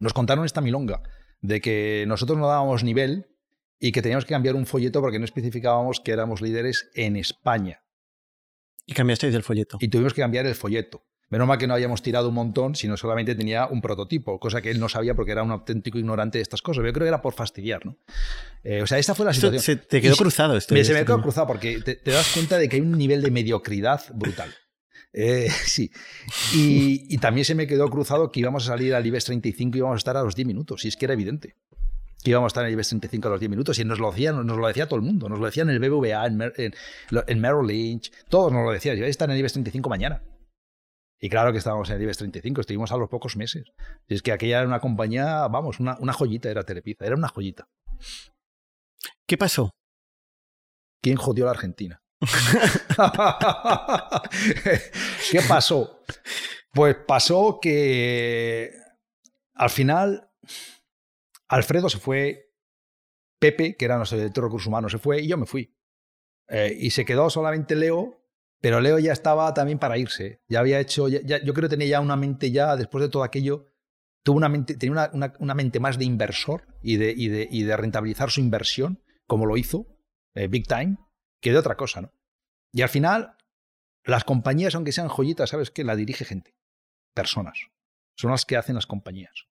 nos 0.00 0.12
contaron 0.12 0.44
esta 0.44 0.60
milonga 0.60 1.02
de 1.40 1.60
que 1.60 2.04
nosotros 2.06 2.38
no 2.38 2.46
dábamos 2.46 2.84
nivel 2.84 3.26
y 3.78 3.92
que 3.92 4.02
teníamos 4.02 4.24
que 4.24 4.34
cambiar 4.34 4.56
un 4.56 4.66
folleto 4.66 5.00
porque 5.00 5.18
no 5.18 5.24
especificábamos 5.24 6.00
que 6.00 6.12
éramos 6.12 6.40
líderes 6.40 6.90
en 6.94 7.16
España. 7.16 7.82
Y 8.86 8.94
cambiasteis 8.94 9.34
el 9.34 9.42
folleto. 9.42 9.78
Y 9.80 9.88
tuvimos 9.88 10.14
que 10.14 10.22
cambiar 10.22 10.46
el 10.46 10.54
folleto. 10.54 11.04
Menos 11.30 11.46
mal 11.46 11.58
que 11.58 11.66
no 11.66 11.74
habíamos 11.74 12.00
tirado 12.00 12.30
un 12.30 12.34
montón, 12.34 12.74
sino 12.74 12.96
solamente 12.96 13.34
tenía 13.34 13.66
un 13.66 13.82
prototipo, 13.82 14.40
cosa 14.40 14.62
que 14.62 14.70
él 14.70 14.80
no 14.80 14.88
sabía 14.88 15.14
porque 15.14 15.32
era 15.32 15.42
un 15.42 15.50
auténtico 15.50 15.98
ignorante 15.98 16.38
de 16.38 16.42
estas 16.42 16.62
cosas. 16.62 16.82
Yo 16.86 16.92
creo 16.94 17.04
que 17.04 17.08
era 17.08 17.20
por 17.20 17.34
fastidiar, 17.34 17.84
¿no? 17.84 17.98
Eh, 18.64 18.80
o 18.80 18.86
sea, 18.86 18.98
esta 18.98 19.14
fue 19.14 19.26
la 19.26 19.34
situación. 19.34 19.60
Se 19.60 19.76
te 19.76 20.00
quedó 20.00 20.16
cruzado 20.16 20.56
esto. 20.56 20.74
se 20.74 20.94
me 20.94 21.04
quedó 21.04 21.20
cruzado 21.20 21.46
porque 21.46 21.80
te, 21.82 22.00
das 22.10 22.32
cuenta 22.32 22.56
de 22.56 22.70
que 22.70 22.76
hay 22.76 22.82
un 22.82 22.92
nivel 22.92 23.20
de 23.20 23.30
mediocridad 23.30 24.02
brutal. 24.14 24.54
Eh, 25.12 25.48
sí. 25.64 25.90
Y, 26.54 27.06
y, 27.14 27.18
también 27.18 27.44
se 27.44 27.54
me 27.54 27.66
quedó 27.66 27.88
cruzado 27.88 28.30
que 28.30 28.40
íbamos 28.40 28.64
a 28.64 28.72
salir 28.72 28.94
al 28.94 29.06
IBEX 29.06 29.26
35 29.26 29.76
y 29.76 29.78
íbamos 29.78 29.96
a 29.96 29.98
estar 29.98 30.16
a 30.16 30.22
los 30.22 30.34
10 30.34 30.46
minutos. 30.46 30.84
Y 30.84 30.88
es 30.88 30.96
que 30.96 31.06
era 31.06 31.14
evidente 31.14 31.56
que 32.22 32.30
íbamos 32.30 32.46
a 32.46 32.52
estar 32.52 32.64
en 32.64 32.68
el 32.68 32.72
IBEX 32.74 32.88
35 32.88 33.28
a 33.28 33.30
los 33.32 33.40
10 33.40 33.50
minutos. 33.50 33.78
Y 33.78 33.84
nos 33.84 33.98
lo, 33.98 34.10
decía, 34.10 34.32
nos 34.32 34.56
lo 34.56 34.66
decía 34.66 34.86
todo 34.86 34.96
el 34.96 35.04
mundo. 35.04 35.28
Nos 35.28 35.38
lo 35.38 35.46
decían 35.46 35.70
en 35.70 35.82
el 35.82 35.90
BBVA, 35.90 36.26
en, 36.26 36.72
en, 37.26 37.40
Merrill 37.40 37.66
Lynch. 37.66 38.12
Todos 38.28 38.52
nos 38.52 38.64
lo 38.64 38.72
decían. 38.72 38.96
Yo 38.96 39.02
voy 39.02 39.08
a 39.08 39.10
estar 39.10 39.28
en 39.28 39.34
el 39.34 39.40
IBEX 39.40 39.52
35 39.52 39.88
mañana. 39.88 40.22
Y 41.20 41.28
claro 41.28 41.50
que 41.52 41.58
estábamos 41.58 41.90
en 41.90 41.96
el 41.96 42.02
IBEX 42.02 42.18
35, 42.18 42.60
estuvimos 42.60 42.92
a 42.92 42.96
los 42.96 43.08
pocos 43.08 43.36
meses. 43.36 43.72
Y 44.06 44.14
es 44.14 44.22
que 44.22 44.32
aquella 44.32 44.58
era 44.58 44.68
una 44.68 44.80
compañía, 44.80 45.48
vamos, 45.48 45.80
una, 45.80 45.96
una 45.98 46.12
joyita 46.12 46.48
era 46.48 46.62
Telepizza, 46.62 47.06
era 47.06 47.16
una 47.16 47.28
joyita. 47.28 47.68
¿Qué 49.26 49.36
pasó? 49.36 49.70
¿Quién 51.02 51.16
jodió 51.16 51.44
a 51.44 51.46
la 51.46 51.52
Argentina? 51.52 52.02
¿Qué 55.30 55.40
pasó? 55.48 56.02
Pues 56.72 56.96
pasó 57.06 57.58
que 57.60 58.72
al 59.54 59.70
final 59.70 60.30
Alfredo 61.48 61.88
se 61.88 61.98
fue, 61.98 62.52
Pepe, 63.38 63.76
que 63.76 63.84
era 63.84 63.96
nuestro 63.96 64.18
director 64.18 64.42
de 64.42 64.48
recursos 64.48 64.66
humanos, 64.66 64.92
se 64.92 64.98
fue 64.98 65.22
y 65.22 65.28
yo 65.28 65.36
me 65.36 65.46
fui. 65.46 65.74
Eh, 66.48 66.76
y 66.78 66.90
se 66.90 67.04
quedó 67.04 67.30
solamente 67.30 67.76
Leo 67.76 68.18
pero 68.60 68.80
Leo 68.80 68.98
ya 68.98 69.12
estaba 69.12 69.52
también 69.54 69.78
para 69.78 69.98
irse. 69.98 70.40
Ya 70.48 70.60
había 70.60 70.80
hecho, 70.80 71.08
yo 71.08 71.20
creo 71.20 71.54
que 71.54 71.68
tenía 71.68 71.86
ya 71.86 72.00
una 72.00 72.16
mente 72.16 72.50
ya, 72.50 72.76
después 72.76 73.02
de 73.02 73.08
todo 73.08 73.22
aquello, 73.22 73.66
tuvo 74.24 74.36
una 74.36 74.48
mente, 74.48 74.76
tenía 74.76 75.10
una, 75.12 75.54
mente 75.54 75.80
más 75.80 75.98
de 75.98 76.04
inversor 76.04 76.66
y 76.82 76.96
de, 76.96 77.14
y, 77.16 77.28
de, 77.28 77.48
y 77.50 77.62
de, 77.62 77.76
rentabilizar 77.76 78.30
su 78.30 78.40
inversión, 78.40 79.02
como 79.26 79.46
lo 79.46 79.56
hizo 79.56 79.86
eh, 80.34 80.48
Big 80.48 80.66
Time, 80.66 80.96
que 81.40 81.52
de 81.52 81.58
otra 81.58 81.76
cosa, 81.76 82.00
¿no? 82.00 82.12
Y 82.72 82.82
al 82.82 82.88
final, 82.88 83.36
las 84.04 84.24
compañías, 84.24 84.74
aunque 84.74 84.92
sean 84.92 85.08
joyitas, 85.08 85.50
¿sabes 85.50 85.70
qué? 85.70 85.84
La 85.84 85.96
dirige 85.96 86.24
gente, 86.24 86.54
personas. 87.14 87.58
Son 88.16 88.30
las 88.30 88.44
que 88.44 88.56
hacen 88.56 88.74
las 88.74 88.86
compañías. 88.86 89.46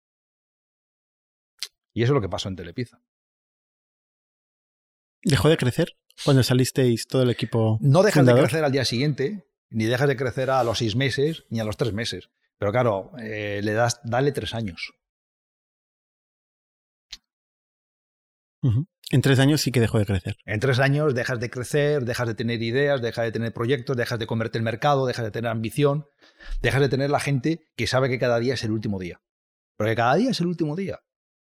Y 1.93 2.03
eso 2.03 2.13
es 2.13 2.15
lo 2.15 2.21
que 2.21 2.29
pasó 2.29 2.49
en 2.49 2.55
Telepizza. 2.55 3.01
¿Dejó 5.23 5.49
de 5.49 5.57
crecer? 5.57 5.95
Cuando 6.25 6.43
salisteis 6.43 7.07
todo 7.07 7.23
el 7.23 7.29
equipo. 7.29 7.77
No 7.81 8.03
dejas 8.03 8.25
de 8.25 8.33
crecer 8.33 8.63
al 8.63 8.71
día 8.71 8.85
siguiente, 8.85 9.47
ni 9.69 9.85
dejas 9.85 10.07
de 10.07 10.17
crecer 10.17 10.49
a 10.49 10.63
los 10.63 10.79
seis 10.79 10.95
meses, 10.95 11.45
ni 11.49 11.59
a 11.59 11.63
los 11.63 11.77
tres 11.77 11.93
meses. 11.93 12.29
Pero 12.57 12.71
claro, 12.71 13.11
eh, 13.19 13.61
le 13.63 13.73
das, 13.73 13.99
dale 14.03 14.31
tres 14.31 14.53
años. 14.53 14.93
En 19.11 19.21
tres 19.21 19.39
años 19.39 19.61
sí 19.61 19.71
que 19.71 19.79
dejó 19.79 19.99
de 19.99 20.05
crecer. 20.05 20.37
En 20.45 20.59
tres 20.59 20.79
años 20.79 21.13
dejas 21.13 21.39
de 21.39 21.49
crecer, 21.49 22.05
dejas 22.05 22.27
de 22.27 22.35
tener 22.35 22.61
ideas, 22.61 23.01
dejas 23.01 23.25
de 23.25 23.31
tener 23.31 23.53
proyectos, 23.53 23.97
dejas 23.97 24.17
de 24.19 24.25
convertir 24.25 24.59
el 24.59 24.63
mercado, 24.63 25.05
dejas 25.05 25.25
de 25.25 25.31
tener 25.31 25.51
ambición, 25.51 26.07
dejas 26.61 26.81
de 26.81 26.89
tener 26.89 27.09
la 27.09 27.19
gente 27.19 27.67
que 27.75 27.87
sabe 27.87 28.09
que 28.09 28.19
cada 28.19 28.39
día 28.39 28.53
es 28.53 28.63
el 28.63 28.71
último 28.71 28.99
día. 28.99 29.21
Porque 29.77 29.95
cada 29.95 30.15
día 30.15 30.31
es 30.31 30.39
el 30.39 30.47
último 30.47 30.75
día. 30.75 31.01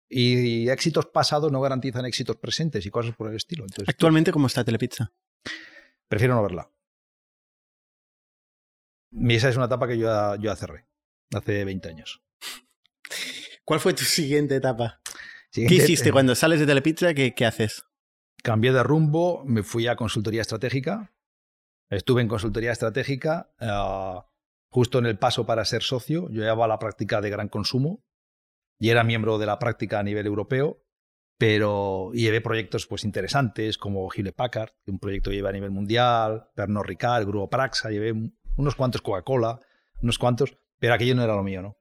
Y 0.09 0.69
éxitos 0.69 1.07
pasados 1.07 1.51
no 1.51 1.61
garantizan 1.61 2.05
éxitos 2.05 2.37
presentes 2.37 2.85
y 2.85 2.89
cosas 2.89 3.15
por 3.15 3.29
el 3.29 3.35
estilo. 3.35 3.65
¿Actualmente 3.87 4.31
cómo 4.31 4.47
está 4.47 4.63
Telepizza? 4.63 5.11
Prefiero 6.07 6.35
no 6.35 6.43
verla. 6.43 6.71
Esa 9.29 9.49
es 9.49 9.55
una 9.55 9.65
etapa 9.65 9.87
que 9.87 9.97
yo 9.97 10.35
ya, 10.35 10.55
cerré, 10.55 10.87
hace 11.33 11.65
20 11.65 11.89
años. 11.89 12.21
¿Cuál 13.63 13.79
fue 13.79 13.93
tu 13.93 14.03
siguiente 14.03 14.55
etapa? 14.55 15.01
¿Qué 15.55 15.75
hiciste 15.75 16.11
cuando 16.11 16.35
sales 16.35 16.59
de 16.59 16.65
Telepizza? 16.65 17.13
¿qué, 17.13 17.33
¿Qué 17.33 17.45
haces? 17.45 17.85
Cambié 18.43 18.73
de 18.73 18.83
rumbo, 18.83 19.43
me 19.45 19.63
fui 19.63 19.87
a 19.87 19.95
consultoría 19.95 20.41
estratégica. 20.41 21.13
Estuve 21.89 22.21
en 22.21 22.27
consultoría 22.27 22.71
estratégica 22.71 23.53
eh, 23.59 24.19
justo 24.69 24.99
en 24.99 25.05
el 25.05 25.17
paso 25.17 25.45
para 25.45 25.63
ser 25.65 25.81
socio. 25.81 26.29
Yo 26.29 26.41
llevaba 26.41 26.67
la 26.67 26.79
práctica 26.79 27.21
de 27.21 27.29
gran 27.29 27.47
consumo 27.47 28.03
y 28.77 28.89
era 28.89 29.03
miembro 29.03 29.37
de 29.37 29.45
la 29.45 29.57
práctica 29.57 29.99
a 29.99 30.03
nivel 30.03 30.25
europeo, 30.25 30.83
pero 31.37 32.11
llevé 32.13 32.41
proyectos 32.41 32.87
pues 32.87 33.03
interesantes 33.03 33.77
como 33.77 34.09
Hewlett 34.11 34.35
Packard, 34.35 34.71
un 34.87 34.99
proyecto 34.99 35.29
que 35.29 35.37
llevé 35.37 35.49
a 35.49 35.53
nivel 35.53 35.71
mundial, 35.71 36.49
Pernod 36.55 36.83
Ricard, 36.83 37.25
Grupo 37.25 37.49
Praxa, 37.49 37.89
llevé 37.89 38.13
unos 38.57 38.75
cuantos 38.75 39.01
Coca-Cola, 39.01 39.59
unos 40.01 40.19
cuantos, 40.19 40.57
pero 40.79 40.93
aquello 40.93 41.15
no 41.15 41.23
era 41.23 41.35
lo 41.35 41.43
mío, 41.43 41.61
¿no? 41.61 41.77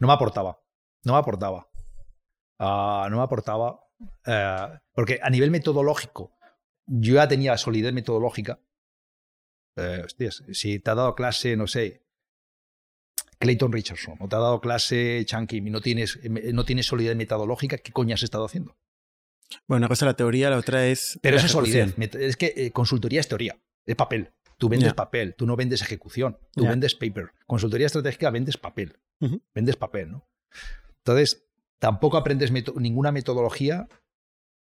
No 0.00 0.08
me 0.08 0.12
aportaba, 0.12 0.60
no 1.04 1.12
me 1.12 1.18
aportaba. 1.18 1.68
Ah, 2.58 3.08
no 3.10 3.18
me 3.18 3.22
aportaba, 3.22 3.80
eh, 4.26 4.68
porque 4.92 5.20
a 5.22 5.30
nivel 5.30 5.50
metodológico, 5.50 6.32
yo 6.86 7.14
ya 7.14 7.28
tenía 7.28 7.56
solidez 7.56 7.92
metodológica. 7.92 8.60
Eh, 9.76 10.02
hostias, 10.04 10.42
si 10.52 10.78
te 10.78 10.90
ha 10.90 10.94
dado 10.94 11.14
clase, 11.14 11.56
no 11.56 11.66
sé, 11.66 12.06
Clayton 13.38 13.72
Richardson, 13.72 14.16
o 14.20 14.28
te 14.28 14.36
ha 14.36 14.38
dado 14.38 14.60
clase 14.60 15.22
Chunky 15.26 15.58
y 15.58 15.70
no 15.70 15.80
tienes, 15.80 16.18
no 16.24 16.64
tienes 16.64 16.86
solidez 16.86 17.16
metodológica, 17.16 17.76
¿qué 17.78 17.92
coño 17.92 18.14
has 18.14 18.22
estado 18.22 18.46
haciendo? 18.46 18.78
Bueno, 19.66 19.82
una 19.82 19.88
cosa 19.88 20.06
es 20.06 20.08
la 20.08 20.16
teoría, 20.16 20.50
la 20.50 20.58
otra 20.58 20.86
es. 20.86 21.18
Pero 21.22 21.36
esa 21.36 21.48
solidez. 21.48 21.94
Es 22.14 22.36
que 22.36 22.52
eh, 22.56 22.72
consultoría 22.72 23.20
es 23.20 23.28
teoría, 23.28 23.60
es 23.84 23.96
papel. 23.96 24.32
Tú 24.58 24.70
vendes 24.70 24.94
papel, 24.94 25.34
tú 25.34 25.46
no 25.46 25.54
vendes 25.54 25.82
ejecución, 25.82 26.38
tú 26.52 26.66
vendes 26.66 26.94
paper. 26.94 27.32
Consultoría 27.46 27.86
estratégica 27.88 28.30
vendes 28.30 28.56
papel, 28.56 28.98
vendes 29.54 29.76
papel, 29.76 30.12
¿no? 30.12 30.30
Entonces, 30.98 31.45
tampoco 31.78 32.16
aprendes 32.16 32.52
ninguna 32.52 33.12
metodología 33.12 33.88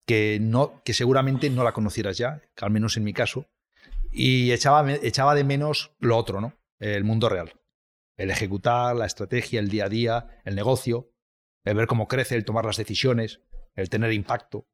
que, 0.08 0.40
no, 0.42 0.82
que 0.84 0.94
seguramente 0.94 1.50
no 1.50 1.64
la 1.64 1.74
conocieras 1.74 2.18
ya, 2.18 2.42
al 2.60 2.72
menos 2.72 2.98
en 2.98 3.04
mi 3.04 3.14
caso, 3.14 3.48
y 4.12 4.52
echaba, 4.52 4.92
echaba 4.92 5.36
de 5.36 5.44
menos 5.44 5.92
lo 6.00 6.18
otro, 6.18 6.42
¿no? 6.42 6.54
El 6.80 7.04
mundo 7.04 7.30
real 7.30 7.54
el 8.22 8.30
ejecutar, 8.30 8.96
la 8.96 9.08
estrategia, 9.08 9.60
el 9.60 9.70
día 9.70 9.86
a 9.86 9.90
día, 9.90 10.42
el 10.46 10.56
negocio, 10.56 11.12
el 11.66 11.76
ver 11.76 11.88
cómo 11.88 12.08
crece, 12.08 12.36
el 12.36 12.46
tomar 12.46 12.66
las 12.66 12.78
decisiones, 12.78 13.42
el 13.76 13.90
tener 13.90 14.14
impacto. 14.14 14.68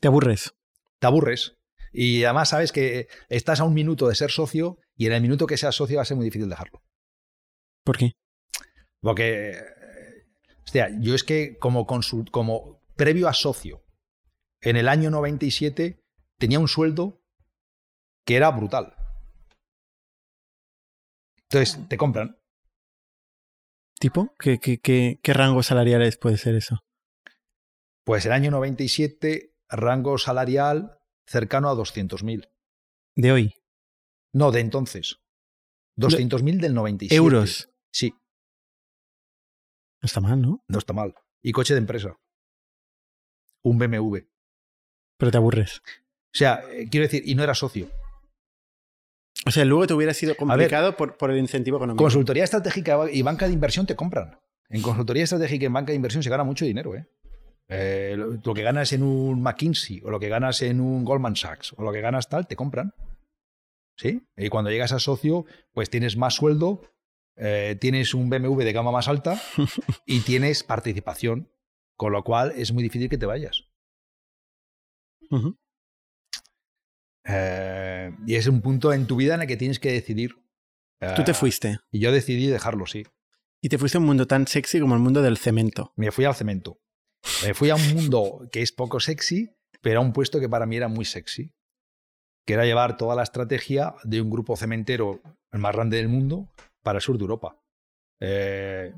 ¿Te 0.00 0.08
aburres? 0.08 0.54
Te 0.98 1.06
aburres. 1.06 1.56
Y 1.92 2.24
además 2.24 2.48
sabes 2.48 2.72
que 2.72 3.08
estás 3.28 3.60
a 3.60 3.64
un 3.64 3.72
minuto 3.72 4.08
de 4.08 4.16
ser 4.16 4.32
socio 4.32 4.78
y 4.96 5.06
en 5.06 5.12
el 5.12 5.22
minuto 5.22 5.46
que 5.46 5.56
seas 5.56 5.76
socio 5.76 5.96
va 5.96 6.02
a 6.02 6.06
ser 6.06 6.16
muy 6.16 6.24
difícil 6.24 6.48
dejarlo. 6.48 6.82
¿Por 7.84 7.98
qué? 7.98 8.12
Porque, 9.00 9.56
hostia, 10.64 10.90
yo 11.00 11.14
es 11.14 11.24
que 11.24 11.58
como, 11.58 11.86
como 12.30 12.80
previo 12.96 13.28
a 13.28 13.34
socio, 13.34 13.84
en 14.60 14.76
el 14.76 14.88
año 14.88 15.10
97 15.10 16.02
tenía 16.38 16.58
un 16.58 16.68
sueldo 16.68 17.22
que 18.24 18.36
era 18.36 18.50
brutal. 18.50 18.94
Entonces, 21.50 21.88
te 21.88 21.96
compran. 21.96 22.38
¿Tipo? 24.00 24.34
¿Qué, 24.38 24.58
qué, 24.58 24.80
qué, 24.80 25.20
qué 25.22 25.32
rangos 25.32 25.66
salariales 25.66 26.16
puede 26.16 26.36
ser 26.38 26.54
eso? 26.54 26.80
Pues 28.04 28.26
el 28.26 28.32
año 28.32 28.50
97, 28.50 29.54
rango 29.68 30.18
salarial 30.18 30.98
cercano 31.26 31.68
a 31.68 31.74
200.000. 31.74 32.50
¿De 33.16 33.32
hoy? 33.32 33.54
No, 34.32 34.50
de 34.50 34.60
entonces. 34.60 35.20
200.000 35.96 36.60
del 36.60 36.74
97. 36.74 37.14
¿Euros? 37.14 37.70
Sí. 37.92 38.14
No 40.04 40.06
está 40.06 40.20
mal, 40.20 40.42
¿no? 40.42 40.62
No 40.68 40.78
está 40.78 40.92
mal. 40.92 41.14
Y 41.42 41.52
coche 41.52 41.72
de 41.72 41.78
empresa. 41.78 42.14
Un 43.62 43.78
BMW. 43.78 44.18
Pero 45.16 45.30
te 45.32 45.38
aburres. 45.38 45.78
O 45.78 46.36
sea, 46.36 46.62
eh, 46.70 46.88
quiero 46.90 47.06
decir, 47.06 47.22
y 47.24 47.34
no 47.34 47.42
era 47.42 47.54
socio. 47.54 47.88
O 49.46 49.50
sea, 49.50 49.64
luego 49.64 49.86
te 49.86 49.94
hubiera 49.94 50.12
sido 50.12 50.36
complicado 50.36 50.94
por, 50.94 51.16
por, 51.16 51.30
el 51.30 51.38
incentivo 51.38 51.78
económico. 51.78 52.04
Consultoría 52.04 52.44
estratégica 52.44 52.98
y 53.10 53.22
banca 53.22 53.46
de 53.46 53.54
inversión 53.54 53.86
te 53.86 53.96
compran. 53.96 54.38
En 54.68 54.82
consultoría 54.82 55.24
estratégica 55.24 55.62
y 55.62 55.66
en 55.66 55.72
banca 55.72 55.92
de 55.92 55.96
inversión 55.96 56.22
se 56.22 56.28
gana 56.28 56.44
mucho 56.44 56.66
dinero. 56.66 56.94
¿eh? 56.94 57.06
Eh, 57.68 58.14
lo, 58.18 58.52
que 58.52 58.62
ganas 58.62 58.92
en 58.92 59.02
un 59.02 59.40
McKinsey 59.40 60.02
o 60.04 60.10
lo 60.10 60.20
que 60.20 60.28
ganas 60.28 60.60
en 60.60 60.82
un 60.82 61.02
Goldman 61.06 61.34
Sachs 61.34 61.72
o 61.78 61.82
lo 61.82 61.92
que 61.92 62.02
ganas 62.02 62.28
tal, 62.28 62.46
te 62.46 62.56
compran. 62.56 62.92
¿Sí? 63.96 64.22
Y 64.36 64.50
cuando 64.50 64.70
llegas 64.70 64.92
a 64.92 64.98
socio, 64.98 65.46
pues 65.72 65.88
tienes 65.88 66.18
más 66.18 66.34
sueldo, 66.34 66.82
eh, 67.36 67.76
tienes 67.80 68.14
un 68.14 68.30
BMW 68.30 68.62
de 68.62 68.72
gama 68.72 68.90
más 68.92 69.08
alta 69.08 69.40
y 70.06 70.20
tienes 70.20 70.62
participación, 70.62 71.50
con 71.96 72.12
lo 72.12 72.22
cual 72.24 72.52
es 72.56 72.72
muy 72.72 72.82
difícil 72.82 73.08
que 73.08 73.18
te 73.18 73.26
vayas. 73.26 73.64
Eh, 77.26 78.12
y 78.26 78.34
es 78.34 78.46
un 78.46 78.60
punto 78.60 78.92
en 78.92 79.06
tu 79.06 79.16
vida 79.16 79.34
en 79.34 79.42
el 79.42 79.46
que 79.48 79.56
tienes 79.56 79.78
que 79.78 79.92
decidir. 79.92 80.34
Tú 81.16 81.24
te 81.24 81.32
Eh, 81.32 81.34
fuiste. 81.34 81.78
Y 81.90 82.00
yo 82.00 82.12
decidí 82.12 82.46
dejarlo, 82.46 82.86
sí. 82.86 83.04
Y 83.60 83.68
te 83.68 83.78
fuiste 83.78 83.98
a 83.98 84.00
un 84.00 84.06
mundo 84.06 84.26
tan 84.26 84.46
sexy 84.46 84.80
como 84.80 84.94
el 84.94 85.00
mundo 85.00 85.22
del 85.22 85.38
cemento. 85.38 85.92
Me 85.96 86.10
fui 86.12 86.24
al 86.24 86.34
cemento. 86.34 86.80
Me 87.44 87.54
fui 87.54 87.70
a 87.70 87.76
un 87.76 87.94
mundo 87.94 88.48
que 88.52 88.60
es 88.62 88.72
poco 88.72 89.00
sexy, 89.00 89.50
pero 89.80 90.00
a 90.00 90.02
un 90.02 90.12
puesto 90.12 90.38
que 90.40 90.48
para 90.48 90.66
mí 90.66 90.76
era 90.76 90.88
muy 90.88 91.04
sexy. 91.04 91.52
Que 92.46 92.54
era 92.54 92.66
llevar 92.66 92.98
toda 92.98 93.14
la 93.16 93.22
estrategia 93.22 93.94
de 94.04 94.20
un 94.20 94.30
grupo 94.30 94.56
cementero, 94.56 95.22
el 95.50 95.60
más 95.60 95.74
grande 95.74 95.96
del 95.96 96.08
mundo, 96.08 96.52
para 96.84 96.98
el 96.98 97.02
sur 97.02 97.18
de 97.18 97.22
Europa. 97.22 97.58
Eh, 98.20 98.94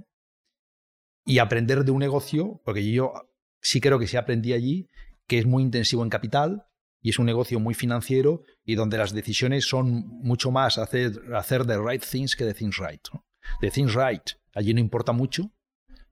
y 1.25 1.39
aprender 1.39 1.85
de 1.85 1.91
un 1.91 2.01
negocio, 2.01 2.61
porque 2.65 2.89
yo 2.93 3.15
sí 3.63 3.81
creo 3.81 3.99
que 3.99 4.07
sí 4.07 4.19
aprendí 4.19 4.53
allí, 4.53 4.91
que 5.27 5.39
es 5.39 5.47
muy 5.47 5.63
intensivo 5.63 6.03
en 6.03 6.11
capital 6.11 6.67
y 7.01 7.11
es 7.11 7.19
un 7.19 7.27
negocio 7.27 7.59
muy 7.59 7.75
financiero 7.75 8.43
y 8.65 8.75
donde 8.75 8.99
las 8.99 9.13
decisiones 9.13 9.67
son 9.67 10.07
mucho 10.07 10.51
más 10.51 10.77
hacer, 10.79 11.13
hacer 11.35 11.67
the 11.67 11.79
right 11.79 12.05
things 12.05 12.37
que 12.37 12.45
the 12.45 12.55
things 12.55 12.77
right. 12.79 13.01
¿no? 13.13 13.25
The 13.61 13.71
things 13.71 13.95
right 13.95 14.23
allí 14.55 14.75
no 14.75 14.81
importa 14.81 15.13
mucho, 15.13 15.51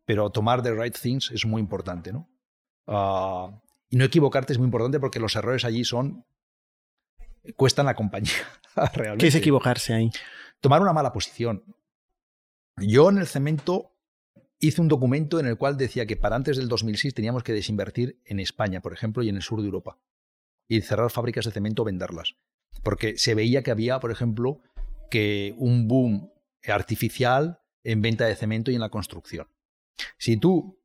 pero 0.05 0.31
tomar 0.31 0.63
the 0.63 0.73
right 0.73 0.97
things 0.97 1.31
es 1.31 1.47
muy 1.47 1.61
importante, 1.61 2.13
¿no? 2.13 2.29
Ah, 2.87 3.63
y 3.89 3.97
no 3.97 4.05
equivocarte 4.05 4.53
es 4.53 4.59
muy 4.59 4.67
importante 4.67 5.01
porque 5.01 5.21
los 5.21 5.35
errores 5.37 5.65
allí 5.65 5.85
son 5.85 6.25
cuestan 7.57 7.87
la 7.87 7.95
compañía 7.95 8.33
realmente. 8.95 9.19
¿Qué 9.25 9.29
es 9.29 9.35
equivocarse 9.35 9.95
ahí? 9.95 10.11
Tomar 10.65 10.81
una 10.81 10.95
mala 10.95 11.13
posición. 11.13 11.63
Yo 12.79 13.11
en 13.11 13.19
el 13.19 13.27
cemento 13.27 13.99
hice 14.59 14.81
un 14.81 14.89
documento 14.89 15.39
en 15.39 15.45
el 15.45 15.59
cual 15.59 15.77
decía 15.77 16.07
que 16.07 16.17
para 16.17 16.37
antes 16.37 16.57
del 16.57 16.69
2006 16.71 17.13
teníamos 17.13 17.43
que 17.43 17.53
desinvertir 17.53 18.19
en 18.25 18.41
España, 18.41 18.81
por 18.81 18.95
ejemplo, 18.95 19.23
y 19.23 19.29
en 19.29 19.37
el 19.37 19.43
sur 19.43 19.61
de 19.61 19.67
Europa. 19.67 19.99
Y 20.67 20.81
cerrar 20.81 21.11
fábricas 21.11 21.45
de 21.45 21.51
cemento 21.51 21.83
o 21.83 21.85
venderlas. 21.85 22.37
Porque 22.83 23.19
se 23.19 23.35
veía 23.35 23.63
que 23.63 23.73
había, 23.73 24.01
por 24.01 24.11
ejemplo, 24.11 24.63
que 25.11 25.55
un 25.59 25.87
boom 25.87 26.33
artificial 26.67 27.61
en 27.83 28.01
venta 28.01 28.25
de 28.25 28.35
cemento 28.35 28.71
y 28.71 28.75
en 28.77 28.81
la 28.81 28.89
construcción. 28.89 29.49
Si 30.17 30.39
tú, 30.39 30.81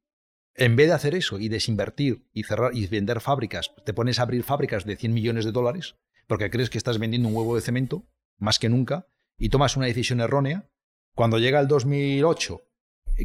en 0.56 0.76
vez 0.76 0.88
de 0.88 0.94
hacer 0.94 1.16
eso 1.16 1.40
y 1.40 1.48
desinvertir 1.48 2.28
y 2.34 2.44
cerrar 2.44 2.76
y 2.76 2.86
vender 2.88 3.22
fábricas, 3.22 3.72
te 3.86 3.94
pones 3.94 4.20
a 4.20 4.24
abrir 4.24 4.44
fábricas 4.44 4.84
de 4.84 4.98
100 4.98 5.14
millones 5.14 5.46
de 5.46 5.54
dólares, 5.54 5.96
porque 6.28 6.50
crees 6.50 6.70
que 6.70 6.78
estás 6.78 7.00
vendiendo 7.00 7.30
un 7.30 7.36
huevo 7.38 7.56
de 7.56 7.62
cemento, 7.62 8.04
más 8.40 8.60
que 8.60 8.68
nunca, 8.68 9.08
y 9.40 9.50
tomas 9.50 9.78
una 9.78 9.88
decisión 9.88 10.20
errónea, 10.20 10.70
cuando 11.16 11.40
llega 11.40 11.60
el 11.60 11.68
2008, 11.68 12.62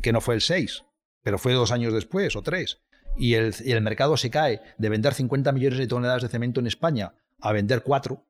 que 0.02 0.12
no 0.12 0.20
fue 0.20 0.36
el 0.36 0.40
6, 0.40 0.84
pero 1.22 1.38
fue 1.38 1.52
dos 1.52 1.72
años 1.72 1.92
después 1.92 2.36
o 2.36 2.42
tres, 2.42 2.80
y 3.16 3.34
el, 3.34 3.54
mercado 3.82 4.16
se 4.16 4.30
cae 4.30 4.60
de 4.78 4.88
vender 4.88 5.14
50 5.14 5.52
millones 5.52 5.78
de 5.78 5.86
toneladas 5.86 6.22
de 6.22 6.28
cemento 6.28 6.60
en 6.60 6.66
España 6.66 7.14
a 7.40 7.52
vender 7.52 7.82
4 7.82 8.24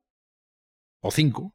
o 1.01 1.11
5, 1.11 1.55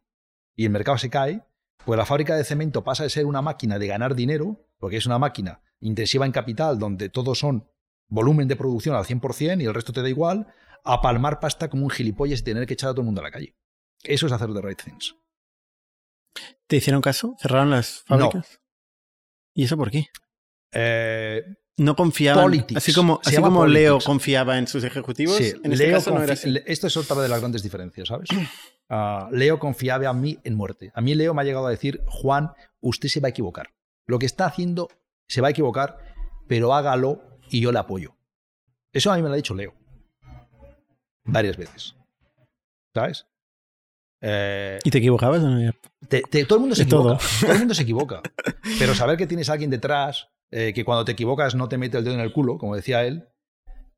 y 0.56 0.66
el 0.66 0.72
mercado 0.72 0.98
se 0.98 1.10
cae, 1.10 1.44
pues 1.86 1.98
la 1.98 2.06
fábrica 2.06 2.36
de 2.36 2.44
cemento 2.44 2.84
pasa 2.84 3.04
de 3.04 3.10
ser 3.10 3.26
una 3.26 3.42
máquina 3.42 3.80
de 3.80 3.88
ganar 3.88 4.16
dinero, 4.16 4.66
porque 4.78 4.98
es 4.98 5.06
una 5.06 5.20
máquina 5.20 5.62
intensiva 5.80 6.26
en 6.26 6.32
capital, 6.32 6.78
donde 6.78 7.10
todos 7.10 7.40
son 7.40 7.70
volumen 8.08 8.48
de 8.48 8.56
producción 8.56 8.96
al 8.96 9.06
100% 9.06 9.62
y 9.62 9.66
el 9.66 9.74
resto 9.74 9.94
te 9.94 10.02
da 10.02 10.10
igual, 10.10 10.48
a 10.84 11.02
palmar 11.02 11.40
pasta 11.40 11.70
como 11.70 11.84
un 11.84 11.90
gilipollas 11.90 12.42
y 12.42 12.44
tener 12.44 12.66
que 12.66 12.74
echar 12.74 12.90
a 12.90 12.94
todo 12.94 13.02
el 13.02 13.06
mundo 13.06 13.22
a 13.22 13.26
la 13.26 13.32
calle. 13.32 13.56
Eso 14.04 14.26
es 14.28 14.32
hacer 14.32 14.54
the 14.54 14.62
right 14.62 14.82
things. 14.82 15.16
¿Te 16.68 16.78
hicieron 16.78 17.02
caso? 17.02 17.36
¿Cerraron 17.40 17.72
las 17.72 18.04
No. 18.10 18.18
fábricas? 18.18 18.60
¿Y 19.54 19.64
eso 19.64 19.76
por 19.78 19.90
qué? 19.92 20.08
Eh, 20.72 21.44
No 21.78 21.96
confiaban. 21.96 22.44
Politics. 22.44 22.78
Así 22.78 22.94
como, 22.94 23.20
así 23.24 23.38
como 23.42 23.66
Leo 23.66 24.00
confiaba 24.00 24.58
en 24.58 24.68
sus 24.68 24.84
ejecutivos, 24.84 25.38
sí, 25.38 25.54
en 25.64 25.72
este 25.74 25.88
Leo 25.88 25.98
caso 25.98 26.12
no 26.12 26.22
era 26.22 26.34
así. 26.34 26.54
Esto 26.66 26.88
es 26.88 26.98
otra 26.98 27.16
de 27.22 27.30
las 27.30 27.40
grandes 27.40 27.64
diferencias, 27.64 28.08
¿sabes? 28.10 28.30
Ah, 28.92 29.30
Leo 29.32 29.60
confiaba 29.60 30.10
a 30.10 30.14
mí 30.14 30.40
en 30.44 30.56
muerte. 30.56 30.92
A 30.96 31.02
mí 31.02 31.14
Leo 31.14 31.36
me 31.36 31.44
ha 31.44 31.46
llegado 31.46 31.68
a 31.68 31.70
decir, 31.70 32.02
Juan, 32.08 32.54
usted 32.82 33.08
se 33.08 33.20
va 33.20 33.28
a 33.28 33.30
equivocar. 33.30 33.70
Lo 34.08 34.18
que 34.18 34.26
está 34.26 34.48
haciendo 34.48 34.90
se 35.28 35.42
va 35.42 35.50
a 35.50 35.52
equivocar, 35.52 36.00
pero 36.48 36.74
hágalo 36.74 37.22
y 37.52 37.62
yo 37.62 37.72
le 37.72 37.78
apoyo. 37.78 38.18
Eso 38.92 39.12
a 39.12 39.16
mí 39.16 39.22
me 39.22 39.28
lo 39.28 39.34
ha 39.34 39.38
dicho 39.38 39.54
Leo. 39.54 39.76
Varias 41.24 41.56
veces. 41.56 41.96
¿Sabes? 42.96 43.28
Eh, 44.22 44.80
¿Y 44.84 44.90
te 44.92 44.98
equivocabas 44.98 45.42
o 45.44 45.50
no? 45.50 45.72
te- 46.08 46.22
te- 46.24 46.46
todo 46.46 46.58
el 46.58 46.62
mundo 46.62 46.76
se 46.76 46.84
De 46.84 46.88
equivoca. 46.90 47.18
Todo. 47.42 47.52
el 47.54 47.60
mundo 47.60 47.74
se 47.74 47.84
equivoca. 47.84 48.22
Pero 48.78 48.94
saber 48.96 49.18
que 49.18 49.28
tienes 49.28 49.50
a 49.50 49.54
alguien 49.54 49.70
detrás, 49.70 50.28
eh, 50.52 50.74
que 50.74 50.84
cuando 50.84 51.06
te 51.06 51.14
equivocas 51.14 51.56
no 51.56 51.70
te 51.70 51.78
mete 51.78 51.98
el 51.98 52.04
dedo 52.04 52.16
en 52.16 52.20
el 52.22 52.34
culo, 52.34 52.58
como 52.58 52.76
decía 52.76 53.04
él, 53.06 53.30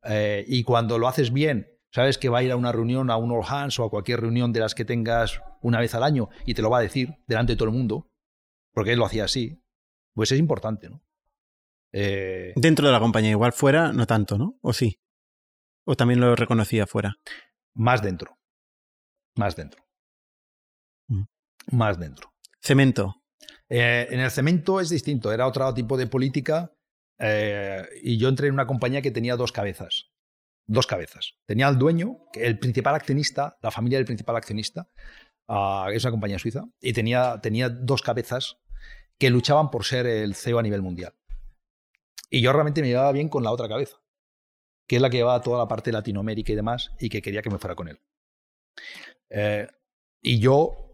eh, 0.04 0.46
y 0.48 0.64
cuando 0.64 0.98
lo 1.00 1.08
haces 1.08 1.32
bien, 1.34 1.68
sabes 1.92 2.18
que 2.18 2.30
va 2.30 2.40
a 2.40 2.44
ir 2.44 2.52
a 2.52 2.56
una 2.56 2.72
reunión, 2.72 3.10
a 3.10 3.18
un 3.18 3.32
All 3.32 3.44
Hands 3.48 3.80
o 3.80 3.84
a 3.86 3.90
cualquier 3.90 4.22
reunión 4.22 4.54
de 4.54 4.60
las 4.60 4.76
que 4.76 4.86
tengas 4.86 5.42
una 5.62 5.80
vez 5.80 5.94
al 5.96 6.04
año 6.04 6.30
y 6.46 6.54
te 6.54 6.62
lo 6.62 6.70
va 6.70 6.80
a 6.80 6.82
decir 6.82 7.16
delante 7.28 7.54
de 7.54 7.58
todo 7.58 7.70
el 7.70 7.76
mundo, 7.76 8.08
porque 8.74 8.94
él 8.94 9.00
lo 9.00 9.06
hacía 9.06 9.26
así, 9.26 9.62
pues 10.14 10.32
es 10.32 10.40
importante, 10.40 10.90
¿no? 10.90 11.02
Dentro 11.94 12.88
de 12.88 12.94
la 12.94 13.00
compañía, 13.00 13.32
igual 13.32 13.52
fuera, 13.54 13.92
no 13.92 14.06
tanto, 14.08 14.38
¿no? 14.38 14.58
¿O 14.62 14.72
sí? 14.72 15.00
¿O 15.86 15.96
también 15.96 16.20
lo 16.22 16.36
reconocía 16.36 16.86
fuera? 16.88 17.16
más 17.74 18.02
dentro. 18.02 18.38
Más 19.36 19.56
dentro. 19.56 19.82
Más 21.72 22.00
dentro. 22.00 22.34
Cemento. 22.60 23.24
Eh, 23.70 24.08
en 24.10 24.20
el 24.20 24.32
cemento 24.32 24.80
es 24.80 24.90
distinto, 24.90 25.32
era 25.32 25.48
otro 25.48 25.74
tipo 25.74 25.98
de 25.98 26.08
política 26.08 26.74
eh, 27.18 27.88
y 28.02 28.18
yo 28.18 28.28
entré 28.28 28.48
en 28.48 28.54
una 28.54 28.68
compañía 28.68 29.02
que 29.02 29.12
tenía 29.12 29.36
dos 29.36 29.52
cabezas. 29.52 30.12
Dos 30.66 30.88
cabezas. 30.88 31.36
Tenía 31.46 31.68
al 31.68 31.78
dueño, 31.78 32.18
el 32.34 32.60
principal 32.60 32.96
accionista, 32.96 33.58
la 33.62 33.72
familia 33.72 33.98
del 33.98 34.06
principal 34.06 34.36
accionista, 34.36 34.90
ah, 35.48 35.88
es 35.92 36.04
una 36.04 36.12
compañía 36.12 36.40
suiza, 36.40 36.66
y 36.80 36.94
tenía, 36.94 37.40
tenía 37.42 37.70
dos 37.70 38.02
cabezas 38.02 38.58
que 39.18 39.30
luchaban 39.30 39.70
por 39.70 39.86
ser 39.86 40.08
el 40.08 40.36
CEO 40.36 40.60
a 40.60 40.64
nivel 40.64 40.82
mundial. 40.82 41.14
Y 42.30 42.42
yo 42.42 42.52
realmente 42.54 42.82
me 42.82 42.88
llevaba 42.88 43.12
bien 43.12 43.30
con 43.30 43.44
la 43.44 43.52
otra 43.52 43.68
cabeza, 43.68 43.98
que 44.88 44.96
es 44.96 45.02
la 45.02 45.10
que 45.10 45.18
llevaba 45.18 45.42
toda 45.42 45.60
la 45.60 45.68
parte 45.68 45.92
de 45.92 45.98
Latinoamérica 45.98 46.52
y 46.52 46.56
demás, 46.56 46.92
y 47.00 47.10
que 47.10 47.22
quería 47.22 47.42
que 47.42 47.50
me 47.50 47.60
fuera 47.60 47.76
con 47.76 47.88
él. 47.88 48.00
Eh, 49.30 49.68
y 50.22 50.40
yo, 50.40 50.91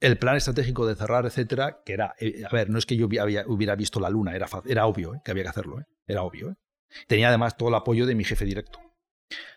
el 0.00 0.18
plan 0.18 0.36
estratégico 0.36 0.86
de 0.86 0.94
cerrar, 0.94 1.26
etcétera, 1.26 1.82
que 1.84 1.92
era, 1.92 2.14
eh, 2.20 2.42
a 2.48 2.54
ver, 2.54 2.70
no 2.70 2.78
es 2.78 2.86
que 2.86 2.96
yo 2.96 3.06
hubiera 3.06 3.74
visto 3.74 3.98
la 4.00 4.10
luna, 4.10 4.34
era, 4.34 4.46
era 4.66 4.86
obvio 4.86 5.14
eh, 5.14 5.20
que 5.24 5.30
había 5.32 5.42
que 5.42 5.48
hacerlo, 5.50 5.80
eh, 5.80 5.86
era 6.06 6.22
obvio. 6.22 6.50
eh. 6.50 6.54
Tenía 7.06 7.28
además 7.28 7.56
todo 7.56 7.68
el 7.68 7.74
apoyo 7.74 8.06
de 8.06 8.14
mi 8.14 8.24
jefe 8.24 8.44
directo. 8.44 8.80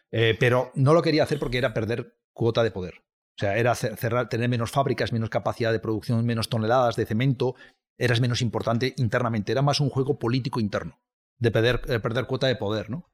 Pero 0.10 0.72
no 0.76 0.94
lo 0.94 1.02
quería 1.02 1.24
hacer 1.24 1.40
porque 1.40 1.58
era 1.58 1.74
perder 1.74 2.18
cuota 2.34 2.64
de 2.64 2.72
poder. 2.72 2.96
O 2.98 3.40
sea, 3.40 3.56
era 3.58 3.72
cer- 3.74 3.96
cerrar, 3.96 4.28
tener 4.28 4.50
menos 4.50 4.70
fábricas, 4.72 5.14
menos 5.14 5.30
capacidad 5.30 5.72
de 5.72 5.80
producción, 5.80 6.26
menos 6.26 6.50
toneladas 6.50 6.98
de 6.98 7.06
cemento, 7.06 7.56
eras 7.98 8.20
menos 8.20 8.42
importante 8.42 8.94
internamente. 8.98 9.54
Era 9.54 9.62
más 9.62 9.80
un 9.80 9.90
juego 9.90 10.20
político 10.20 10.60
interno, 10.60 11.00
de 11.40 11.52
perder, 11.52 11.82
de 11.86 12.00
perder 12.02 12.26
cuota 12.26 12.48
de 12.48 12.58
poder, 12.58 12.90
¿no? 12.90 13.10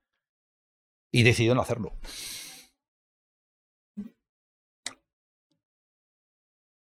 Y 1.11 1.21
decidió 1.21 1.53
no 1.53 1.61
hacerlo. 1.61 1.93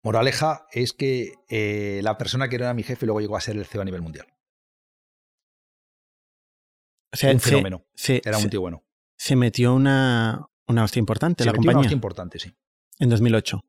Moraleja 0.05 0.67
es 0.71 0.93
que 0.93 1.33
eh, 1.49 2.01
la 2.05 2.17
persona 2.19 2.49
que 2.49 2.57
era 2.57 2.73
mi 2.75 2.83
jefe 2.85 3.07
luego 3.07 3.21
llegó 3.21 3.37
a 3.37 3.41
ser 3.41 3.57
el 3.57 3.65
CEO 3.65 3.81
a 3.83 3.85
nivel 3.85 4.03
mundial. 4.03 4.27
O 7.13 7.17
sea, 7.17 7.33
un 7.33 7.41
se- 7.41 7.51
fenómeno. 7.51 7.85
Se, 7.95 8.21
Era 8.25 8.39
se- 8.39 8.45
un 8.45 8.51
tío 8.51 8.61
bueno. 8.61 8.85
se 9.17 9.35
metió 9.37 9.75
una, 9.75 10.47
una 10.69 10.85
hostia 10.85 11.01
importante 11.01 11.43
Se 11.45 11.47
la 11.47 11.53
metió 11.53 11.61
una 11.63 11.67
compañía 11.73 11.87
hostia 11.87 11.95
importante, 11.95 12.39
sí. 12.39 12.53
en 12.99 13.09
2008. 13.09 13.65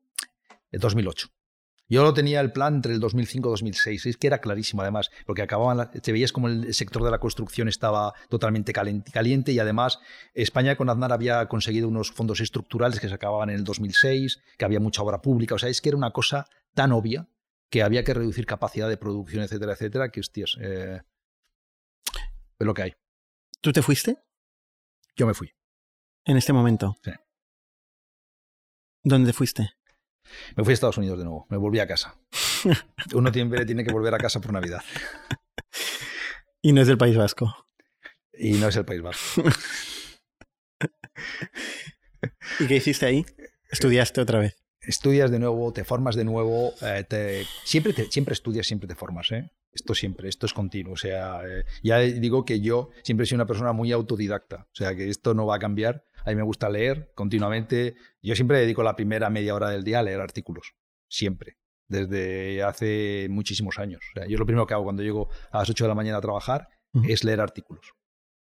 El 0.72 0.80
2008. 0.80 1.28
Yo 1.88 2.02
lo 2.02 2.12
tenía 2.14 2.40
el 2.40 2.50
plan 2.50 2.74
entre 2.76 2.92
el 2.94 3.00
2005 3.00 3.48
y 3.48 3.50
2006. 3.52 4.06
Es 4.06 4.16
que 4.16 4.26
era 4.26 4.40
clarísimo, 4.40 4.82
además, 4.82 5.10
porque 5.24 5.42
acababan. 5.42 5.76
la- 5.76 5.90
te 5.90 6.10
veías 6.12 6.32
como 6.32 6.48
el 6.48 6.74
sector 6.74 7.04
de 7.04 7.10
la 7.12 7.18
construcción 7.20 7.68
estaba 7.68 8.12
totalmente 8.28 8.72
caliente, 8.72 9.12
caliente 9.12 9.52
y 9.52 9.58
además 9.60 10.00
España 10.34 10.74
con 10.76 10.90
Aznar 10.90 11.12
había 11.12 11.46
conseguido 11.46 11.86
unos 11.88 12.10
fondos 12.10 12.40
estructurales 12.40 12.98
que 12.98 13.08
se 13.08 13.14
acababan 13.14 13.50
en 13.50 13.56
el 13.56 13.64
2006, 13.64 14.40
que 14.58 14.64
había 14.64 14.80
mucha 14.80 15.02
obra 15.02 15.22
pública. 15.22 15.54
O 15.54 15.58
sea, 15.58 15.68
es 15.68 15.80
que 15.80 15.90
era 15.90 15.98
una 15.98 16.10
cosa 16.10 16.46
tan 16.74 16.90
obvia 16.92 17.28
que 17.70 17.82
había 17.82 18.02
que 18.04 18.14
reducir 18.14 18.46
capacidad 18.46 18.88
de 18.88 18.96
producción, 18.96 19.42
etcétera, 19.44 19.72
etcétera, 19.74 20.08
que 20.10 20.20
hostias. 20.20 20.56
eh, 20.60 21.02
es 22.58 22.66
lo 22.66 22.74
que 22.74 22.82
hay. 22.82 22.94
¿Tú 23.60 23.72
te 23.72 23.82
fuiste 23.82 24.18
Yo 25.16 25.26
me 25.26 25.34
fui. 25.34 25.52
en 26.24 26.36
este 26.36 26.52
momento? 26.52 26.96
Sí. 27.04 27.10
¿Dónde 29.04 29.32
fuiste? 29.32 29.70
Me 30.56 30.64
fui 30.64 30.72
a 30.72 30.74
Estados 30.74 30.98
Unidos 30.98 31.18
de 31.18 31.24
nuevo. 31.24 31.46
Me 31.50 31.56
volví 31.56 31.80
a 31.80 31.86
casa. 31.86 32.16
Uno 33.14 33.32
siempre 33.32 33.64
tiene 33.64 33.84
que 33.84 33.92
volver 33.92 34.14
a 34.14 34.18
casa 34.18 34.40
por 34.40 34.52
Navidad. 34.52 34.82
Y 36.62 36.72
no 36.72 36.80
es 36.80 36.88
del 36.88 36.98
País 36.98 37.16
Vasco. 37.16 37.54
Y 38.32 38.52
no 38.52 38.68
es 38.68 38.76
el 38.76 38.84
País 38.84 39.02
Vasco. 39.02 39.42
¿Y 42.60 42.66
qué 42.66 42.76
hiciste 42.76 43.06
ahí? 43.06 43.24
¿Estudiaste 43.70 44.20
otra 44.20 44.40
vez? 44.40 44.65
Estudias 44.86 45.30
de 45.30 45.38
nuevo, 45.38 45.72
te 45.72 45.84
formas 45.84 46.14
de 46.16 46.24
nuevo, 46.24 46.72
eh, 46.82 47.04
te, 47.08 47.44
siempre, 47.64 47.92
te, 47.92 48.04
siempre 48.04 48.32
estudias, 48.32 48.66
siempre 48.66 48.88
te 48.88 48.94
formas. 48.94 49.30
¿eh? 49.32 49.50
Esto 49.72 49.94
siempre, 49.94 50.28
esto 50.28 50.46
es 50.46 50.52
continuo. 50.52 50.94
O 50.94 50.96
sea, 50.96 51.40
eh, 51.46 51.64
ya 51.82 51.98
digo 51.98 52.44
que 52.44 52.60
yo 52.60 52.90
siempre 53.02 53.24
he 53.24 53.26
sido 53.26 53.36
una 53.36 53.46
persona 53.46 53.72
muy 53.72 53.92
autodidacta. 53.92 54.66
O 54.70 54.74
sea, 54.74 54.94
que 54.94 55.08
esto 55.08 55.34
no 55.34 55.46
va 55.46 55.56
a 55.56 55.58
cambiar. 55.58 56.04
A 56.24 56.30
mí 56.30 56.36
me 56.36 56.42
gusta 56.42 56.68
leer 56.68 57.12
continuamente. 57.14 57.94
Yo 58.22 58.34
siempre 58.34 58.58
dedico 58.58 58.82
la 58.82 58.96
primera 58.96 59.30
media 59.30 59.54
hora 59.54 59.70
del 59.70 59.84
día 59.84 60.00
a 60.00 60.02
leer 60.02 60.20
artículos. 60.20 60.74
Siempre. 61.08 61.58
Desde 61.88 62.62
hace 62.62 63.28
muchísimos 63.30 63.78
años. 63.78 64.00
O 64.10 64.18
sea, 64.18 64.28
yo 64.28 64.38
lo 64.38 64.46
primero 64.46 64.66
que 64.66 64.74
hago 64.74 64.84
cuando 64.84 65.02
llego 65.02 65.28
a 65.50 65.58
las 65.58 65.70
8 65.70 65.84
de 65.84 65.88
la 65.88 65.94
mañana 65.94 66.18
a 66.18 66.22
trabajar 66.22 66.68
es 67.06 67.22
leer 67.22 67.40
artículos. 67.40 67.92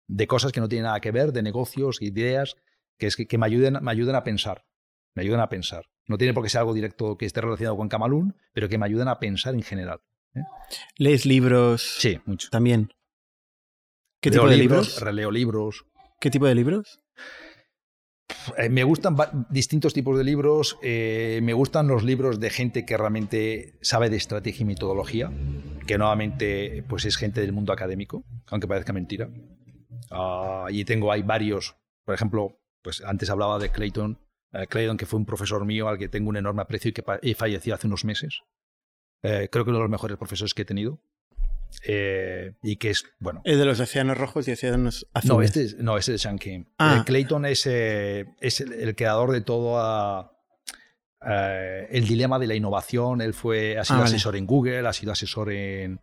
De 0.07 0.27
cosas 0.27 0.51
que 0.51 0.61
no 0.61 0.69
tienen 0.69 0.85
nada 0.85 0.99
que 0.99 1.11
ver, 1.11 1.31
de 1.31 1.43
negocios, 1.43 2.01
ideas, 2.01 2.55
que, 2.97 3.07
es 3.07 3.15
que, 3.15 3.37
me, 3.37 3.45
ayuden, 3.45 3.77
me 3.81 3.91
ayuden 3.91 4.15
a 4.15 4.23
pensar. 4.23 4.65
Me 5.13 5.23
ayudan 5.23 5.41
a 5.41 5.49
pensar. 5.49 5.85
No 6.07 6.17
tiene 6.17 6.33
por 6.33 6.43
qué 6.43 6.49
ser 6.49 6.59
algo 6.59 6.73
directo 6.73 7.17
que 7.17 7.25
esté 7.25 7.41
relacionado 7.41 7.77
con 7.77 7.89
Camalún, 7.89 8.35
pero 8.53 8.69
que 8.69 8.77
me 8.77 8.85
ayuden 8.85 9.07
a 9.07 9.19
pensar 9.19 9.53
en 9.55 9.63
general. 9.63 10.01
¿eh? 10.35 10.41
¿Lees 10.97 11.25
libros? 11.25 11.95
Sí, 11.99 12.19
mucho. 12.25 12.49
También. 12.49 12.89
¿Qué 14.21 14.31
tipo 14.31 14.47
de 14.47 14.57
libros, 14.57 15.01
Releo 15.01 15.31
libros. 15.31 15.85
¿Qué 16.19 16.31
tipo 16.31 16.45
de 16.45 16.55
libros? 16.55 16.99
Eh, 18.57 18.69
me 18.69 18.83
gustan 18.83 19.15
distintos 19.49 19.93
tipos 19.93 20.17
de 20.17 20.23
libros. 20.23 20.77
Eh, 20.81 21.39
me 21.43 21.53
gustan 21.53 21.87
los 21.87 22.03
libros 22.03 22.39
de 22.39 22.49
gente 22.49 22.85
que 22.85 22.97
realmente 22.97 23.77
sabe 23.81 24.09
de 24.09 24.17
estrategia 24.17 24.63
y 24.63 24.65
metodología, 24.65 25.31
que 25.85 25.97
nuevamente 25.97 26.83
pues 26.87 27.05
es 27.05 27.17
gente 27.17 27.41
del 27.41 27.53
mundo 27.53 27.73
académico, 27.73 28.23
aunque 28.47 28.67
parezca 28.67 28.93
mentira. 28.93 29.29
Uh, 30.11 30.69
y 30.69 30.85
tengo, 30.85 31.11
hay 31.11 31.21
varios, 31.21 31.75
por 32.03 32.15
ejemplo, 32.15 32.59
pues 32.81 33.01
antes 33.01 33.29
hablaba 33.29 33.59
de 33.59 33.69
Clayton, 33.71 34.19
Clayton, 34.69 34.97
que 34.97 35.05
fue 35.05 35.19
un 35.19 35.25
profesor 35.25 35.65
mío 35.65 35.87
al 35.87 35.97
que 35.97 36.07
tengo 36.07 36.29
un 36.29 36.37
enorme 36.37 36.61
aprecio 36.61 36.89
y 36.89 36.93
que 36.93 37.35
falleció 37.35 37.75
hace 37.75 37.87
unos 37.87 38.05
meses. 38.05 38.41
creo 39.21 39.49
que 39.49 39.69
uno 39.69 39.77
de 39.77 39.83
los 39.83 39.89
mejores 39.89 40.17
profesores 40.17 40.53
que 40.53 40.61
he 40.63 40.65
tenido. 40.65 40.99
Eh, 41.83 42.53
y 42.63 42.77
que 42.77 42.91
es, 42.91 43.05
bueno. 43.19 43.41
¿Es 43.43 43.57
de 43.57 43.65
los 43.65 43.79
océanos 43.79 44.17
rojos 44.17 44.47
y 44.47 44.51
océanos 44.51 45.07
azules? 45.13 45.35
No, 45.35 45.41
este 45.41 45.63
es, 45.63 45.77
no, 45.77 45.97
ese 45.97 46.15
es 46.15 46.21
Sean 46.21 46.39
King. 46.39 46.65
Ah. 46.77 46.99
Eh, 46.99 47.03
Clayton 47.05 47.45
es, 47.45 47.65
eh, 47.67 48.25
es 48.39 48.61
el, 48.61 48.95
creador 48.95 49.31
de 49.31 49.41
todo 49.41 50.31
el 51.21 52.07
dilema 52.07 52.39
de 52.39 52.47
la 52.47 52.55
innovación. 52.55 53.21
Él 53.21 53.33
fue, 53.33 53.77
ha 53.77 53.83
sido 53.83 53.99
ah, 53.99 54.05
asesor 54.05 54.35
en 54.35 54.45
Google, 54.45 54.87
ha 54.87 54.93
sido 54.93 55.11
asesor 55.11 55.51
en, 55.51 55.99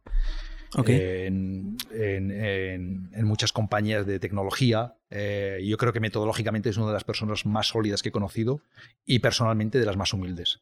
en, 0.75 1.77
en, 1.91 3.25
muchas 3.25 3.53
compañías 3.53 4.07
de 4.07 4.19
tecnología. 4.19 4.97
yo 5.11 5.77
creo 5.77 5.93
que 5.93 6.01
metodológicamente 6.01 6.71
es 6.71 6.77
una 6.77 6.89
de 6.89 6.95
las 6.95 7.05
personas 7.05 7.47
más 7.47 7.69
sólidas 7.69 8.03
que 8.03 8.09
he 8.09 8.13
conocido 8.13 8.61
y 9.05 9.19
personalmente 9.19 9.79
de 9.79 9.87
las 9.87 9.97
más 9.97 10.13
humildes. 10.13 10.61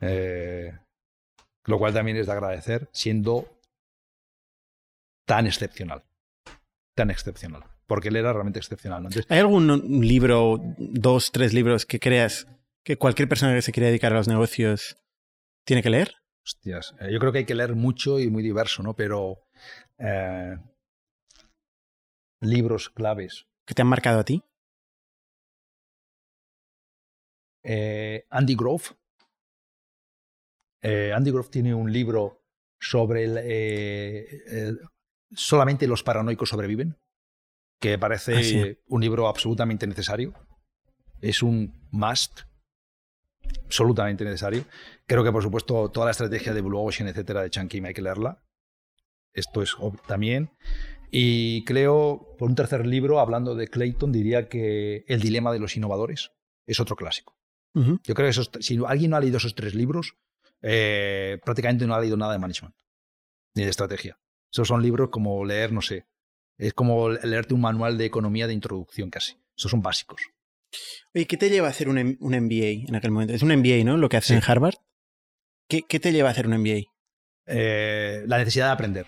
lo 0.00 1.78
cual 1.78 1.94
también 1.94 2.16
es 2.16 2.26
de 2.26 2.32
agradecer, 2.32 2.88
siendo 2.92 3.48
tan 5.24 5.46
excepcional. 5.46 6.02
Tan 6.94 7.10
excepcional. 7.10 7.64
Porque 7.86 8.08
él 8.08 8.16
era 8.16 8.32
realmente 8.32 8.58
excepcional. 8.58 9.08
¿Hay 9.28 9.38
algún 9.38 10.06
libro, 10.06 10.58
dos, 10.78 11.32
tres 11.32 11.52
libros 11.52 11.86
que 11.86 12.00
creas 12.00 12.46
que 12.84 12.96
cualquier 12.96 13.28
persona 13.28 13.54
que 13.54 13.62
se 13.62 13.72
quiera 13.72 13.88
dedicar 13.88 14.12
a 14.12 14.16
los 14.16 14.28
negocios 14.28 14.96
tiene 15.64 15.82
que 15.82 15.90
leer? 15.90 16.21
Hostias, 16.44 16.94
eh, 17.00 17.12
yo 17.12 17.18
creo 17.18 17.32
que 17.32 17.38
hay 17.38 17.44
que 17.44 17.54
leer 17.54 17.74
mucho 17.74 18.18
y 18.18 18.28
muy 18.28 18.42
diverso, 18.42 18.82
¿no? 18.82 18.94
Pero 18.94 19.44
eh, 19.98 20.56
libros 22.40 22.90
claves. 22.90 23.46
¿Que 23.64 23.74
te 23.74 23.82
han 23.82 23.88
marcado 23.88 24.20
a 24.20 24.24
ti? 24.24 24.42
Eh, 27.62 28.26
Andy 28.30 28.56
Grove. 28.56 28.84
Andy 30.84 31.30
Grove 31.30 31.48
tiene 31.48 31.72
un 31.72 31.92
libro 31.92 32.42
sobre 32.80 33.22
el, 33.22 34.80
solamente 35.30 35.86
los 35.86 36.02
paranoicos 36.02 36.48
sobreviven, 36.48 36.98
que 37.80 37.98
parece 37.98 38.34
ah, 38.34 38.82
un 38.88 39.00
libro 39.00 39.28
absolutamente 39.28 39.86
necesario. 39.86 40.34
Es 41.20 41.40
un 41.40 41.72
must, 41.92 42.40
absolutamente 43.64 44.24
necesario. 44.24 44.64
Creo 45.06 45.24
que, 45.24 45.32
por 45.32 45.42
supuesto, 45.42 45.90
toda 45.90 46.06
la 46.06 46.12
estrategia 46.12 46.52
de 46.52 46.60
Blue 46.60 46.78
Ocean, 46.78 47.08
etcétera, 47.08 47.42
de 47.42 47.50
Chan 47.50 47.68
Kim 47.68 47.84
hay 47.84 47.94
que 47.94 48.02
leerla. 48.02 48.42
Esto 49.32 49.62
es 49.62 49.76
también. 50.06 50.50
Y 51.10 51.64
creo, 51.64 52.34
por 52.38 52.48
un 52.48 52.54
tercer 52.54 52.86
libro, 52.86 53.20
hablando 53.20 53.54
de 53.54 53.68
Clayton, 53.68 54.12
diría 54.12 54.48
que 54.48 55.04
El 55.06 55.20
dilema 55.20 55.52
de 55.52 55.58
los 55.58 55.76
innovadores 55.76 56.32
es 56.66 56.80
otro 56.80 56.96
clásico. 56.96 57.36
Yo 57.74 58.14
creo 58.14 58.30
que 58.30 58.62
si 58.62 58.78
alguien 58.86 59.12
no 59.12 59.16
ha 59.16 59.20
leído 59.20 59.38
esos 59.38 59.54
tres 59.54 59.74
libros, 59.74 60.16
eh, 60.60 61.38
prácticamente 61.42 61.86
no 61.86 61.94
ha 61.94 62.00
leído 62.00 62.18
nada 62.18 62.32
de 62.32 62.38
management 62.38 62.74
ni 63.54 63.64
de 63.64 63.70
estrategia. 63.70 64.18
Esos 64.50 64.68
son 64.68 64.82
libros 64.82 65.08
como 65.10 65.44
leer, 65.44 65.72
no 65.72 65.80
sé, 65.80 66.06
es 66.58 66.74
como 66.74 67.10
leerte 67.10 67.54
un 67.54 67.60
manual 67.60 67.98
de 67.98 68.04
economía 68.04 68.46
de 68.46 68.54
introducción 68.54 69.10
casi. 69.10 69.36
Esos 69.56 69.70
son 69.70 69.82
básicos. 69.82 70.22
Oye, 71.14 71.26
¿qué 71.26 71.36
te 71.36 71.50
lleva 71.50 71.66
a 71.68 71.70
hacer 71.70 71.88
un, 71.88 71.96
MBA 72.20 72.88
en 72.88 72.94
aquel 72.94 73.10
momento? 73.10 73.34
Es 73.34 73.42
un 73.42 73.54
MBA, 73.54 73.84
¿no? 73.84 73.96
Lo 73.96 74.08
que 74.08 74.16
haces 74.16 74.30
en 74.30 74.42
Harvard. 74.44 74.76
¿Qué, 75.68 75.82
te 75.82 76.12
lleva 76.12 76.28
a 76.28 76.32
hacer 76.32 76.46
un 76.46 76.58
MBA? 76.58 76.82
Eh, 77.46 78.24
la 78.26 78.38
necesidad 78.38 78.66
de 78.66 78.72
aprender. 78.72 79.06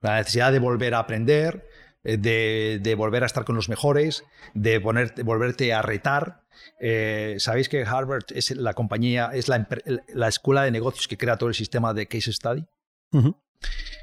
La 0.00 0.18
necesidad 0.18 0.52
de 0.52 0.58
volver 0.58 0.94
a 0.94 1.00
aprender, 1.00 1.66
eh, 2.04 2.16
de, 2.16 2.94
volver 2.94 3.22
a 3.22 3.26
estar 3.26 3.44
con 3.44 3.56
los 3.56 3.68
mejores, 3.68 4.24
de, 4.54 4.78
volverte 4.78 5.72
a 5.72 5.82
retar. 5.82 6.44
Eh, 6.80 7.36
Sabéis 7.38 7.68
que 7.68 7.82
Harvard 7.82 8.24
es 8.34 8.50
la 8.52 8.74
compañía, 8.74 9.30
es 9.32 9.48
la, 9.48 10.28
escuela 10.28 10.62
de 10.62 10.70
negocios 10.70 11.08
que 11.08 11.18
crea 11.18 11.36
todo 11.36 11.48
el 11.48 11.54
sistema 11.54 11.92
de 11.92 12.06
case 12.06 12.32
study. 12.32 12.64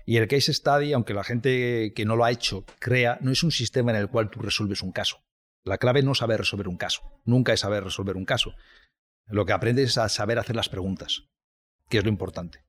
Y 0.06 0.18
el 0.18 0.28
case 0.28 0.54
study, 0.54 0.94
aunque 0.94 1.14
la 1.14 1.24
gente 1.24 1.94
que 1.96 2.06
no 2.06 2.16
lo 2.16 2.26
ha 2.26 2.32
hecho 2.32 2.66
crea, 2.80 3.18
no 3.22 3.32
es 3.32 3.44
un 3.44 3.52
sistema 3.52 3.92
en 3.92 3.98
el 3.98 4.10
cual 4.10 4.30
tú 4.30 4.40
resuelves 4.40 4.82
un 4.82 4.92
caso. 4.92 5.18
La 5.64 5.78
clave 5.78 6.04
no 6.04 6.14
es 6.14 6.20
saber 6.20 6.40
resolver 6.40 6.68
un 6.68 6.78
caso, 6.78 7.02
nunca 7.26 7.54
es 7.54 7.60
saber 7.62 7.84
resolver 7.84 8.16
un 8.16 8.26
caso. 8.26 8.54
Lo 9.28 9.46
que 9.46 9.54
aprendes 9.54 9.92
es 9.92 9.98
a 9.98 10.10
saber 10.10 10.40
hacer 10.40 10.56
las 10.56 10.70
preguntas, 10.70 11.24
que 11.90 11.98
es 11.98 12.04
lo 12.04 12.10
importante. 12.10 12.64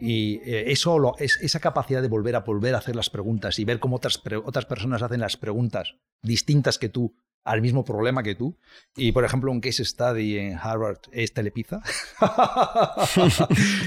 Y 0.00 0.36
eh, 0.44 0.70
eso, 0.70 1.16
es, 1.18 1.38
esa 1.42 1.60
capacidad 1.60 2.00
de 2.02 2.08
volver 2.08 2.36
a 2.36 2.40
volver 2.40 2.74
a 2.74 2.78
hacer 2.78 2.96
las 2.96 3.10
preguntas 3.10 3.58
y 3.58 3.64
ver 3.64 3.80
cómo 3.80 3.96
otras, 3.96 4.22
otras 4.44 4.64
personas 4.64 5.02
hacen 5.02 5.20
las 5.20 5.36
preguntas 5.36 5.96
distintas 6.22 6.78
que 6.78 6.88
tú 6.88 7.14
al 7.44 7.62
mismo 7.62 7.84
problema 7.84 8.22
que 8.22 8.34
tú. 8.34 8.56
Y, 8.96 9.12
por 9.12 9.24
ejemplo, 9.24 9.50
un 9.50 9.60
case 9.60 9.84
study 9.84 10.38
en 10.38 10.58
Harvard 10.58 10.98
es 11.12 11.32
Telepizza. 11.32 11.80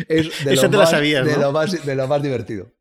es 0.08 0.44
de, 0.44 0.56
lo, 0.62 0.70
más, 0.70 0.90
sabías, 0.90 1.26
de, 1.26 1.38
lo, 1.38 1.52
más, 1.52 1.86
de 1.86 1.96
lo 1.96 2.08
más 2.08 2.22
divertido. 2.22 2.72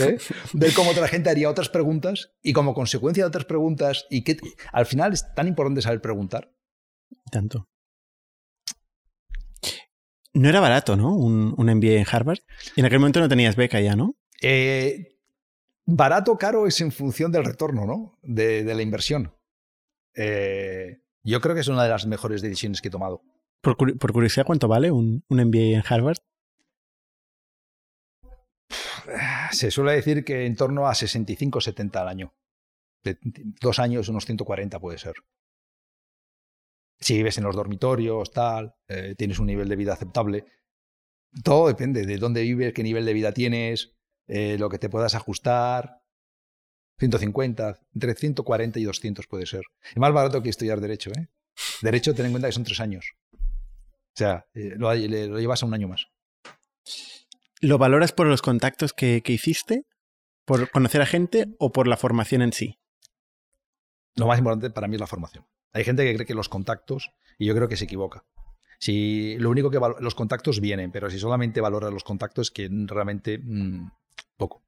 ¿Eh? 0.00 0.18
Ver 0.52 0.72
cómo 0.74 0.90
otra 0.90 1.08
gente 1.08 1.30
haría 1.30 1.50
otras 1.50 1.68
preguntas 1.68 2.32
y 2.42 2.52
como 2.52 2.74
consecuencia 2.74 3.24
de 3.24 3.28
otras 3.28 3.44
preguntas 3.44 4.06
y 4.10 4.24
que 4.24 4.38
al 4.72 4.86
final 4.86 5.12
es 5.12 5.34
tan 5.34 5.48
importante 5.48 5.82
saber 5.82 6.00
preguntar. 6.00 6.52
Tanto. 7.30 7.68
No 10.34 10.48
era 10.48 10.60
barato, 10.60 10.96
¿no? 10.96 11.16
Un, 11.16 11.54
un 11.56 11.66
MBA 11.66 11.98
en 11.98 12.06
Harvard. 12.10 12.38
Y 12.76 12.80
en 12.80 12.86
aquel 12.86 13.00
momento 13.00 13.20
no 13.20 13.28
tenías 13.28 13.56
beca 13.56 13.80
ya, 13.80 13.96
¿no? 13.96 14.14
Eh, 14.40 15.16
barato, 15.84 16.36
caro 16.38 16.66
es 16.66 16.80
en 16.80 16.92
función 16.92 17.32
del 17.32 17.44
retorno, 17.44 17.86
¿no? 17.86 18.18
de 18.22 18.62
la 18.62 18.82
inversión. 18.82 19.32
Eh, 20.18 21.00
yo 21.22 21.40
creo 21.40 21.54
que 21.54 21.60
es 21.60 21.68
una 21.68 21.84
de 21.84 21.90
las 21.90 22.06
mejores 22.06 22.42
decisiones 22.42 22.80
que 22.80 22.88
he 22.88 22.90
tomado. 22.90 23.22
Por, 23.60 23.76
curiosidad, 23.76 24.46
¿cuánto 24.46 24.68
vale 24.68 24.90
un, 24.90 25.24
un 25.28 25.44
MBA 25.44 25.76
en 25.76 25.82
Harvard? 25.88 26.18
Se 29.52 29.70
suele 29.70 29.92
decir 29.92 30.24
que 30.24 30.46
en 30.46 30.56
torno 30.56 30.86
a 30.86 30.94
65 30.94 31.60
70 31.60 32.00
al 32.00 32.08
año. 32.08 32.34
De 33.02 33.18
dos 33.60 33.78
años, 33.78 34.08
unos 34.08 34.26
140 34.26 34.78
puede 34.80 34.98
ser. 34.98 35.14
Si 37.00 37.16
vives 37.16 37.38
en 37.38 37.44
los 37.44 37.54
dormitorios, 37.54 38.32
tal, 38.32 38.74
eh, 38.88 39.14
tienes 39.16 39.38
un 39.38 39.46
nivel 39.46 39.68
de 39.68 39.76
vida 39.76 39.92
aceptable. 39.92 40.46
Todo 41.44 41.68
depende 41.68 42.04
de 42.04 42.18
dónde 42.18 42.42
vives, 42.42 42.72
qué 42.72 42.82
nivel 42.82 43.04
de 43.04 43.12
vida 43.12 43.32
tienes, 43.32 43.94
eh, 44.26 44.56
lo 44.58 44.68
que 44.68 44.78
te 44.78 44.88
puedas 44.88 45.14
ajustar. 45.14 46.02
150, 46.98 47.78
entre 47.94 48.14
140 48.14 48.80
y 48.80 48.84
200 48.84 49.26
puede 49.28 49.46
ser. 49.46 49.62
Es 49.88 49.96
más 49.96 50.12
barato 50.12 50.42
que 50.42 50.50
estudiar 50.50 50.80
Derecho, 50.80 51.10
¿eh? 51.10 51.28
Derecho, 51.82 52.14
ten 52.14 52.26
en 52.26 52.32
cuenta 52.32 52.48
que 52.48 52.52
son 52.52 52.64
tres 52.64 52.80
años. 52.80 53.12
O 53.32 54.18
sea, 54.18 54.46
eh, 54.54 54.74
lo, 54.76 54.92
llevas 54.94 55.62
a 55.62 55.66
un 55.66 55.74
año 55.74 55.88
más. 55.88 56.08
¿Lo 57.60 57.78
valoras 57.78 58.12
por 58.12 58.28
los 58.28 58.40
contactos 58.40 58.92
que, 58.92 59.22
hiciste? 59.26 59.84
¿Por 60.44 60.70
conocer 60.70 61.02
a 61.02 61.06
gente 61.06 61.56
o 61.58 61.72
por 61.72 61.88
la 61.88 61.96
formación 61.96 62.42
en 62.42 62.52
sí? 62.52 62.78
Lo 64.14 64.26
más 64.26 64.38
importante 64.38 64.70
para 64.70 64.86
mí 64.86 64.94
es 64.94 65.00
la 65.00 65.06
formación. 65.06 65.44
Hay 65.72 65.84
gente 65.84 66.04
que 66.04 66.14
cree 66.14 66.26
que 66.26 66.34
los 66.34 66.48
contactos, 66.48 67.10
y 67.36 67.46
yo 67.46 67.54
creo 67.54 67.68
que 67.68 67.76
se 67.76 67.84
equivoca. 67.84 68.24
Si 68.78 69.36
lo 69.38 69.50
único 69.50 69.70
que 69.70 69.80
los 70.00 70.14
contactos 70.14 70.60
vienen, 70.60 70.92
pero 70.92 71.10
si 71.10 71.18
solamente 71.18 71.60
valoras 71.60 71.92
los 71.92 72.04
contactos, 72.04 72.50
que 72.52 72.68
realmente 72.70 73.38
mm, 73.38 73.90
poco. 74.36 74.62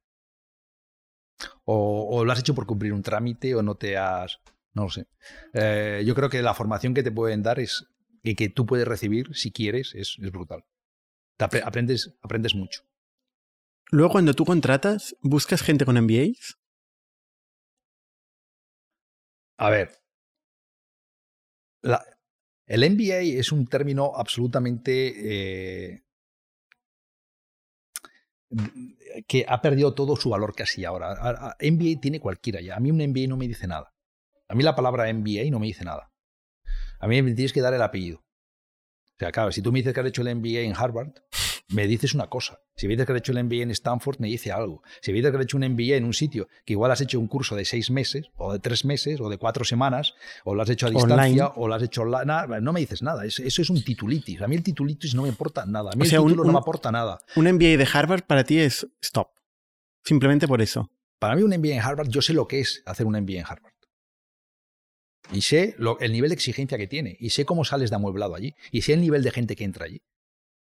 O, 1.63 2.23
lo 2.25 2.31
has 2.31 2.39
hecho 2.39 2.53
por 2.53 2.65
cumplir 2.65 2.93
un 2.93 3.01
trámite 3.01 3.55
o 3.55 3.63
no 3.63 3.75
te 3.75 3.97
has... 3.97 4.39
No 4.73 4.83
lo 4.83 4.89
sé. 4.89 5.07
Eh, 5.53 6.03
yo 6.05 6.13
creo 6.13 6.29
que 6.29 6.41
la 6.41 6.53
formación 6.53 6.93
que 6.93 7.03
te 7.03 7.11
pueden 7.11 7.41
dar 7.41 7.59
es 7.59 7.85
y 8.23 8.35
que 8.35 8.49
tú 8.49 8.65
puedes 8.65 8.87
recibir 8.87 9.35
si 9.35 9.51
quieres 9.51 9.93
es, 9.95 10.17
es 10.21 10.31
brutal. 10.31 10.63
Te 11.49 11.61
aprendes, 11.63 12.17
aprendes 12.21 12.55
mucho. 12.55 12.81
Luego, 13.91 14.11
cuando 14.11 14.33
tú 14.33 14.45
contratas, 14.45 15.15
¿buscas 15.21 15.61
gente 15.61 15.85
con 15.85 15.97
MBAs? 15.97 16.57
A 19.57 19.69
ver. 19.69 19.91
La- 21.83 22.03
el 22.67 22.83
MBA 22.83 23.39
es 23.39 23.51
un 23.51 23.67
término 23.67 24.13
absolutamente 24.15 25.93
eh, 25.93 26.03
que 29.27 29.45
ha 29.47 29.61
perdido 29.61 29.93
todo 29.93 30.15
su 30.15 30.29
valor 30.29 30.53
casi 30.55 30.85
ahora. 30.85 31.55
MBA 31.59 31.99
tiene 31.99 32.19
cualquiera 32.19 32.61
ya. 32.61 32.75
A 32.75 32.79
mí 32.79 32.91
un 32.91 33.01
MBA 33.01 33.27
no 33.27 33.37
me 33.37 33.47
dice 33.47 33.67
nada. 33.67 33.93
A 34.47 34.55
mí 34.55 34.63
la 34.63 34.75
palabra 34.75 35.09
MBA 35.11 35.49
no 35.51 35.59
me 35.59 35.67
dice 35.67 35.83
nada. 35.85 36.11
A 36.99 37.07
mí 37.07 37.21
me 37.21 37.33
tienes 37.33 37.53
que 37.53 37.61
dar 37.61 37.73
el 37.73 37.81
apellido. 37.81 38.23
O 39.21 39.23
sea, 39.23 39.31
claro, 39.31 39.51
si 39.51 39.61
tú 39.61 39.71
me 39.71 39.77
dices 39.77 39.93
que 39.93 39.99
has 39.99 40.07
hecho 40.07 40.23
el 40.23 40.35
MBA 40.35 40.61
en 40.61 40.73
Harvard, 40.75 41.09
me 41.69 41.85
dices 41.85 42.15
una 42.15 42.25
cosa. 42.27 42.59
Si 42.75 42.87
me 42.87 42.93
dices 42.93 43.05
que 43.05 43.11
has 43.13 43.19
hecho 43.19 43.33
el 43.33 43.43
MBA 43.43 43.61
en 43.61 43.69
Stanford, 43.69 44.17
me 44.17 44.27
dice 44.27 44.51
algo. 44.51 44.81
Si 44.99 45.11
me 45.11 45.17
dices 45.17 45.29
que 45.29 45.37
has 45.37 45.43
hecho 45.43 45.57
un 45.57 45.63
MBA 45.63 45.95
en 45.95 46.05
un 46.05 46.13
sitio 46.15 46.47
que 46.65 46.73
igual 46.73 46.89
has 46.89 47.01
hecho 47.01 47.19
un 47.19 47.27
curso 47.27 47.55
de 47.55 47.63
seis 47.63 47.91
meses, 47.91 48.31
o 48.37 48.51
de 48.51 48.57
tres 48.57 48.83
meses, 48.83 49.21
o 49.21 49.29
de 49.29 49.37
cuatro 49.37 49.63
semanas, 49.63 50.15
o 50.43 50.55
lo 50.55 50.63
has 50.63 50.69
hecho 50.71 50.87
a 50.87 50.89
distancia, 50.89 51.15
Online. 51.45 51.51
o 51.55 51.67
lo 51.67 51.75
has 51.75 51.83
hecho 51.83 52.01
online, 52.01 52.25
nada, 52.25 52.59
no 52.61 52.73
me 52.73 52.79
dices 52.79 53.03
nada. 53.03 53.23
Es- 53.23 53.37
Eso 53.39 53.61
es 53.61 53.69
un 53.69 53.83
titulitis. 53.83 54.41
A 54.41 54.47
mí 54.47 54.55
el 54.55 54.63
titulitis 54.63 55.13
no 55.13 55.21
me 55.21 55.27
importa 55.29 55.67
nada. 55.67 55.91
A 55.93 55.95
mí 55.95 56.01
O 56.01 56.05
sea, 56.05 56.17
el 56.17 56.23
un- 56.23 56.29
título 56.31 56.47
no 56.47 56.53
me 56.53 56.59
aporta 56.59 56.91
nada. 56.91 57.19
Un 57.35 57.45
MBA 57.45 57.77
de 57.77 57.87
Harvard 57.93 58.23
para 58.23 58.43
ti 58.43 58.57
es 58.57 58.87
stop. 59.03 59.27
Simplemente 60.03 60.47
por 60.47 60.63
eso. 60.63 60.89
Para 61.19 61.35
mí 61.35 61.43
un 61.43 61.51
MBA 61.53 61.75
en 61.75 61.81
Harvard, 61.81 62.09
yo 62.09 62.23
sé 62.23 62.33
lo 62.33 62.47
que 62.47 62.59
es 62.61 62.81
hacer 62.87 63.05
un 63.05 63.13
MBA 63.15 63.39
en 63.41 63.45
Harvard. 63.45 63.70
Y 65.31 65.41
sé 65.41 65.75
el 65.99 66.11
nivel 66.11 66.29
de 66.29 66.35
exigencia 66.35 66.77
que 66.77 66.87
tiene. 66.87 67.15
Y 67.19 67.29
sé 67.29 67.45
cómo 67.45 67.63
sales 67.63 67.89
de 67.89 67.95
amueblado 67.95 68.35
allí. 68.35 68.55
Y 68.71 68.81
sé 68.81 68.93
el 68.93 69.01
nivel 69.01 69.23
de 69.23 69.31
gente 69.31 69.55
que 69.55 69.63
entra 69.63 69.85
allí. 69.85 70.01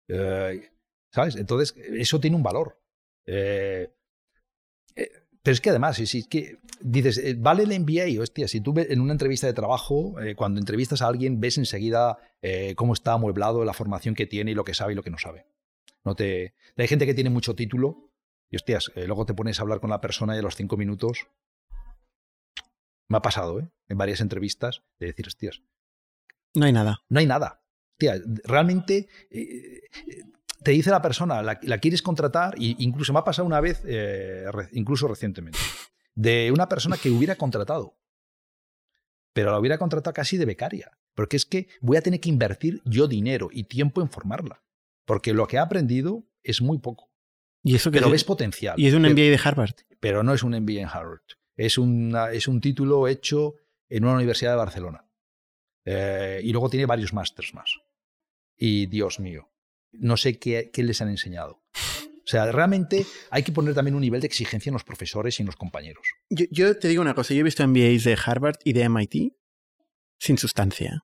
Eh, 0.07 0.69
¿Sabes? 1.11 1.35
Entonces, 1.35 1.75
eso 1.77 2.19
tiene 2.19 2.35
un 2.35 2.43
valor. 2.43 2.79
Eh, 3.25 3.89
eh, 4.95 5.11
pero 5.43 5.53
es 5.53 5.61
que 5.61 5.69
además, 5.69 5.97
que 6.29 6.57
dices, 6.81 7.41
vale 7.41 7.63
el 7.63 7.79
MBA, 7.79 8.21
hostia, 8.21 8.47
si 8.47 8.61
tú 8.61 8.73
en 8.77 9.01
una 9.01 9.13
entrevista 9.13 9.47
de 9.47 9.53
trabajo, 9.53 10.15
cuando 10.35 10.59
entrevistas 10.59 11.01
a 11.01 11.07
alguien, 11.07 11.39
ves 11.39 11.57
enseguida 11.57 12.19
cómo 12.75 12.93
está 12.93 13.13
amueblado, 13.13 13.65
la 13.65 13.73
formación 13.73 14.13
que 14.13 14.27
tiene 14.27 14.51
y 14.51 14.53
lo 14.53 14.63
que 14.63 14.75
sabe 14.75 14.93
y 14.93 14.95
lo 14.95 15.03
que 15.03 15.09
no 15.09 15.17
sabe. 15.17 15.45
No 16.03 16.15
te, 16.15 16.53
hay 16.77 16.87
gente 16.87 17.05
que 17.05 17.15
tiene 17.15 17.31
mucho 17.31 17.55
título 17.55 18.11
y 18.51 18.55
hostias, 18.55 18.91
luego 18.95 19.25
te 19.25 19.33
pones 19.33 19.59
a 19.59 19.63
hablar 19.63 19.79
con 19.79 19.89
la 19.89 19.99
persona 19.99 20.35
y 20.35 20.39
a 20.39 20.41
los 20.43 20.55
cinco 20.55 20.77
minutos. 20.77 21.27
Me 23.11 23.17
ha 23.17 23.21
pasado, 23.21 23.59
¿eh? 23.59 23.69
En 23.89 23.97
varias 23.97 24.21
entrevistas, 24.21 24.81
de 24.99 25.07
decir, 25.07 25.27
hostias, 25.27 25.61
No 26.55 26.65
hay 26.65 26.71
nada. 26.73 27.03
no 27.09 27.19
hay 27.19 27.25
nada. 27.25 27.61
Hostia, 27.93 28.19
realmente 28.45 29.07
eh, 29.29 29.81
eh, 30.07 30.23
te 30.63 30.71
dice 30.71 30.89
la 30.91 31.01
persona, 31.01 31.41
la, 31.43 31.59
la 31.61 31.77
quieres 31.77 32.01
contratar, 32.01 32.55
e 32.55 32.75
incluso 32.79 33.13
me 33.13 33.19
ha 33.19 33.23
pasado 33.23 33.45
una 33.45 33.59
vez, 33.61 33.83
eh, 33.85 34.45
re- 34.51 34.69
incluso 34.73 35.07
recientemente, 35.07 35.59
de 36.15 36.51
una 36.53 36.67
persona 36.69 36.97
que 36.97 37.09
hubiera 37.09 37.35
contratado, 37.35 37.97
pero 39.33 39.51
la 39.51 39.59
hubiera 39.59 39.77
contratado 39.77 40.13
casi 40.13 40.37
de 40.37 40.45
becaria, 40.45 40.97
porque 41.15 41.37
es 41.37 41.45
que 41.45 41.67
voy 41.81 41.97
a 41.97 42.01
tener 42.01 42.19
que 42.19 42.29
invertir 42.29 42.81
yo 42.85 43.07
dinero 43.07 43.49
y 43.51 43.63
tiempo 43.65 44.01
en 44.01 44.09
formarla, 44.09 44.63
porque 45.05 45.33
lo 45.33 45.47
que 45.47 45.57
ha 45.57 45.63
aprendido 45.63 46.25
es 46.43 46.61
muy 46.61 46.79
poco, 46.79 47.11
Y 47.63 47.75
eso 47.75 47.91
que 47.91 47.97
pero 47.97 48.07
es- 48.07 48.13
ves 48.13 48.23
potencial. 48.23 48.79
y 48.79 48.87
es 48.87 48.93
un 48.93 49.03
Pero- 49.03 49.13
MBA 49.13 49.29
de 49.31 49.39
Harvard. 49.43 49.75
pero 49.99 50.23
no 50.23 50.33
es 50.33 50.43
un 50.43 50.53
MBA 50.55 50.81
en 50.81 50.87
Harvard. 50.87 51.21
Es, 51.65 51.77
es 51.77 52.47
un 52.47 52.61
título 52.61 53.07
hecho 53.07 53.55
en 53.87 54.03
una 54.03 54.15
universidad 54.15 54.51
de 54.51 54.57
Barcelona. 54.57 55.05
Eh, 55.85 56.41
y 56.43 56.51
luego 56.51 56.69
tiene 56.69 56.85
varios 56.85 57.13
másters 57.13 57.53
más. 57.53 57.79
Y 58.57 58.87
Dios 58.87 59.19
mío, 59.19 59.51
no 59.91 60.17
sé 60.17 60.39
qué, 60.39 60.71
qué 60.73 60.83
les 60.83 61.01
han 61.01 61.09
enseñado. 61.09 61.63
O 61.73 62.27
sea, 62.31 62.51
realmente 62.51 63.05
hay 63.29 63.43
que 63.43 63.51
poner 63.51 63.73
también 63.73 63.95
un 63.95 64.01
nivel 64.01 64.21
de 64.21 64.27
exigencia 64.27 64.69
en 64.69 64.73
los 64.73 64.83
profesores 64.83 65.37
y 65.39 65.43
en 65.43 65.47
los 65.47 65.55
compañeros. 65.55 66.03
Yo, 66.29 66.45
yo 66.49 66.77
te 66.77 66.87
digo 66.87 67.01
una 67.01 67.15
cosa, 67.15 67.33
yo 67.33 67.41
he 67.41 67.43
visto 67.43 67.67
MBAs 67.67 68.05
de 68.05 68.17
Harvard 68.25 68.57
y 68.63 68.73
de 68.73 68.87
MIT 68.87 69.33
sin 70.19 70.37
sustancia. 70.37 71.03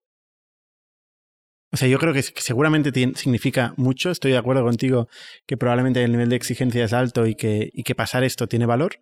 O 1.71 1.77
sea, 1.77 1.87
yo 1.87 1.99
creo 1.99 2.13
que 2.13 2.23
seguramente 2.23 2.91
significa 3.15 3.73
mucho, 3.77 4.09
estoy 4.09 4.31
de 4.31 4.37
acuerdo 4.37 4.63
contigo 4.63 5.09
que 5.45 5.57
probablemente 5.57 6.03
el 6.03 6.11
nivel 6.11 6.29
de 6.29 6.37
exigencia 6.37 6.85
es 6.85 6.93
alto 6.93 7.27
y 7.27 7.35
que, 7.35 7.69
y 7.73 7.83
que 7.83 7.93
pasar 7.93 8.23
esto 8.23 8.47
tiene 8.47 8.65
valor, 8.65 9.01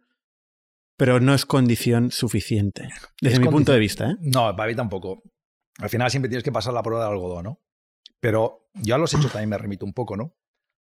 pero 0.98 1.20
no 1.20 1.34
es 1.34 1.46
condición 1.46 2.12
suficiente, 2.12 2.90
desde 3.22 3.36
Es 3.36 3.42
mi 3.42 3.50
punto 3.50 3.72
de 3.72 3.80
vista. 3.80 4.12
¿eh? 4.12 4.16
No, 4.20 4.56
para 4.56 4.70
mí 4.70 4.76
tampoco. 4.76 5.24
Al 5.80 5.90
final 5.90 6.10
siempre 6.10 6.30
tienes 6.30 6.44
que 6.44 6.52
pasar 6.52 6.74
la 6.74 6.84
prueba 6.84 7.04
del 7.04 7.14
algodón, 7.14 7.44
¿no? 7.44 7.62
Pero 8.20 8.70
yo 8.76 8.96
a 8.96 8.98
los 8.98 9.14
hechos 9.14 9.32
también 9.32 9.50
me 9.50 9.58
remito 9.58 9.86
un 9.86 9.94
poco, 9.94 10.16
¿no? 10.16 10.36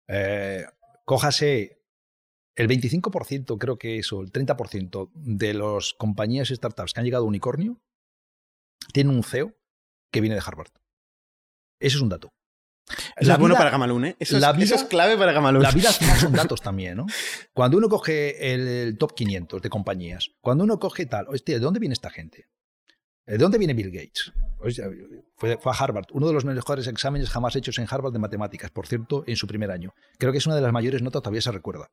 Eh, 0.09 0.65
cójase 1.05 1.83
el 2.55 2.69
25%, 2.69 3.59
creo 3.59 3.79
que 3.79 3.99
eso, 3.99 4.21
el 4.21 4.31
30% 4.31 5.11
de 5.15 5.55
las 5.55 5.95
compañías 5.95 6.51
y 6.51 6.57
startups 6.57 6.93
que 6.93 7.01
han 7.01 7.07
llegado 7.07 7.25
a 7.25 7.29
unicornio 7.29 7.81
tienen 8.93 9.17
un 9.17 9.23
CEO 9.23 9.55
que 10.13 10.21
viene 10.21 10.37
de 10.37 10.43
Harvard. 10.45 10.73
Eso 11.81 11.97
es 11.97 12.03
un 12.03 12.11
dato. 12.11 12.35
Eso 13.17 13.29
La 13.29 13.35
es 13.35 13.39
bueno 13.41 13.55
vida- 13.55 13.59
para 13.59 13.71
Gamalun, 13.71 14.05
¿eh? 14.07 14.17
Eso, 14.19 14.39
la 14.39 14.51
es, 14.51 14.57
vida- 14.57 14.65
eso 14.67 14.75
es 14.75 14.85
clave 14.85 15.17
para 15.17 15.33
Gamalun. 15.33 15.63
La 15.63 15.71
vida 15.71 15.91
son 15.93 16.33
datos 16.33 16.61
también, 16.63 16.97
¿no? 16.97 17.07
Cuando 17.53 17.79
uno 17.79 17.89
coge 17.89 18.53
el, 18.53 18.67
el 18.69 18.99
top 18.99 19.15
500 19.15 19.63
de 19.63 19.69
compañías, 19.71 20.31
cuando 20.41 20.65
uno 20.65 20.79
coge 20.79 21.07
tal, 21.07 21.27
hostia, 21.29 21.55
¿de 21.57 21.61
dónde 21.61 21.81
viene 21.81 21.93
esta 21.95 22.11
gente? 22.11 22.47
¿De 23.25 23.39
dónde 23.39 23.57
viene 23.57 23.73
Bill 23.73 23.91
Gates? 23.93 24.33
Hostia, 24.59 24.87
fue, 25.37 25.57
fue 25.57 25.73
a 25.73 25.75
Harvard, 25.77 26.07
uno 26.13 26.27
de 26.27 26.33
los 26.33 26.45
mejores 26.45 26.87
exámenes 26.89 27.31
jamás 27.31 27.55
hechos 27.55 27.79
en 27.79 27.87
Harvard 27.89 28.13
de 28.13 28.19
matemáticas, 28.19 28.71
por 28.73 28.87
cierto, 28.89 29.23
en 29.29 29.37
su 29.37 29.47
primer 29.47 29.71
año. 29.71 29.95
Creo 30.19 30.33
que 30.33 30.39
es 30.39 30.47
una 30.47 30.57
de 30.57 30.61
las 30.61 30.73
mayores 30.73 31.03
notas, 31.03 31.23
todavía 31.23 31.41
se 31.41 31.53
recuerda. 31.53 31.91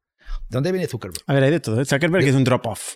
¿De 0.49 0.55
dónde 0.55 0.71
viene 0.71 0.87
Zuckerberg? 0.87 1.23
A 1.27 1.33
ver, 1.33 1.43
hay 1.43 1.51
de 1.51 1.59
todo. 1.59 1.79
¿eh? 1.79 1.85
Zuckerberg 1.85 2.25
es 2.27 2.35
un 2.35 2.43
drop-off. 2.43 2.95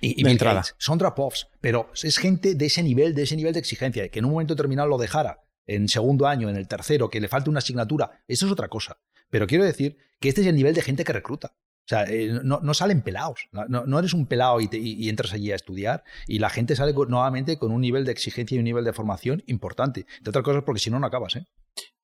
Y, 0.00 0.22
De 0.22 0.30
entrada. 0.30 0.56
Gates. 0.60 0.74
Son 0.78 0.98
drop-offs, 0.98 1.46
pero 1.60 1.90
es 2.02 2.18
gente 2.18 2.54
de 2.54 2.66
ese 2.66 2.82
nivel, 2.82 3.14
de 3.14 3.22
ese 3.22 3.36
nivel 3.36 3.52
de 3.52 3.60
exigencia, 3.60 4.08
que 4.08 4.18
en 4.18 4.24
un 4.24 4.32
momento 4.32 4.54
determinado 4.54 4.88
lo 4.88 4.98
dejara 4.98 5.43
en 5.66 5.88
segundo 5.88 6.26
año, 6.26 6.48
en 6.48 6.56
el 6.56 6.68
tercero, 6.68 7.10
que 7.10 7.20
le 7.20 7.28
falte 7.28 7.50
una 7.50 7.58
asignatura, 7.58 8.22
eso 8.28 8.46
es 8.46 8.52
otra 8.52 8.68
cosa. 8.68 8.98
Pero 9.30 9.46
quiero 9.46 9.64
decir 9.64 9.96
que 10.20 10.28
este 10.28 10.40
es 10.42 10.46
el 10.46 10.54
nivel 10.56 10.74
de 10.74 10.82
gente 10.82 11.04
que 11.04 11.12
recluta. 11.12 11.56
O 11.56 11.86
sea, 11.86 12.04
eh, 12.04 12.40
no, 12.42 12.60
no 12.62 12.72
salen 12.72 13.02
pelados. 13.02 13.48
No, 13.52 13.84
no 13.84 13.98
eres 13.98 14.14
un 14.14 14.26
pelado 14.26 14.58
y, 14.60 14.68
te- 14.68 14.78
y- 14.78 14.94
y 14.94 15.08
entras 15.10 15.34
allí 15.34 15.52
a 15.52 15.54
estudiar 15.56 16.02
y 16.26 16.38
la 16.38 16.48
gente 16.48 16.76
sale 16.76 16.94
con- 16.94 17.10
nuevamente 17.10 17.58
con 17.58 17.72
un 17.72 17.80
nivel 17.82 18.04
de 18.06 18.12
exigencia 18.12 18.56
y 18.56 18.58
un 18.58 18.64
nivel 18.64 18.84
de 18.84 18.92
formación 18.94 19.42
importante. 19.46 20.06
De 20.22 20.30
otras 20.30 20.42
cosas, 20.44 20.62
porque 20.64 20.80
si 20.80 20.88
no, 20.90 20.98
no 20.98 21.06
acabas. 21.06 21.36
¿eh? 21.36 21.46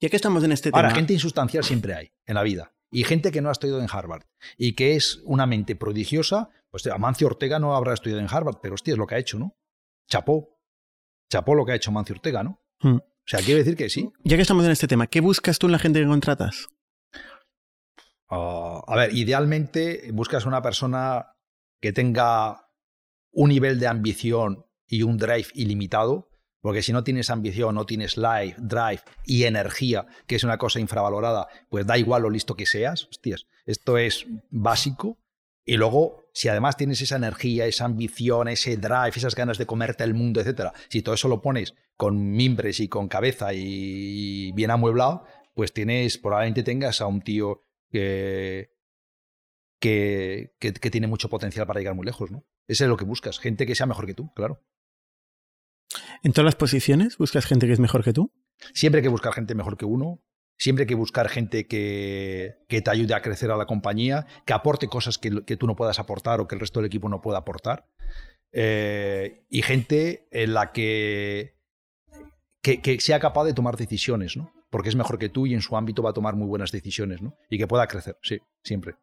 Ya 0.00 0.10
que 0.10 0.16
estamos 0.16 0.44
en 0.44 0.52
este 0.52 0.68
Ahora, 0.72 0.88
tema. 0.88 0.96
gente 0.96 1.14
insustancial 1.14 1.64
siempre 1.64 1.94
hay 1.94 2.12
en 2.26 2.34
la 2.34 2.42
vida. 2.42 2.74
Y 2.90 3.04
gente 3.04 3.30
que 3.32 3.40
no 3.40 3.48
ha 3.48 3.52
estudiado 3.52 3.80
en 3.80 3.88
Harvard 3.90 4.24
y 4.58 4.74
que 4.74 4.96
es 4.96 5.20
una 5.24 5.46
mente 5.46 5.76
prodigiosa, 5.76 6.50
pues 6.70 6.86
Amancio 6.88 7.26
Ortega 7.28 7.58
no 7.58 7.74
habrá 7.74 7.94
estudiado 7.94 8.20
en 8.20 8.28
Harvard, 8.30 8.56
pero 8.60 8.74
hostia, 8.74 8.92
es 8.92 8.98
lo 8.98 9.06
que 9.06 9.14
ha 9.14 9.18
hecho, 9.18 9.38
¿no? 9.38 9.56
Chapó. 10.10 10.60
Chapó 11.30 11.54
lo 11.54 11.64
que 11.64 11.72
ha 11.72 11.76
hecho 11.76 11.90
Amancio 11.90 12.14
Ortega, 12.16 12.42
¿no? 12.42 12.60
Hmm. 12.80 12.98
O 13.20 13.28
sea, 13.30 13.40
quiero 13.40 13.58
decir 13.58 13.76
que 13.76 13.88
sí. 13.88 14.10
Ya 14.24 14.36
que 14.36 14.42
estamos 14.42 14.64
en 14.64 14.72
este 14.72 14.88
tema, 14.88 15.06
¿qué 15.06 15.20
buscas 15.20 15.58
tú 15.58 15.66
en 15.66 15.72
la 15.72 15.78
gente 15.78 16.00
que 16.00 16.06
contratas? 16.06 16.68
Ah, 18.28 18.82
a 18.86 18.96
ver, 18.96 19.14
idealmente 19.14 20.10
buscas 20.12 20.46
una 20.46 20.62
persona 20.62 21.34
que 21.80 21.92
tenga 21.92 22.68
un 23.32 23.50
nivel 23.50 23.78
de 23.78 23.86
ambición 23.86 24.66
y 24.86 25.02
un 25.02 25.16
drive 25.16 25.48
ilimitado, 25.54 26.28
porque 26.60 26.82
si 26.82 26.92
no 26.92 27.04
tienes 27.04 27.30
ambición, 27.30 27.74
no 27.74 27.86
tienes 27.86 28.16
life, 28.16 28.56
drive 28.58 29.02
y 29.24 29.44
energía, 29.44 30.06
que 30.26 30.36
es 30.36 30.44
una 30.44 30.58
cosa 30.58 30.80
infravalorada, 30.80 31.48
pues 31.68 31.86
da 31.86 31.96
igual 31.96 32.22
lo 32.22 32.30
listo 32.30 32.54
que 32.54 32.66
seas. 32.66 33.06
Hostias, 33.06 33.46
esto 33.66 33.98
es 33.98 34.26
básico. 34.50 35.18
Y 35.64 35.76
luego, 35.76 36.19
si 36.32 36.48
además 36.48 36.76
tienes 36.76 37.00
esa 37.02 37.16
energía, 37.16 37.66
esa 37.66 37.84
ambición, 37.84 38.48
ese 38.48 38.76
drive, 38.76 39.12
esas 39.16 39.34
ganas 39.34 39.58
de 39.58 39.66
comerte 39.66 40.04
el 40.04 40.14
mundo, 40.14 40.40
etcétera, 40.40 40.72
si 40.88 41.02
todo 41.02 41.14
eso 41.14 41.28
lo 41.28 41.40
pones 41.42 41.74
con 41.96 42.30
mimbres 42.32 42.80
y 42.80 42.88
con 42.88 43.08
cabeza 43.08 43.52
y 43.52 44.52
bien 44.52 44.70
amueblado, 44.70 45.24
pues 45.54 45.72
tienes, 45.72 46.18
probablemente 46.18 46.62
tengas 46.62 47.00
a 47.00 47.06
un 47.06 47.20
tío 47.22 47.62
que, 47.90 48.70
que, 49.80 50.54
que- 50.58 50.72
que 50.72 50.90
tiene 50.90 51.06
mucho 51.06 51.28
potencial 51.28 51.66
para 51.66 51.80
llegar 51.80 51.94
muy 51.94 52.06
lejos, 52.06 52.30
¿no? 52.30 52.44
Ese 52.68 52.84
es 52.84 52.88
lo 52.90 52.96
que 52.96 53.04
buscas, 53.04 53.38
gente 53.38 53.66
que 53.66 53.74
sea 53.74 53.86
mejor 53.86 54.06
que 54.06 54.14
tú, 54.14 54.32
claro. 54.34 54.62
¿En 56.22 56.32
todas 56.32 56.44
las 56.44 56.54
posiciones 56.56 57.18
buscas 57.18 57.46
gente 57.46 57.66
que 57.66 57.72
es 57.72 57.80
mejor 57.80 58.04
que 58.04 58.12
tú? 58.12 58.32
Siempre 58.74 58.98
hay 59.00 59.02
que 59.02 59.08
buscar 59.08 59.32
gente 59.32 59.54
mejor 59.54 59.76
que 59.76 59.86
uno, 59.86 60.22
siempre 60.60 60.82
hay 60.82 60.86
que 60.86 60.94
buscar 60.94 61.28
gente 61.30 61.66
que, 61.66 62.58
que 62.68 62.82
te 62.82 62.90
ayude 62.90 63.14
a 63.14 63.22
crecer 63.22 63.50
a 63.50 63.56
la 63.56 63.64
compañía, 63.64 64.26
que 64.44 64.52
aporte 64.52 64.88
cosas 64.88 65.16
que, 65.16 65.42
que 65.44 65.56
tú 65.56 65.66
no 65.66 65.74
puedas 65.74 65.98
aportar 65.98 66.38
o 66.40 66.46
que 66.46 66.54
el 66.54 66.60
resto 66.60 66.80
del 66.80 66.86
equipo 66.86 67.08
no 67.08 67.22
pueda 67.22 67.38
aportar. 67.38 67.86
Eh, 68.52 69.42
y 69.48 69.62
gente 69.62 70.28
en 70.30 70.52
la 70.52 70.70
que, 70.72 71.56
que, 72.62 72.82
que 72.82 73.00
sea 73.00 73.18
capaz 73.20 73.44
de 73.44 73.54
tomar 73.54 73.78
decisiones, 73.78 74.36
¿no? 74.36 74.52
Porque 74.68 74.90
es 74.90 74.96
mejor 74.96 75.18
que 75.18 75.30
tú 75.30 75.46
y 75.46 75.54
en 75.54 75.62
su 75.62 75.76
ámbito 75.78 76.02
va 76.02 76.10
a 76.10 76.14
tomar 76.14 76.36
muy 76.36 76.46
buenas 76.46 76.72
decisiones, 76.72 77.22
¿no? 77.22 77.34
Y 77.48 77.56
que 77.56 77.66
pueda 77.66 77.86
crecer, 77.86 78.18
sí, 78.22 78.38
siempre. 78.62 78.96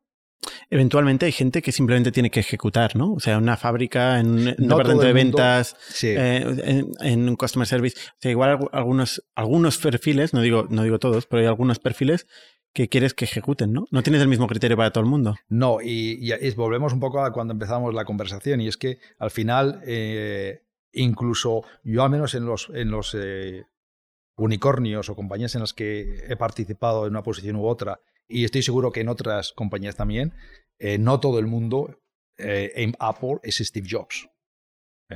Eventualmente 0.70 1.26
hay 1.26 1.32
gente 1.32 1.62
que 1.62 1.72
simplemente 1.72 2.12
tiene 2.12 2.30
que 2.30 2.40
ejecutar, 2.40 2.96
¿no? 2.96 3.14
O 3.14 3.20
sea, 3.20 3.38
una 3.38 3.58
fábrica, 3.58 4.20
en 4.20 4.28
un, 4.30 4.46
departamento 4.46 5.06
de 5.06 5.14
ventas, 5.14 5.76
eh, 6.04 6.84
en, 7.00 7.30
un 7.30 7.36
customer 7.36 7.68
service. 7.68 7.98
O 8.00 8.18
sea, 8.20 8.32
igual 8.32 8.58
algunos, 8.72 9.24
algunos 9.36 9.78
perfiles, 9.78 10.34
no 10.34 10.42
digo, 10.42 10.68
no 10.70 10.84
digo 10.84 11.00
todos, 11.00 11.26
pero 11.26 11.42
hay 11.42 11.48
algunos 11.48 11.80
perfiles 11.80 12.28
que 12.74 12.90
quieres 12.90 13.14
que 13.14 13.26
ejecuten, 13.26 13.74
¿no? 13.74 13.88
No 13.92 14.04
tienes 14.04 14.22
el 14.22 14.28
mismo 14.28 14.48
criterio 14.48 14.78
para 14.78 14.92
todo 14.92 15.04
el 15.04 15.10
mundo. 15.10 15.36
No, 15.50 15.80
y, 15.82 16.32
volvemos 16.56 16.94
un 16.94 17.00
poco 17.00 17.24
a 17.24 17.34
cuando 17.34 17.54
empezamos 17.54 17.94
la 17.94 18.06
conversación, 18.06 18.62
y 18.62 18.68
es 18.68 18.78
que 18.78 19.00
al 19.18 19.32
final, 19.32 19.82
eh, 19.86 20.62
incluso 20.92 21.64
yo 21.84 22.04
al 22.04 22.12
menos 22.12 22.36
en 22.36 22.46
los, 22.46 22.70
en 22.74 22.92
los 22.92 23.16
eh, 23.18 23.66
unicornios 24.36 25.10
o 25.10 25.16
compañías 25.16 25.56
en 25.56 25.62
las 25.62 25.74
que 25.74 26.24
he 26.28 26.36
participado 26.36 27.06
en 27.06 27.14
una 27.14 27.24
posición 27.24 27.56
u 27.56 27.66
otra, 27.66 28.00
y 28.28 28.44
estoy 28.44 28.64
seguro 28.64 28.92
que 28.92 29.02
en 29.02 29.10
otras 29.10 29.54
compañías 29.54 29.96
también, 29.96 30.34
eh, 30.80 30.98
no 30.98 31.20
todo 31.20 31.40
el 31.40 31.48
mundo 31.48 32.00
en 32.40 32.94
Apple 33.00 33.40
es 33.42 33.58
Steve 33.58 33.88
Jobs. 33.90 34.30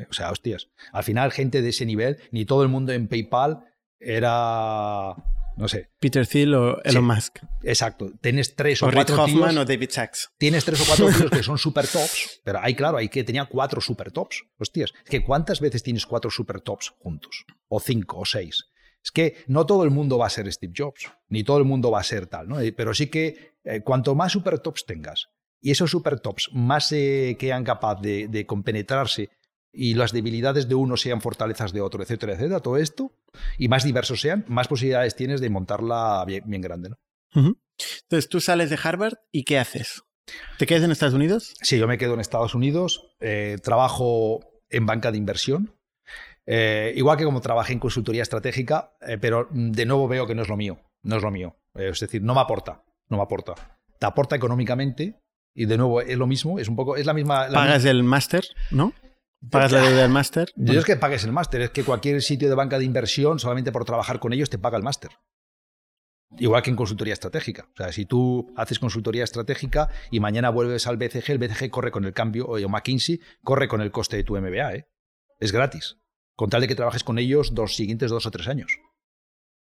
o 0.10 0.14
sea, 0.14 0.32
hostias, 0.32 0.70
al 0.92 1.04
final 1.04 1.32
gente 1.32 1.62
de 1.62 1.70
ese 1.70 1.86
nivel, 1.86 2.18
ni 2.32 2.46
todo 2.46 2.64
el 2.64 2.70
mundo 2.70 2.94
en 2.94 3.08
PayPal 3.08 3.64
era 4.00 5.16
no 5.58 5.68
sé. 5.68 5.90
Peter 6.00 6.26
Thiel 6.26 6.56
o 6.56 6.82
Elon 6.84 7.06
Musk. 7.06 7.40
Exacto. 7.64 8.12
Tienes 8.22 8.56
tres 8.56 8.82
o, 8.82 8.88
o 8.88 8.92
cuatro 8.92 9.22
Hoffman 9.22 9.58
o 9.58 9.66
David 9.66 9.90
Sachs. 9.92 10.32
Tienes 10.38 10.66
tres 10.66 10.82
o 10.82 10.86
cuatro 10.86 11.10
tíos 11.18 11.32
que 11.32 11.44
son 11.44 11.58
super 11.58 11.88
tops, 11.88 12.42
pero 12.44 12.60
ahí, 12.60 12.74
claro, 12.74 12.98
hay 12.98 13.10
que 13.10 13.24
tenía 13.24 13.46
cuatro 13.46 13.82
super 13.82 14.12
tops. 14.12 14.44
Hostias, 14.58 14.92
es 15.04 15.10
que 15.10 15.24
¿cuántas 15.24 15.60
veces 15.60 15.84
tienes 15.84 16.06
cuatro 16.06 16.32
super 16.32 16.62
tops 16.62 16.94
juntos? 17.00 17.46
O 17.68 17.80
cinco 17.80 18.20
o 18.20 18.26
seis. 18.26 18.66
Es 19.04 19.12
que 19.12 19.38
no 19.48 19.66
todo 19.66 19.84
el 19.84 19.90
mundo 19.90 20.18
va 20.18 20.28
a 20.28 20.30
ser 20.30 20.52
Steve 20.52 20.74
Jobs, 20.76 21.12
ni 21.28 21.44
todo 21.44 21.58
el 21.58 21.66
mundo 21.66 21.92
va 21.92 22.00
a 22.00 22.04
ser 22.04 22.28
tal, 22.28 22.48
¿no? 22.48 22.60
Eh, 22.60 22.72
pero 22.72 22.94
sí 22.94 23.08
que 23.08 23.56
eh, 23.64 23.82
cuanto 23.82 24.16
más 24.16 24.32
super 24.32 24.60
tops 24.60 24.86
tengas 24.86 25.30
y 25.60 25.72
esos 25.72 25.92
super 25.92 26.20
tops 26.20 26.50
más 26.54 26.88
se 26.88 27.36
quedan 27.40 27.64
capaz 27.64 28.02
de, 28.02 28.28
de 28.28 28.46
compenetrarse 28.46 29.30
y 29.74 29.94
las 29.94 30.12
debilidades 30.12 30.68
de 30.68 30.76
uno 30.76 30.98
sean 30.98 31.22
fortalezas 31.22 31.72
de 31.74 31.82
otro, 31.82 32.04
etcétera, 32.04 32.34
etcétera, 32.34 32.60
todo 32.60 32.78
esto, 32.78 33.14
y 33.58 33.68
más 33.68 33.84
diversos 33.84 34.22
sean, 34.22 34.46
más 34.48 34.68
posibilidades 34.68 35.16
tienes 35.16 35.42
de 35.42 35.50
montarla 35.50 36.24
bien, 36.26 36.62
grande. 36.62 36.90
¿no? 36.90 36.98
Entonces 37.34 38.30
tú 38.30 38.42
sales 38.42 38.70
de 38.70 38.80
Harvard 38.82 39.16
y 39.32 39.44
¿qué 39.44 39.60
haces? 39.60 40.04
¿Te 40.58 40.66
quedas 40.66 40.84
en 40.84 40.92
Estados 40.92 41.16
Unidos? 41.16 41.56
Sí, 41.62 41.78
yo 41.78 41.88
me 41.88 41.98
quedo 41.98 42.14
en 42.14 42.20
Estados 42.20 42.54
Unidos, 42.54 43.16
eh, 43.20 43.58
trabajo 43.64 44.40
en 44.70 44.86
banca 44.86 45.12
de 45.12 45.18
inversión, 45.18 45.74
eh, 46.46 46.94
igual 46.96 47.18
que 47.18 47.26
como 47.26 47.42
trabajé 47.42 47.74
en 47.74 47.80
consultoría 47.80 48.24
estratégica, 48.24 48.94
eh, 49.02 49.18
pero 49.20 49.48
de 49.52 49.86
nuevo 49.86 50.08
veo 50.08 50.28
que 50.28 50.36
no 50.36 50.42
es 50.42 50.48
lo 50.48 50.58
mío, 50.58 50.80
no 51.04 51.18
es 51.18 51.24
lo 51.24 51.32
mío. 51.32 51.58
es 51.76 52.00
decir, 52.00 52.22
no 52.22 52.34
me 52.34 52.42
aporta, 52.42 52.84
no 53.10 53.18
me 53.18 53.24
aporta. 53.24 53.54
Te 54.00 54.06
aporta 54.06 54.36
económicamente 54.36 55.22
y 55.54 55.66
de 55.66 55.78
nuevo 55.78 56.02
es 56.02 56.18
lo 56.18 56.28
mismo, 56.28 56.60
es 56.60 56.68
un 56.68 56.76
poco, 56.76 56.96
es 56.96 57.06
la 57.06 57.14
misma... 57.14 57.48
¿Pagas 57.50 57.86
el 57.86 58.04
máster, 58.04 58.46
no? 58.72 58.94
¿Pagas 59.50 59.72
la 59.72 59.82
deuda 59.82 60.02
del 60.04 60.12
máster? 60.12 60.52
Yo 60.56 60.80
es 60.80 60.86
que 60.86 60.96
pagues 60.96 61.24
el 61.24 61.32
máster, 61.32 61.62
es 61.62 61.72
que 61.72 61.84
cualquier 61.84 62.22
sitio 62.22 62.48
de 62.48 62.56
banca 62.56 62.78
de 62.78 62.86
inversión, 62.86 63.40
solamente 63.40 63.72
por 63.72 63.86
trabajar 63.86 64.20
con 64.20 64.34
ellos, 64.34 64.50
te 64.50 64.60
paga 64.60 64.78
el 64.78 64.84
máster. 64.84 65.12
Igual 66.38 66.62
que 66.62 66.70
en 66.70 66.76
consultoría 66.76 67.14
estratégica. 67.14 67.68
O 67.74 67.76
sea, 67.76 67.92
si 67.92 68.06
tú 68.06 68.54
haces 68.56 68.80
consultoría 68.80 69.24
estratégica 69.24 69.90
y 70.12 70.20
mañana 70.20 70.50
vuelves 70.50 70.88
al 70.88 70.98
BCG, 70.98 71.32
el 71.32 71.40
BCG 71.40 71.70
corre 71.70 71.92
con 71.92 72.06
el 72.06 72.14
cambio, 72.14 72.46
o 72.48 72.70
McKinsey 72.70 73.20
corre 73.44 73.68
con 73.68 73.82
el 73.82 73.92
coste 73.92 74.18
de 74.18 74.24
tu 74.24 74.38
MBA. 74.38 74.76
¿eh? 74.76 74.88
Es 75.40 75.52
gratis. 75.52 75.98
Con 76.42 76.50
tal 76.50 76.62
de 76.62 76.68
que 76.68 76.74
trabajes 76.74 77.04
con 77.04 77.20
ellos 77.20 77.52
los 77.52 77.76
siguientes 77.76 78.10
dos 78.10 78.26
o 78.26 78.32
tres 78.32 78.48
años. 78.48 78.80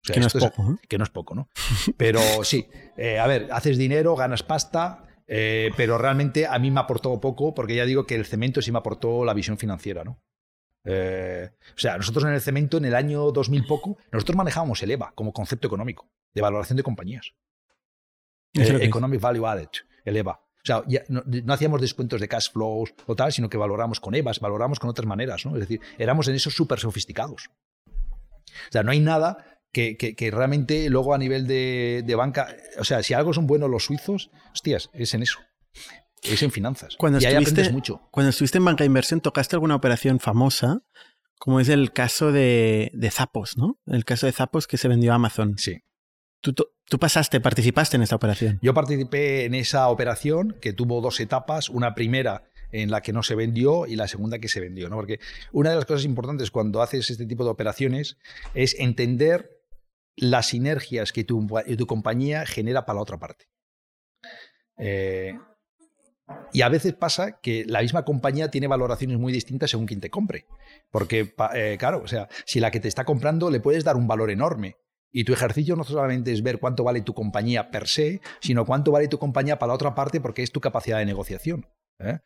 que, 0.05 0.21
no 0.21 0.29
es 0.29 0.33
poco, 0.33 0.79
que 0.89 0.97
no 0.97 1.03
es 1.03 1.11
poco, 1.11 1.35
¿no? 1.35 1.49
Pero 1.97 2.21
sí, 2.45 2.69
eh, 2.97 3.19
a 3.19 3.27
ver, 3.27 3.49
haces 3.51 3.77
dinero, 3.77 4.15
ganas 4.15 4.45
pasta, 4.45 5.05
eh, 5.27 5.73
pero 5.77 5.99
realmente 5.99 6.47
a 6.47 6.57
mí 6.61 6.71
me 6.71 6.79
aportó 6.79 7.21
poco, 7.21 7.53
porque 7.53 7.75
ya 7.75 7.85
digo 7.85 8.07
que 8.07 8.15
el 8.15 8.27
cemento 8.27 8.63
sí 8.63 8.71
me 8.71 8.79
aportó 8.79 9.25
la 9.25 9.35
visión 9.35 9.59
financiera, 9.59 10.05
¿no? 10.05 10.23
Eh, 10.85 11.51
o 11.75 11.79
sea, 11.79 11.97
nosotros 11.97 12.23
en 12.27 12.31
el 12.31 12.41
cemento, 12.41 12.77
en 12.77 12.85
el 12.85 12.95
año 12.95 13.33
2000 13.33 13.67
poco, 13.67 13.99
nosotros 14.13 14.37
manejábamos 14.37 14.81
el 14.85 14.93
EVA 14.93 15.11
como 15.17 15.33
concepto 15.33 15.67
económico, 15.67 16.09
de 16.33 16.43
valoración 16.43 16.77
de 16.77 16.85
compañías. 16.85 17.35
Eh, 18.55 18.79
economic 18.83 19.21
Value 19.21 19.49
Added, 19.49 19.71
el 20.05 20.17
EVA. 20.17 20.48
O 20.69 20.85
sea, 20.85 21.05
no, 21.09 21.53
hacíamos 21.53 21.81
descuentos 21.81 22.21
de 22.21 22.29
cash 22.29 22.51
flows 22.53 22.93
o 23.07 23.17
tal, 23.17 23.33
sino 23.33 23.49
que 23.49 23.57
valoramos 23.57 24.01
con 24.01 24.15
EVAs, 24.15 24.41
valoramos 24.41 24.79
con 24.79 24.91
otras 24.91 25.07
maneras, 25.07 25.47
¿no? 25.47 25.55
Es 25.55 25.61
decir, 25.61 25.81
éramos 25.99 26.29
en 26.29 26.35
esos 26.35 26.55
súper 26.55 26.79
sofisticados. 26.79 27.49
O 27.87 28.73
sea, 28.73 28.83
no 28.83 28.91
hay 28.91 29.01
nada 29.01 29.61
que, 29.73 30.31
realmente 30.33 30.89
luego 30.91 31.15
a 31.15 31.19
nivel 31.19 31.47
de, 31.47 32.15
banca, 32.17 32.49
o 32.79 32.85
sea, 32.85 33.03
si 33.03 33.15
algo 33.15 33.33
son 33.33 33.47
buenos 33.47 33.71
los 33.71 33.85
suizos, 33.85 34.31
hostias, 34.53 34.91
es 34.93 35.15
en 35.15 35.23
eso. 35.23 35.39
Es 36.23 36.43
en 36.43 36.51
finanzas. 36.51 36.97
Cuando 36.97 37.21
y 37.21 37.25
ahí 37.25 37.37
aprendes 37.37 37.73
mucho. 37.73 38.03
Cuando 38.11 38.31
estuviste 38.31 38.59
en 38.59 38.65
banca 38.65 38.83
de 38.83 38.87
inversión, 38.87 39.21
tocaste 39.21 39.57
alguna 39.57 39.77
operación 39.77 40.19
famosa, 40.19 40.83
como 41.39 41.61
es 41.61 41.69
el 41.69 41.93
caso 41.93 42.33
de, 42.33 42.91
de 42.93 43.11
Zapos, 43.11 43.57
¿no? 43.57 43.79
El 43.87 44.05
caso 44.05 44.27
de 44.27 44.33
Zapos 44.33 44.67
que 44.67 44.77
se 44.77 44.89
vendió 44.89 45.13
a 45.13 45.15
Amazon. 45.15 45.57
Sí. 45.57 45.85
Tú, 46.41 46.55
tú, 46.89 46.99
pasaste, 46.99 47.41
participaste 47.41 47.97
en 47.97 48.03
esta 48.03 48.17
operación. 48.17 48.59
Yo 48.63 48.75
participé 48.75 49.45
en 49.45 49.55
esa 49.55 49.89
operación 49.89 50.57
que 50.61 50.73
tuvo 50.73 51.01
dos 51.01 51.21
etapas. 51.21 51.69
Una 51.69 51.95
primera 51.95 52.45
en 52.73 52.91
la 52.91 53.01
que 53.01 53.13
no 53.13 53.23
se 53.23 53.35
vendió 53.35 53.87
y 53.87 53.97
la 53.97 54.09
segunda 54.09 54.39
que 54.39 54.49
se 54.49 54.61
vendió, 54.61 54.89
¿no? 54.89 54.97
Porque 54.97 55.21
una 55.53 55.71
de 55.71 55.77
las 55.77 55.87
cosas 55.87 56.05
importantes 56.05 56.51
cuando 56.51 56.83
haces 56.83 57.11
este 57.11 57.27
tipo 57.27 57.45
de 57.45 57.51
operaciones 57.51 58.19
es 58.55 58.79
entender 58.79 59.51
las 60.17 60.49
sinergias 60.49 61.13
que 61.13 61.25
tu, 61.25 61.47
compañía 61.87 62.45
genera 62.45 62.85
para 62.85 62.97
la 62.97 63.03
otra 63.03 63.19
parte. 63.19 63.47
Eh, 64.77 65.39
y 66.53 66.63
a 66.63 66.69
veces 66.69 66.95
pasa 66.95 67.41
que 67.41 67.65
la 67.67 67.81
misma 67.81 68.05
compañía 68.05 68.51
tiene 68.51 68.67
valoraciones 68.67 69.19
muy 69.19 69.33
distintas 69.33 69.71
según 69.71 69.87
quien 69.87 70.01
te 70.01 70.11
compre. 70.11 70.47
Porque, 70.91 71.35
eh, 71.55 71.77
claro, 71.79 72.03
o 72.03 72.09
sea, 72.09 72.29
si 72.45 72.61
la 72.61 72.71
que 72.71 72.81
te 72.81 72.89
está 72.89 73.05
comprando 73.05 73.51
le 73.51 73.61
puedes 73.61 73.85
dar 73.85 73.97
un 73.97 74.07
valor 74.07 74.31
enorme. 74.31 74.77
Y 75.11 75.25
tu 75.25 75.33
ejercicio 75.33 75.75
no 75.77 75.85
solamente 75.85 76.33
es 76.33 76.43
ver 76.43 76.59
cuánto 76.59 76.85
vale 76.85 77.01
tu 77.01 77.15
compañía 77.15 77.71
per 77.71 77.89
se, 77.89 78.21
sino 78.41 78.65
cuánto 78.67 78.93
vale 78.93 79.09
tu 79.09 79.19
compañía 79.19 79.59
para 79.59 79.69
la 79.69 79.75
otra 79.75 79.95
parte 79.95 80.21
porque 80.21 80.43
es 80.43 80.53
tu 80.53 80.61
capacidad 80.61 80.99
de 80.99 81.07
negociación. 81.07 81.67
¿eh? 81.99 82.19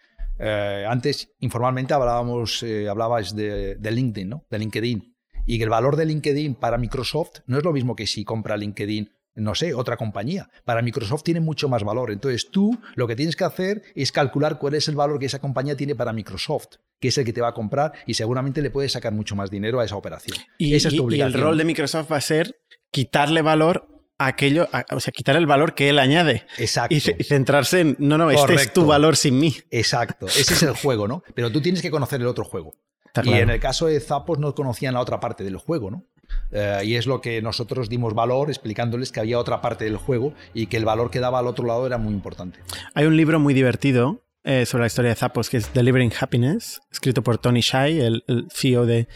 antes, 0.89 1.33
informalmente, 1.39 1.95
hablábamos, 1.95 2.65
hablabas 2.91 3.37
de, 3.37 3.77
de 3.77 3.91
LinkedIn, 3.91 4.29
¿no? 4.29 4.45
De 4.51 4.59
LinkedIn 4.59 5.13
y 5.47 5.59
que 5.59 5.65
el 5.65 5.71
valor 5.71 5.97
de 5.97 6.07
LinkedIn 6.07 6.55
para 6.55 6.79
Microsoft 6.79 7.41
no 7.47 7.59
es 7.59 7.65
lo 7.65 7.73
mismo 7.73 7.97
que 7.97 8.07
si 8.07 8.25
compra 8.25 8.57
LinkedIn 8.57 9.11
no 9.35 9.55
sé, 9.55 9.75
otra 9.75 9.97
compañía. 9.97 10.51
Para 10.65 10.83
Microsoft 10.83 11.23
tiene 11.23 11.41
mucho 11.41 11.69
más 11.69 11.85
valor. 11.85 12.11
Entonces 12.11 12.51
tú 12.51 12.79
lo 12.95 13.07
que 13.07 13.17
tienes 13.17 13.37
que 13.37 13.45
hacer 13.45 13.83
es 13.95 14.13
calcular 14.13 14.59
cuál 14.59 14.75
es 14.75 14.89
el 14.89 14.95
valor 14.95 15.19
que 15.19 15.27
esa 15.27 15.41
compañía 15.41 15.77
tiene 15.77 15.95
para 15.95 16.13
Microsoft, 16.13 16.77
que 17.01 17.09
es 17.09 17.19
el 17.19 17.25
que 17.25 17.33
te 17.33 17.41
va 17.41 17.49
a 17.49 17.55
comprar 17.55 17.93
y 18.07 18.15
seguramente 18.15 18.63
le 18.63 18.71
puedes 18.71 18.93
sacar 18.93 19.13
mucho 19.13 19.35
más 19.37 19.51
dinero 19.51 19.81
a 19.81 19.85
esa 19.85 19.97
operación. 19.97 20.37
Y, 20.59 20.75
el 20.75 21.33
rol 21.33 21.59
de 21.59 21.65
Microsoft 21.65 22.13
va 22.13 22.17
a 22.17 22.21
ser 22.21 22.57
quitarle 22.91 23.43
valor 23.43 23.89
a 24.19 24.27
aquello, 24.27 24.69
o 24.91 25.01
sea, 25.01 25.13
quitar 25.13 25.37
el 25.37 25.47
valor 25.47 25.75
que 25.75 25.89
él 25.89 25.99
añade. 25.99 26.47
Exacto. 26.59 26.95
Y, 26.95 27.01
centrarse 27.01 27.81
en, 27.81 27.97
no, 27.99 28.19
no, 28.19 28.31
este 28.31 28.55
es 28.55 28.73
tu 28.73 28.87
valor 28.87 29.17
sin 29.17 29.39
mí. 29.39 29.57
Exacto. 29.71 30.27
Ese 30.27 30.55
es 30.55 30.63
el 30.63 30.77
juego, 30.77 31.09
¿no? 31.09 31.23
Pero 31.35 31.51
tú 31.51 31.61
tienes 31.61 31.83
que 31.83 31.91
conocer 31.91 32.21
el 32.21 32.27
otro 32.27 32.45
juego 32.45 32.75
y 33.23 33.35
en 33.35 33.51
el 33.51 33.61
caso 33.61 33.87
de 33.87 34.01
Zapos 34.01 34.39
no 34.39 34.55
conocían 34.55 34.95
la 34.95 35.01
otra 35.01 35.21
parte 35.21 35.45
del 35.45 35.57
juego, 35.57 35.91
¿no? 35.91 36.05
Eh, 36.51 36.81
y 36.85 36.95
es 36.97 37.07
lo 37.07 37.21
que 37.21 37.41
nosotros 37.43 37.89
dimos 37.89 38.15
valor 38.15 38.49
explicándoles 38.51 39.13
que 39.13 39.21
había 39.21 39.39
otra 39.39 39.61
parte 39.61 39.85
del 39.85 39.97
juego 39.97 40.35
y 40.55 40.67
que 40.67 40.77
el 40.77 40.85
valor 40.85 41.11
que 41.11 41.21
daba 41.21 41.39
al 41.39 41.47
otro 41.47 41.67
lado 41.67 41.87
era 41.87 41.99
muy 41.99 42.13
importante. 42.13 42.59
Hay 42.95 43.07
un 43.07 43.17
libro 43.17 43.41
muy 43.41 43.55
divertido 43.55 44.23
eh, 44.45 44.67
sobre 44.67 44.83
la 44.83 44.87
historia 44.89 45.11
de 45.11 45.15
Zappos 45.17 45.49
que 45.49 45.57
es 45.57 45.73
Delivering 45.73 46.13
Happiness, 46.19 46.81
escrito 46.91 47.23
por 47.23 47.39
Tony 47.39 47.61
Shai, 47.61 48.01
el, 48.01 48.25
CEO 48.51 48.87
de, 48.87 49.09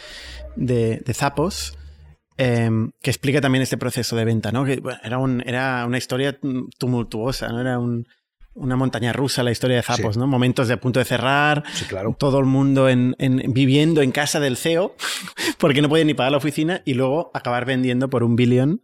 de, 0.57 1.15
Zappos. 1.15 1.77
Em, 2.39 2.91
que 3.01 3.11
explica 3.11 3.41
también 3.41 3.63
este 3.63 3.79
proceso 3.79 4.15
de 4.15 4.27
venta, 4.27 4.53
¿no? 4.53 4.67
Que 4.67 4.83
era, 5.03 5.17
un, 5.17 5.43
era 5.47 5.87
una 5.87 5.97
historia 5.97 6.39
tumultuosa, 6.79 7.49
¿no? 7.49 7.63
Era 7.63 7.79
un, 7.79 8.07
una 8.57 8.77
montaña 8.77 9.13
rusa 9.13 9.43
la 9.43 9.51
historia 9.51 9.77
de 9.77 9.83
Zapos, 9.83 10.17
¿no? 10.17 10.27
Momentos 10.27 10.69
de 10.69 10.75
a 10.75 10.81
punto 10.81 10.99
de 10.99 11.05
cerrar, 11.05 11.63
claro. 11.89 12.17
todo 12.19 12.39
el 12.39 12.47
mundo 12.47 12.89
en, 12.89 13.15
viviendo 13.49 14.03
en 14.03 14.13
casa 14.13 14.41
del 14.41 14.57
CEO 14.57 14.97
porque 15.59 15.83
no 15.83 15.89
puede 15.89 16.05
ni 16.05 16.15
pagar 16.15 16.33
la 16.33 16.39
oficina 16.39 16.83
y 16.85 16.95
luego 16.95 17.31
acabar 17.35 17.65
vendiendo 17.65 18.11
por 18.11 18.25
un 18.25 18.37
billón 18.37 18.83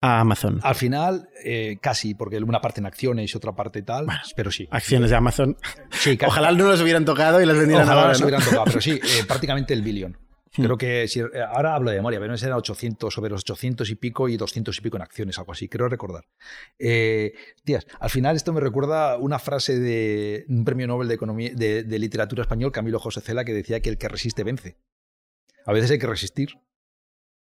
a 0.00 0.20
Amazon. 0.20 0.60
Al 0.62 0.74
final, 0.74 1.28
eh, 1.44 1.78
casi, 1.80 2.14
porque 2.14 2.38
una 2.38 2.60
parte 2.60 2.80
en 2.80 2.86
acciones 2.86 3.32
y 3.32 3.36
otra 3.36 3.52
parte 3.52 3.82
tal, 3.82 4.06
pero 4.34 4.50
sí. 4.50 4.66
Acciones 4.70 5.10
de 5.10 5.16
Amazon. 5.16 5.56
Ojalá 6.26 6.50
no 6.50 6.68
los 6.68 6.80
hubieran 6.80 7.04
tocado 7.04 7.40
y 7.40 7.46
las 7.46 7.56
vendieran 7.56 7.84
Ojalá 7.84 8.00
ahora. 8.00 8.12
los 8.12 8.22
hubieran 8.22 8.42
tocado, 8.42 8.64
pero 8.64 8.80
sí, 8.80 8.92
eh, 9.02 9.24
prácticamente 9.26 9.74
el 9.74 9.82
billón. 9.82 10.18
Hmm. 10.56 10.64
Creo 10.64 10.76
que 10.76 11.08
si, 11.08 11.20
ahora 11.20 11.74
hablo 11.74 11.90
de 11.90 11.96
memoria, 11.96 12.18
pero 12.20 12.30
no 12.30 12.36
eran 12.36 12.52
800, 12.52 13.12
sobre 13.12 13.30
los 13.30 13.40
800 13.40 13.88
y 13.88 13.94
pico 13.94 14.28
y 14.28 14.36
200 14.36 14.76
y 14.76 14.80
pico 14.82 14.96
en 14.96 15.02
acciones, 15.02 15.38
algo 15.38 15.52
así, 15.52 15.68
creo 15.68 15.88
recordar. 15.88 16.24
Eh, 16.78 17.32
tías, 17.64 17.86
al 17.98 18.10
final 18.10 18.36
esto 18.36 18.52
me 18.52 18.60
recuerda 18.60 19.16
una 19.16 19.38
frase 19.38 19.78
de 19.78 20.44
un 20.48 20.64
premio 20.64 20.86
Nobel 20.86 21.08
de, 21.08 21.14
Economía, 21.14 21.50
de, 21.54 21.98
literatura 21.98 22.42
español, 22.42 22.70
Camilo 22.70 22.98
José 22.98 23.22
Cela, 23.22 23.44
que 23.44 23.54
decía 23.54 23.80
que 23.80 23.88
el 23.88 23.96
que 23.96 24.08
resiste 24.08 24.44
vence. 24.44 24.76
A 25.64 25.72
veces 25.72 25.92
hay 25.92 25.98
que 25.98 26.08
resistir 26.08 26.58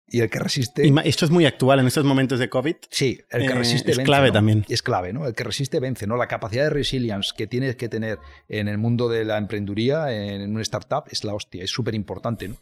Y 0.07 0.21
el 0.21 0.29
que 0.29 0.39
resiste. 0.39 0.87
Y 0.87 0.93
esto 1.03 1.25
es 1.25 1.31
muy 1.31 1.45
actual 1.45 1.79
en 1.79 1.87
estos 1.87 2.05
momentos 2.05 2.39
de 2.39 2.49
COVID. 2.49 2.75
Sí, 2.91 3.19
el 3.29 3.47
que 3.47 3.55
resiste 3.55 3.91
es 3.91 3.99
clave 3.99 4.31
también. 4.31 4.63
Es 4.69 4.81
clave, 4.81 5.11
¿no? 5.11 5.27
El 5.27 5.33
que 5.33 5.43
resiste 5.43 5.81
vence, 5.81 6.07
¿no? 6.07 6.15
La 6.15 6.27
capacidad 6.27 6.63
de 6.63 6.69
resilience 6.69 7.31
que 7.35 7.47
tienes 7.47 7.75
que 7.75 7.89
tener 7.89 8.19
en 8.47 8.69
el 8.69 8.77
mundo 8.77 9.09
de 9.09 9.25
la 9.25 9.37
emprenduría, 9.37 10.13
en 10.13 10.49
una 10.51 10.61
startup, 10.61 11.05
es 11.09 11.25
la 11.25 11.33
hostia, 11.33 11.61
es 11.63 11.71
súper 11.71 11.95
importante, 11.95 12.47
¿no? 12.47 12.55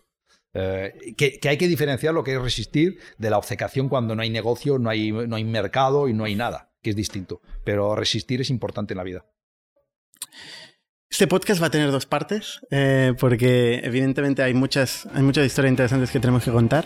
Eh, 0.54 1.14
que, 1.16 1.40
hay 1.48 1.58
que 1.58 1.68
diferenciar 1.68 2.14
lo 2.14 2.24
que 2.24 2.34
es 2.34 2.42
resistir 2.42 3.00
de 3.18 3.30
la 3.30 3.38
obcecación 3.38 3.90
cuando 3.90 4.16
no 4.16 4.22
hay 4.22 4.30
negocio, 4.30 4.80
no 4.80 4.90
hay, 4.90 5.12
no 5.12 5.36
hay 5.36 5.44
mercado 5.44 6.08
y 6.08 6.14
no 6.14 6.24
hay 6.24 6.36
nada, 6.36 6.72
que 6.82 6.92
es 6.92 6.96
distinto. 6.96 7.42
Pero 7.64 7.96
resistir 7.96 8.42
es 8.42 8.50
importante 8.50 8.94
en 8.94 8.98
la 8.98 9.04
vida. 9.04 9.26
Este 11.10 11.28
podcast 11.28 11.62
va 11.62 11.68
a 11.68 11.72
tener 11.72 11.92
dos 11.92 12.06
partes, 12.06 12.62
eh, 12.70 13.14
porque 13.20 13.82
evidentemente 13.84 14.44
hay 14.44 14.54
muchas, 14.54 15.08
hay 15.08 15.24
muchas 15.24 15.46
historias 15.46 15.72
interesantes 15.72 16.12
que 16.12 16.20
tenemos 16.20 16.44
que 16.44 16.52
contar. 16.52 16.86